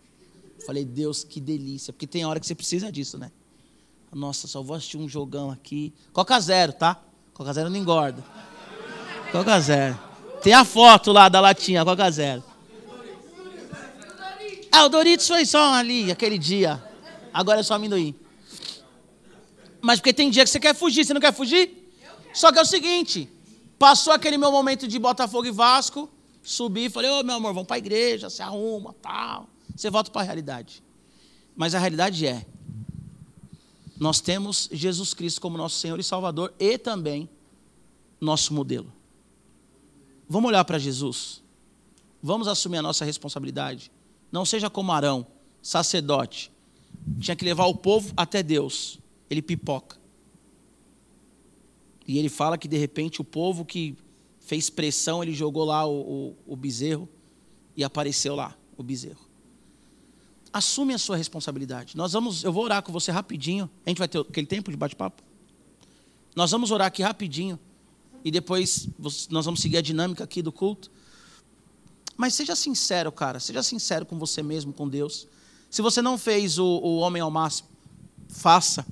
Falei, 0.66 0.86
Deus, 0.86 1.24
que 1.24 1.42
delícia. 1.42 1.92
Porque 1.92 2.08
tem 2.08 2.26
hora 2.26 2.40
que 2.40 2.48
você 2.48 2.56
precisa 2.56 2.92
disso, 2.92 3.18
né? 3.18 3.32
Nossa, 4.14 4.48
só 4.48 4.62
vou 4.62 4.76
assistir 4.76 4.98
um 4.98 5.08
jogão 5.08 5.52
aqui. 5.52 5.94
Coca 6.14 6.40
zero, 6.40 6.74
tá? 6.74 7.02
Coca 7.34 7.54
zero 7.54 7.70
não 7.70 7.78
engorda. 7.78 8.24
Coca 9.32 9.60
zero. 9.60 10.00
Tem 10.42 10.54
a 10.54 10.64
foto 10.64 11.12
lá 11.12 11.30
da 11.30 11.42
latinha, 11.42 11.84
Coca 11.84 12.10
zero. 12.10 12.44
Ah, 14.80 14.86
o 14.86 14.90
Doritos 14.90 15.28
foi 15.28 15.46
só 15.46 15.74
ali, 15.74 16.10
aquele 16.10 16.38
dia. 16.38 16.82
Agora 17.34 17.60
é 17.60 17.64
só 17.64 17.74
amendoim. 17.74 18.16
Mas 19.82 20.00
porque 20.00 20.14
tem 20.14 20.30
dia 20.30 20.46
que 20.46 20.50
você 20.50 20.58
quer 20.58 20.74
fugir, 20.74 21.04
você 21.04 21.14
não 21.14 21.20
quer 21.20 21.34
fugir? 21.34 21.94
Só 22.34 22.50
que 22.50 22.60
é 22.60 22.62
o 22.62 22.66
seguinte, 22.66 23.30
passou 23.78 24.14
aquele 24.14 24.38
meu 24.38 24.50
momento 24.54 24.88
de 24.88 24.98
Botafogo 24.98 25.46
e 25.46 25.52
Vasco, 25.52 26.10
subi 26.42 26.86
e 26.86 26.90
falei, 26.90 27.12
ô 27.12 27.20
oh, 27.20 27.24
meu 27.24 27.36
amor, 27.36 27.54
vamos 27.54 27.68
para 27.68 27.76
a 27.76 27.78
igreja, 27.78 28.30
se 28.30 28.42
arruma, 28.42 28.96
tal. 29.02 29.50
Você 29.76 29.90
volta 29.90 30.12
para 30.12 30.22
a 30.22 30.24
realidade. 30.24 30.82
Mas 31.58 31.76
a 31.76 31.80
realidade 31.80 32.26
é, 32.26 32.46
nós 34.00 34.22
temos 34.22 34.70
Jesus 34.72 35.14
Cristo 35.14 35.42
como 35.42 35.58
nosso 35.58 35.78
Senhor 35.78 36.00
e 36.00 36.04
Salvador 36.04 36.54
e 36.58 36.78
também 36.78 37.28
nosso 38.22 38.54
modelo. 38.54 38.90
Vamos 40.30 40.48
olhar 40.48 40.64
para 40.64 40.80
Jesus. 40.80 41.44
Vamos 42.24 42.48
assumir 42.48 42.78
a 42.78 42.82
nossa 42.82 43.04
responsabilidade. 43.04 43.92
Não 44.32 44.46
seja 44.46 44.70
como 44.70 44.92
Arão, 44.92 45.26
sacerdote. 45.62 46.52
Tinha 47.20 47.36
que 47.36 47.46
levar 47.46 47.66
o 47.66 47.76
povo 47.76 48.14
até 48.16 48.44
Deus. 48.44 49.00
Ele 49.30 49.42
pipoca. 49.42 49.98
E 52.08 52.18
ele 52.18 52.30
fala 52.30 52.58
que 52.58 52.68
de 52.68 52.78
repente 52.78 53.22
o 53.22 53.24
povo 53.24 53.64
que 53.64 53.96
fez 54.40 54.70
pressão, 54.70 55.22
ele 55.22 55.34
jogou 55.34 55.64
lá 55.64 55.86
o, 55.86 56.00
o, 56.00 56.36
o 56.48 56.56
bezerro 56.56 57.08
e 57.78 57.84
apareceu 57.84 58.36
lá 58.36 58.58
o 58.76 58.82
bezerro. 58.82 59.20
Assume 60.52 60.94
a 60.94 60.98
sua 60.98 61.16
responsabilidade. 61.16 61.96
Nós 61.96 62.14
vamos, 62.14 62.44
eu 62.44 62.52
vou 62.52 62.64
orar 62.64 62.82
com 62.82 62.92
você 62.92 63.12
rapidinho. 63.12 63.70
A 63.86 63.90
gente 63.90 64.00
vai 64.00 64.08
ter 64.08 64.18
aquele 64.18 64.48
tempo 64.48 64.72
de 64.72 64.78
bate-papo. 64.78 65.22
Nós 66.36 66.50
vamos 66.50 66.72
orar 66.72 66.88
aqui 66.88 67.04
rapidinho 67.04 67.60
e 68.26 68.32
depois 68.32 68.90
nós 69.30 69.46
vamos 69.46 69.62
seguir 69.62 69.78
a 69.78 69.82
dinâmica 69.82 70.24
aqui 70.24 70.42
do 70.42 70.52
culto. 70.52 70.90
Mas 72.20 72.34
seja 72.34 72.54
sincero, 72.54 73.14
cara. 73.14 73.40
Seja 73.40 73.64
sincero 73.64 74.06
com 74.06 74.20
você 74.20 74.44
mesmo, 74.44 74.74
com 74.74 74.90
Deus. 74.90 75.26
Se 75.70 75.82
você 75.82 76.02
não 76.02 76.18
fez 76.18 76.60
o, 76.60 76.66
o 76.66 76.98
homem 76.98 77.22
ao 77.22 77.32
máximo, 77.32 77.70
faça. 78.28 78.86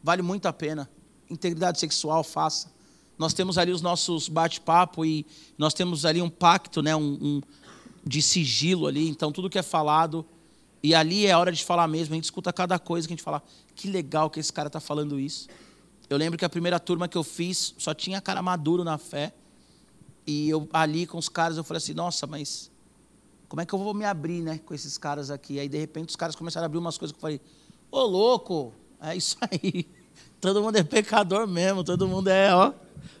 Vale 0.00 0.22
muito 0.22 0.46
a 0.46 0.52
pena. 0.52 0.88
Integridade 1.28 1.80
sexual, 1.80 2.22
faça. 2.22 2.70
Nós 3.18 3.34
temos 3.34 3.58
ali 3.58 3.72
os 3.72 3.82
nossos 3.82 4.28
bate-papo 4.28 5.04
e 5.04 5.26
nós 5.58 5.74
temos 5.74 6.04
ali 6.04 6.22
um 6.22 6.30
pacto, 6.30 6.80
né, 6.82 6.94
um, 6.94 7.18
um, 7.20 7.40
de 8.06 8.22
sigilo 8.22 8.86
ali. 8.86 9.08
Então, 9.08 9.32
tudo 9.32 9.50
que 9.50 9.58
é 9.58 9.62
falado. 9.62 10.24
E 10.84 10.94
ali 10.94 11.26
é 11.26 11.36
hora 11.36 11.50
de 11.50 11.64
falar 11.64 11.88
mesmo. 11.88 12.14
A 12.14 12.16
gente 12.16 12.24
escuta 12.26 12.52
cada 12.52 12.78
coisa 12.78 13.08
que 13.08 13.12
a 13.12 13.16
gente 13.16 13.24
fala. 13.24 13.42
Que 13.74 13.90
legal 13.90 14.30
que 14.30 14.38
esse 14.38 14.52
cara 14.52 14.68
está 14.68 14.78
falando 14.78 15.18
isso. 15.18 15.48
Eu 16.08 16.16
lembro 16.16 16.38
que 16.38 16.44
a 16.44 16.48
primeira 16.48 16.78
turma 16.78 17.08
que 17.08 17.18
eu 17.18 17.24
fiz 17.24 17.74
só 17.76 17.92
tinha 17.92 18.20
cara 18.20 18.40
maduro 18.40 18.84
na 18.84 18.98
fé. 18.98 19.34
E 20.26 20.48
eu 20.48 20.68
ali 20.72 21.06
com 21.06 21.18
os 21.18 21.28
caras, 21.28 21.56
eu 21.56 21.64
falei 21.64 21.78
assim, 21.78 21.94
nossa, 21.94 22.26
mas 22.26 22.70
como 23.48 23.60
é 23.60 23.66
que 23.66 23.72
eu 23.72 23.78
vou 23.78 23.92
me 23.92 24.04
abrir, 24.04 24.40
né, 24.40 24.60
com 24.64 24.72
esses 24.72 24.96
caras 24.96 25.30
aqui? 25.30 25.58
Aí 25.58 25.68
de 25.68 25.78
repente 25.78 26.10
os 26.10 26.16
caras 26.16 26.34
começaram 26.34 26.64
a 26.64 26.66
abrir 26.66 26.78
umas 26.78 26.96
coisas 26.96 27.12
que 27.12 27.18
eu 27.18 27.20
falei, 27.20 27.40
ô 27.90 28.02
louco, 28.02 28.72
é 29.00 29.16
isso 29.16 29.36
aí. 29.50 29.86
Todo 30.40 30.62
mundo 30.62 30.76
é 30.76 30.82
pecador 30.82 31.46
mesmo, 31.46 31.84
todo 31.84 32.08
mundo 32.08 32.26
é, 32.28 32.52
ó, 32.52 32.72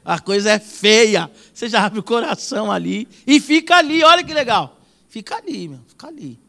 a 0.04 0.18
coisa 0.18 0.50
é 0.50 0.58
feia. 0.58 1.30
Você 1.54 1.68
já 1.68 1.84
abre 1.84 2.00
o 2.00 2.02
coração 2.02 2.70
ali 2.70 3.08
e 3.24 3.38
fica 3.40 3.76
ali, 3.76 4.02
olha 4.02 4.24
que 4.24 4.34
legal. 4.34 4.80
Fica 5.08 5.36
ali, 5.36 5.68
meu, 5.68 5.80
fica 5.86 6.08
ali. 6.08 6.40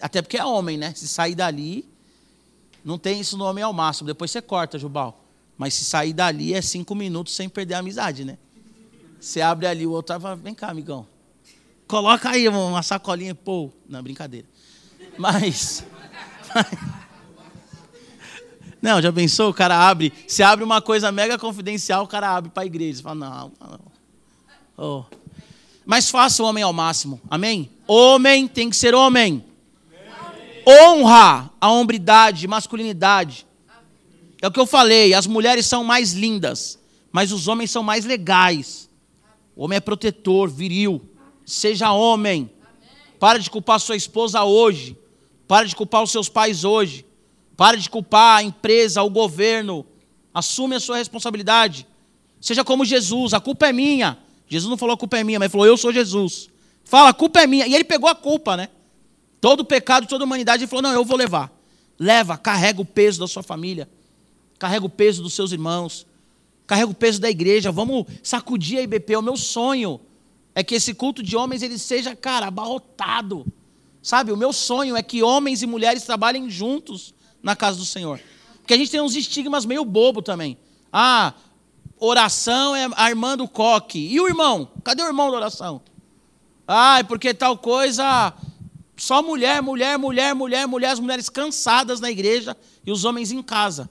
Até 0.00 0.22
porque 0.22 0.38
é 0.38 0.44
homem, 0.44 0.78
né? 0.78 0.94
Se 0.94 1.06
sair 1.06 1.34
dali, 1.34 1.86
não 2.84 2.98
tem 2.98 3.20
isso 3.20 3.36
no 3.36 3.44
homem 3.44 3.62
ao 3.62 3.72
máximo. 3.72 4.06
Depois 4.06 4.30
você 4.30 4.40
corta, 4.40 4.78
Jubal. 4.78 5.24
Mas 5.58 5.74
se 5.74 5.84
sair 5.84 6.12
dali 6.12 6.54
é 6.54 6.62
cinco 6.62 6.94
minutos 6.94 7.34
sem 7.34 7.48
perder 7.48 7.74
a 7.74 7.78
amizade, 7.78 8.24
né? 8.24 8.38
Você 9.24 9.40
abre 9.40 9.66
ali, 9.66 9.86
o 9.86 9.90
outro 9.90 10.20
fala, 10.20 10.36
vem 10.36 10.52
cá, 10.54 10.68
amigão. 10.68 11.06
Coloca 11.86 12.28
aí 12.28 12.46
uma 12.46 12.82
sacolinha, 12.82 13.34
pô. 13.34 13.70
Não, 13.88 14.02
brincadeira. 14.02 14.46
Mas. 15.16 15.82
Não, 18.82 19.00
já 19.00 19.10
pensou? 19.10 19.48
O 19.48 19.54
cara 19.54 19.78
abre. 19.88 20.12
Se 20.28 20.42
abre 20.42 20.62
uma 20.62 20.82
coisa 20.82 21.10
mega 21.10 21.38
confidencial, 21.38 22.04
o 22.04 22.06
cara 22.06 22.36
abre 22.36 22.50
para 22.50 22.64
a 22.64 22.66
igreja. 22.66 22.98
Você 22.98 23.02
fala, 23.02 23.14
não, 23.14 23.52
não. 23.58 23.80
Oh. 24.76 25.04
Mas 25.86 26.10
faça 26.10 26.42
o 26.42 26.46
homem 26.46 26.62
ao 26.62 26.74
máximo. 26.74 27.18
Amém? 27.30 27.70
Homem 27.86 28.46
tem 28.46 28.68
que 28.68 28.76
ser 28.76 28.94
homem. 28.94 29.42
Honra 30.68 31.50
a 31.58 31.70
hombridade, 31.70 32.46
masculinidade. 32.46 33.46
É 34.42 34.46
o 34.46 34.52
que 34.52 34.60
eu 34.60 34.66
falei. 34.66 35.14
As 35.14 35.26
mulheres 35.26 35.64
são 35.64 35.82
mais 35.82 36.12
lindas, 36.12 36.78
mas 37.10 37.32
os 37.32 37.48
homens 37.48 37.70
são 37.70 37.82
mais 37.82 38.04
legais. 38.04 38.84
O 39.56 39.64
homem 39.64 39.76
é 39.76 39.80
protetor, 39.80 40.48
viril. 40.48 41.00
Seja 41.44 41.92
homem. 41.92 42.50
Para 43.18 43.38
de 43.38 43.48
culpar 43.48 43.78
sua 43.80 43.96
esposa 43.96 44.42
hoje. 44.42 44.96
Para 45.46 45.66
de 45.66 45.76
culpar 45.76 46.02
os 46.02 46.10
seus 46.10 46.28
pais 46.28 46.64
hoje. 46.64 47.06
Para 47.56 47.76
de 47.76 47.88
culpar 47.88 48.38
a 48.38 48.42
empresa, 48.42 49.02
o 49.02 49.10
governo. 49.10 49.86
Assume 50.32 50.76
a 50.76 50.80
sua 50.80 50.96
responsabilidade. 50.96 51.86
Seja 52.40 52.64
como 52.64 52.84
Jesus, 52.84 53.32
a 53.32 53.40
culpa 53.40 53.68
é 53.68 53.72
minha. 53.72 54.18
Jesus 54.48 54.68
não 54.68 54.76
falou 54.76 54.94
a 54.94 54.98
culpa 54.98 55.18
é 55.18 55.24
minha, 55.24 55.38
mas 55.38 55.50
falou 55.50 55.66
eu 55.66 55.76
sou 55.76 55.92
Jesus. 55.92 56.50
Fala, 56.84 57.10
a 57.10 57.14
culpa 57.14 57.40
é 57.40 57.46
minha. 57.46 57.66
E 57.66 57.74
ele 57.74 57.84
pegou 57.84 58.08
a 58.08 58.14
culpa, 58.14 58.56
né? 58.56 58.68
Todo 59.40 59.60
o 59.60 59.64
pecado, 59.64 60.06
toda 60.06 60.24
a 60.24 60.26
humanidade, 60.26 60.62
ele 60.62 60.68
falou: 60.68 60.82
não, 60.82 60.92
eu 60.92 61.04
vou 61.04 61.16
levar. 61.16 61.52
Leva, 61.98 62.36
carrega 62.36 62.80
o 62.80 62.84
peso 62.84 63.20
da 63.20 63.28
sua 63.28 63.42
família. 63.42 63.88
Carrega 64.58 64.84
o 64.84 64.90
peso 64.90 65.22
dos 65.22 65.34
seus 65.34 65.52
irmãos 65.52 66.06
carrego 66.66 66.92
o 66.92 66.94
peso 66.94 67.20
da 67.20 67.30
igreja, 67.30 67.70
vamos 67.70 68.06
sacudir 68.22 68.78
a 68.78 68.82
IBP. 68.82 69.16
O 69.16 69.22
meu 69.22 69.36
sonho 69.36 70.00
é 70.54 70.62
que 70.62 70.74
esse 70.74 70.94
culto 70.94 71.22
de 71.22 71.36
homens 71.36 71.62
ele 71.62 71.78
seja, 71.78 72.14
cara, 72.14 72.46
abarrotado. 72.46 73.46
Sabe, 74.02 74.32
o 74.32 74.36
meu 74.36 74.52
sonho 74.52 74.96
é 74.96 75.02
que 75.02 75.22
homens 75.22 75.62
e 75.62 75.66
mulheres 75.66 76.04
trabalhem 76.04 76.48
juntos 76.50 77.14
na 77.42 77.56
casa 77.56 77.78
do 77.78 77.84
Senhor. 77.84 78.20
Porque 78.58 78.74
a 78.74 78.76
gente 78.76 78.90
tem 78.90 79.00
uns 79.00 79.16
estigmas 79.16 79.64
meio 79.64 79.84
bobo 79.84 80.22
também. 80.22 80.56
Ah, 80.92 81.34
oração 81.98 82.76
é 82.76 82.88
a 82.96 83.08
irmã 83.08 83.36
do 83.36 83.48
coque. 83.48 83.98
E 83.98 84.20
o 84.20 84.28
irmão? 84.28 84.68
Cadê 84.82 85.02
o 85.02 85.06
irmão 85.06 85.30
da 85.30 85.36
oração? 85.36 85.82
Ah, 86.66 86.98
é 86.98 87.02
porque 87.02 87.34
tal 87.34 87.58
coisa. 87.58 88.32
Só 88.96 89.22
mulher, 89.22 89.60
mulher, 89.60 89.98
mulher, 89.98 90.34
mulher, 90.34 90.66
mulher, 90.66 90.90
as 90.90 91.00
mulheres 91.00 91.28
cansadas 91.28 92.00
na 92.00 92.10
igreja 92.10 92.56
e 92.86 92.92
os 92.92 93.04
homens 93.04 93.32
em 93.32 93.42
casa. 93.42 93.90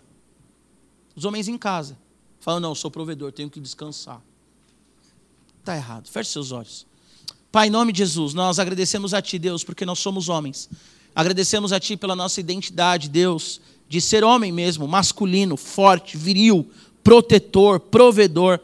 Os 1.16 1.26
homens 1.26 1.48
em 1.48 1.58
casa. 1.58 1.98
Fala, 2.44 2.60
não, 2.60 2.76
sou 2.76 2.92
provedor, 2.92 3.32
tenho 3.32 3.50
que 3.50 3.58
descansar. 3.58 4.22
Está 5.62 5.78
errado. 5.78 6.10
Feche 6.10 6.30
seus 6.30 6.52
olhos. 6.52 6.86
Pai, 7.50 7.68
em 7.68 7.70
nome 7.70 7.94
de 7.94 8.00
Jesus, 8.00 8.34
nós 8.34 8.60
agradecemos 8.60 9.14
a 9.14 9.22
Ti, 9.22 9.40
Deus, 9.40 9.64
porque 9.64 9.86
nós 9.86 10.00
somos 10.00 10.28
homens. 10.28 10.70
Agradecemos 11.16 11.72
a 11.72 11.80
Ti 11.80 11.96
pela 11.96 12.18
nossa 12.18 12.42
identidade, 12.42 13.08
Deus, 13.08 13.62
de 13.88 14.02
ser 14.02 14.26
homem 14.26 14.52
mesmo, 14.52 14.86
masculino, 14.90 15.56
forte, 15.56 16.18
viril, 16.18 16.70
protetor, 17.02 17.80
provedor, 17.80 18.60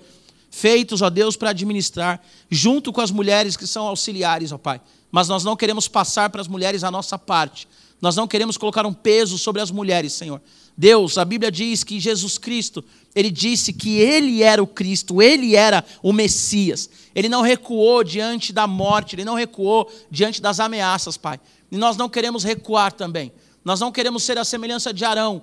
feitos, 0.52 1.02
ó 1.02 1.10
Deus, 1.10 1.38
para 1.38 1.52
administrar, 1.52 2.22
junto 2.52 2.92
com 2.92 3.00
as 3.00 3.12
mulheres 3.12 3.56
que 3.56 3.66
são 3.66 3.88
auxiliares, 3.88 4.52
ó 4.52 4.58
Pai. 4.58 4.82
Mas 5.10 5.30
nós 5.30 5.46
não 5.46 5.56
queremos 5.56 5.88
passar 5.88 6.30
para 6.30 6.42
as 6.42 6.50
mulheres 6.50 6.84
a 6.84 6.92
nossa 6.92 7.18
parte. 7.18 7.66
Nós 8.02 8.18
não 8.18 8.28
queremos 8.28 8.58
colocar 8.58 8.86
um 8.86 8.94
peso 8.94 9.38
sobre 9.38 9.62
as 9.62 9.72
mulheres, 9.72 10.12
Senhor. 10.12 10.42
Deus, 10.80 11.18
a 11.18 11.26
Bíblia 11.26 11.52
diz 11.52 11.84
que 11.84 12.00
Jesus 12.00 12.38
Cristo, 12.38 12.82
ele 13.14 13.30
disse 13.30 13.74
que 13.74 13.98
ele 13.98 14.42
era 14.42 14.64
o 14.64 14.66
Cristo, 14.66 15.22
ele 15.22 15.54
era 15.54 15.84
o 16.02 16.14
Messias. 16.14 16.90
Ele 17.14 17.28
não 17.28 17.42
recuou 17.42 18.02
diante 18.02 18.54
da 18.54 18.66
morte, 18.66 19.14
ele 19.14 19.26
não 19.26 19.36
recuou 19.36 19.92
diante 20.10 20.42
das 20.42 20.58
ameaças, 20.58 21.18
Pai. 21.18 21.38
E 21.70 21.76
nós 21.76 21.98
não 21.98 22.08
queremos 22.08 22.46
recuar 22.46 22.94
também. 22.94 23.30
Nós 23.62 23.82
não 23.82 23.92
queremos 23.92 24.24
ser 24.24 24.38
a 24.38 24.46
semelhança 24.46 24.94
de 24.94 25.04
Arão, 25.04 25.42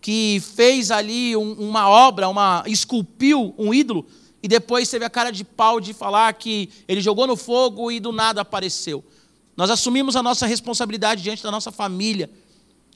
que 0.00 0.40
fez 0.54 0.92
ali 0.92 1.36
um, 1.36 1.50
uma 1.54 1.88
obra, 1.88 2.28
uma 2.28 2.62
esculpiu 2.64 3.52
um 3.58 3.74
ídolo 3.74 4.06
e 4.40 4.46
depois 4.46 4.88
teve 4.88 5.04
a 5.04 5.10
cara 5.10 5.32
de 5.32 5.42
pau 5.42 5.80
de 5.80 5.92
falar 5.92 6.32
que 6.34 6.70
ele 6.86 7.00
jogou 7.00 7.26
no 7.26 7.34
fogo 7.34 7.90
e 7.90 7.98
do 7.98 8.12
nada 8.12 8.42
apareceu. 8.42 9.04
Nós 9.56 9.68
assumimos 9.68 10.14
a 10.14 10.22
nossa 10.22 10.46
responsabilidade 10.46 11.24
diante 11.24 11.42
da 11.42 11.50
nossa 11.50 11.72
família, 11.72 12.30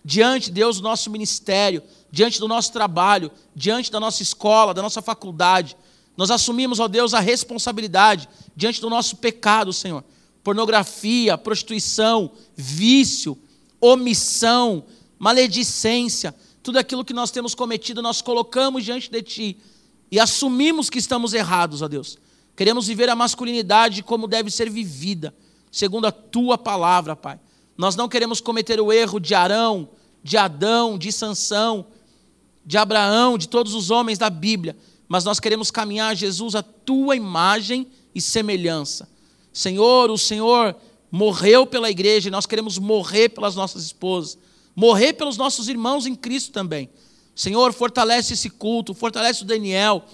diante, 0.05 0.51
Deus, 0.51 0.77
do 0.77 0.83
nosso 0.83 1.11
ministério, 1.11 1.83
diante 2.11 2.39
do 2.39 2.47
nosso 2.47 2.73
trabalho, 2.73 3.31
diante 3.57 3.91
da 3.91 3.99
nossa 3.99 4.23
escola, 4.23 4.75
da 4.75 4.83
nossa 4.83 5.01
faculdade. 5.01 5.77
Nós 6.17 6.31
assumimos, 6.31 6.79
ó 6.79 6.87
Deus, 6.87 7.15
a 7.15 7.21
responsabilidade 7.21 8.29
diante 8.55 8.81
do 8.81 8.91
nosso 8.91 9.17
pecado, 9.17 9.73
Senhor. 9.73 10.05
Pornografia, 10.43 11.39
prostituição, 11.39 12.33
vício, 12.55 13.39
omissão, 13.81 14.85
maledicência, 15.19 16.35
tudo 16.63 16.79
aquilo 16.79 17.05
que 17.05 17.15
nós 17.15 17.31
temos 17.31 17.55
cometido, 17.55 18.03
nós 18.03 18.21
colocamos 18.21 18.85
diante 18.85 19.11
de 19.11 19.23
Ti 19.23 19.59
e 20.11 20.21
assumimos 20.21 20.89
que 20.89 20.99
estamos 20.99 21.35
errados, 21.35 21.83
ó 21.83 21.89
Deus. 21.89 22.19
Queremos 22.55 22.87
viver 22.87 23.09
a 23.09 23.17
masculinidade 23.17 24.03
como 24.03 24.29
deve 24.29 24.51
ser 24.51 24.71
vivida, 24.71 25.35
segundo 25.73 26.07
a 26.07 26.13
Tua 26.13 26.57
palavra, 26.57 27.17
Pai. 27.17 27.41
Nós 27.77 27.97
não 27.97 28.09
queremos 28.09 28.41
cometer 28.41 28.81
o 28.81 28.93
erro 28.93 29.19
de 29.19 29.35
Arão, 29.35 29.89
de 30.23 30.37
Adão, 30.37 30.97
de 30.97 31.11
Sansão, 31.11 31.87
de 32.65 32.79
Abraão, 32.79 33.37
de 33.37 33.49
todos 33.49 33.75
os 33.75 33.91
homens 33.91 34.19
da 34.19 34.31
Bíblia, 34.31 34.77
mas 35.07 35.25
nós 35.25 35.39
queremos 35.39 35.71
caminhar, 35.71 36.17
Jesus, 36.17 36.55
a 36.55 36.63
Tua 36.63 37.15
imagem 37.15 37.87
e 38.15 38.21
semelhança. 38.21 39.09
Senhor, 39.53 40.11
o 40.11 40.17
Senhor 40.17 40.75
morreu 41.11 41.67
pela 41.67 41.91
igreja 41.91 42.29
e 42.29 42.31
nós 42.31 42.47
queremos 42.47 42.79
morrer 42.79 43.29
pelas 43.29 43.55
nossas 43.55 43.85
esposas, 43.85 44.39
morrer 44.75 45.13
pelos 45.13 45.37
nossos 45.37 45.69
irmãos 45.69 46.07
em 46.07 46.15
Cristo 46.15 46.53
também. 46.53 46.89
Senhor, 47.35 47.73
fortalece 47.73 48.35
esse 48.35 48.49
culto, 48.49 48.95
fortalece 48.95 49.43
o 49.43 49.47
Daniel, 49.47 50.05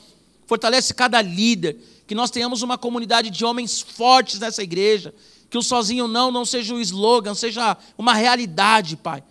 fortalece 0.46 0.92
cada 0.92 1.22
líder, 1.22 1.78
que 2.06 2.14
nós 2.14 2.30
tenhamos 2.30 2.60
uma 2.62 2.76
comunidade 2.76 3.30
de 3.30 3.44
homens 3.44 3.80
fortes 3.80 4.40
nessa 4.40 4.62
igreja, 4.62 5.14
que 5.50 5.58
o 5.58 5.62
sozinho 5.62 6.06
não 6.06 6.30
não 6.30 6.44
seja 6.44 6.72
um 6.72 6.80
slogan, 6.80 7.34
seja 7.34 7.76
uma 7.98 8.14
realidade, 8.14 8.96
Pai. 8.96 9.22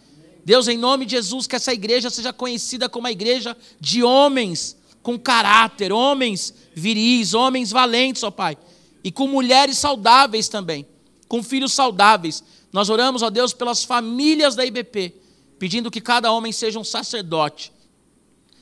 Deus, 0.46 0.68
em 0.68 0.78
nome 0.78 1.06
de 1.06 1.12
Jesus, 1.12 1.48
que 1.48 1.56
essa 1.56 1.74
igreja 1.74 2.10
seja 2.10 2.34
conhecida 2.34 2.90
como 2.90 3.06
uma 3.06 3.12
igreja 3.12 3.56
de 3.80 4.04
homens 4.04 4.78
com 5.02 5.18
caráter, 5.18 5.94
homens 5.94 6.54
viris, 6.76 7.34
homens 7.34 7.72
valentes, 7.72 8.22
ó 8.24 8.30
Pai, 8.30 8.58
e 9.04 9.12
com 9.12 9.28
mulheres 9.28 9.78
saudáveis 9.78 10.50
também, 10.50 10.86
com 11.28 11.42
filhos 11.42 11.74
saudáveis. 11.74 12.44
Nós 12.72 12.90
oramos, 12.90 13.22
ó 13.22 13.30
Deus, 13.30 13.54
pelas 13.54 13.84
famílias 13.84 14.56
da 14.56 14.66
IBP, 14.66 15.16
pedindo 15.58 15.90
que 15.90 16.02
cada 16.02 16.32
homem 16.32 16.52
seja 16.52 16.78
um 16.78 16.84
sacerdote, 16.84 17.72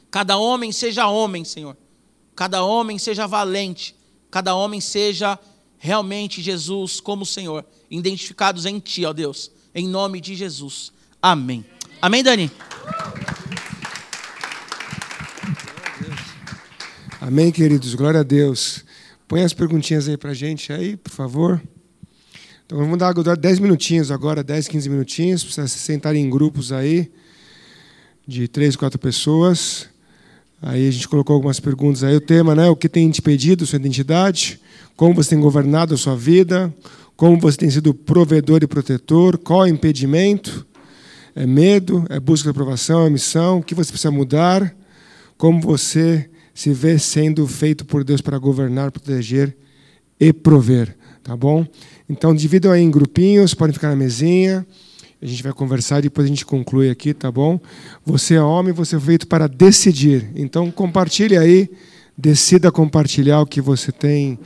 Cada 0.09 0.37
homem 0.37 0.71
seja 0.71 1.07
homem, 1.07 1.43
Senhor. 1.43 1.77
Cada 2.35 2.63
homem 2.63 2.97
seja 2.97 3.27
valente. 3.27 3.95
Cada 4.31 4.55
homem 4.55 4.79
seja 4.81 5.37
realmente 5.77 6.41
Jesus 6.41 6.99
como 6.99 7.25
Senhor. 7.25 7.65
Identificados 7.89 8.65
em 8.65 8.79
Ti, 8.79 9.05
ó 9.05 9.13
Deus. 9.13 9.51
Em 9.73 9.87
nome 9.87 10.19
de 10.19 10.35
Jesus. 10.35 10.91
Amém. 11.21 11.65
Amém, 12.01 12.23
Dani? 12.23 12.51
Amém, 17.19 17.51
queridos. 17.51 17.93
Glória 17.95 18.21
a 18.21 18.23
Deus. 18.23 18.85
Põe 19.27 19.43
as 19.43 19.53
perguntinhas 19.53 20.07
aí 20.07 20.15
para 20.15 20.33
gente 20.33 20.71
aí, 20.71 20.95
por 20.95 21.11
favor. 21.11 21.61
Então 22.65 22.77
vamos 22.77 22.97
dar 22.97 23.13
10 23.35 23.59
minutinhos 23.59 24.11
agora, 24.11 24.43
10, 24.43 24.67
15 24.67 24.89
minutinhos, 24.89 25.43
para 25.43 25.53
vocês 25.53 25.71
se 25.71 25.79
sentarem 25.79 26.25
em 26.25 26.29
grupos 26.29 26.71
aí, 26.71 27.11
de 28.27 28.47
três, 28.47 28.75
quatro 28.75 28.99
pessoas. 28.99 29.89
Aí 30.61 30.87
a 30.87 30.91
gente 30.91 31.07
colocou 31.07 31.33
algumas 31.35 31.59
perguntas 31.59 32.03
aí. 32.03 32.15
O 32.15 32.21
tema, 32.21 32.55
né? 32.55 32.67
O 32.69 32.75
que 32.75 32.89
tem 32.89 33.09
te 33.11 33.21
pedido, 33.21 33.65
sua 33.65 33.77
identidade? 33.77 34.59
Como 34.95 35.13
você 35.13 35.31
tem 35.31 35.39
governado 35.39 35.93
a 35.93 35.97
sua 35.97 36.15
vida? 36.15 36.73
Como 37.15 37.39
você 37.39 37.57
tem 37.57 37.69
sido 37.69 37.93
provedor 37.93 38.61
e 38.63 38.67
protetor? 38.67 39.37
Qual 39.37 39.65
é 39.65 39.69
o 39.69 39.73
impedimento? 39.73 40.65
É 41.35 41.45
medo? 41.45 42.05
É 42.09 42.19
busca 42.19 42.45
de 42.45 42.51
aprovação? 42.51 43.05
É 43.05 43.09
missão? 43.09 43.59
O 43.59 43.63
que 43.63 43.75
você 43.75 43.91
precisa 43.91 44.11
mudar? 44.11 44.75
Como 45.37 45.61
você 45.61 46.29
se 46.53 46.73
vê 46.73 46.97
sendo 46.97 47.45
feito 47.47 47.85
por 47.85 48.03
Deus 48.03 48.21
para 48.21 48.39
governar, 48.39 48.91
proteger 48.91 49.55
e 50.19 50.33
prover? 50.33 50.97
Tá 51.23 51.35
bom? 51.35 51.65
Então, 52.09 52.33
dividam 52.33 52.71
aí 52.71 52.81
em 52.81 52.89
grupinhos, 52.89 53.53
podem 53.53 53.73
ficar 53.73 53.89
na 53.89 53.95
mesinha. 53.95 54.65
A 55.21 55.25
gente 55.25 55.41
vai 55.41 55.51
conversar 55.51 55.99
e 55.99 56.03
depois 56.03 56.25
a 56.25 56.29
gente 56.29 56.45
conclui 56.45 56.89
aqui, 56.89 57.13
tá 57.13 57.31
bom? 57.31 57.59
Você 58.05 58.35
é 58.35 58.41
homem, 58.41 58.71
você 58.71 58.95
é 58.97 58.99
feito 58.99 59.27
para 59.27 59.47
decidir. 59.47 60.29
Então 60.35 60.69
compartilhe 60.69 61.35
aí, 61.35 61.69
decida 62.15 62.71
compartilhar 62.71 63.41
o 63.41 63.45
que 63.45 63.59
você 63.59 63.91
tem 63.91 64.37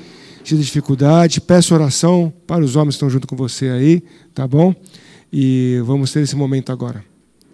tido 0.44 0.62
dificuldade. 0.62 1.42
Peço 1.42 1.74
oração 1.74 2.34
para 2.48 2.64
os 2.64 2.76
homens 2.76 2.96
que 2.96 2.98
estão 2.98 3.10
junto 3.10 3.28
com 3.28 3.36
você 3.36 3.70
aí, 3.70 4.04
tá 4.34 4.48
bom? 4.48 4.74
E 5.32 5.82
vamos 5.86 6.12
ter 6.12 6.22
esse 6.22 6.36
momento 6.36 6.72
agora. 6.72 7.04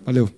Valeu. 0.05 0.29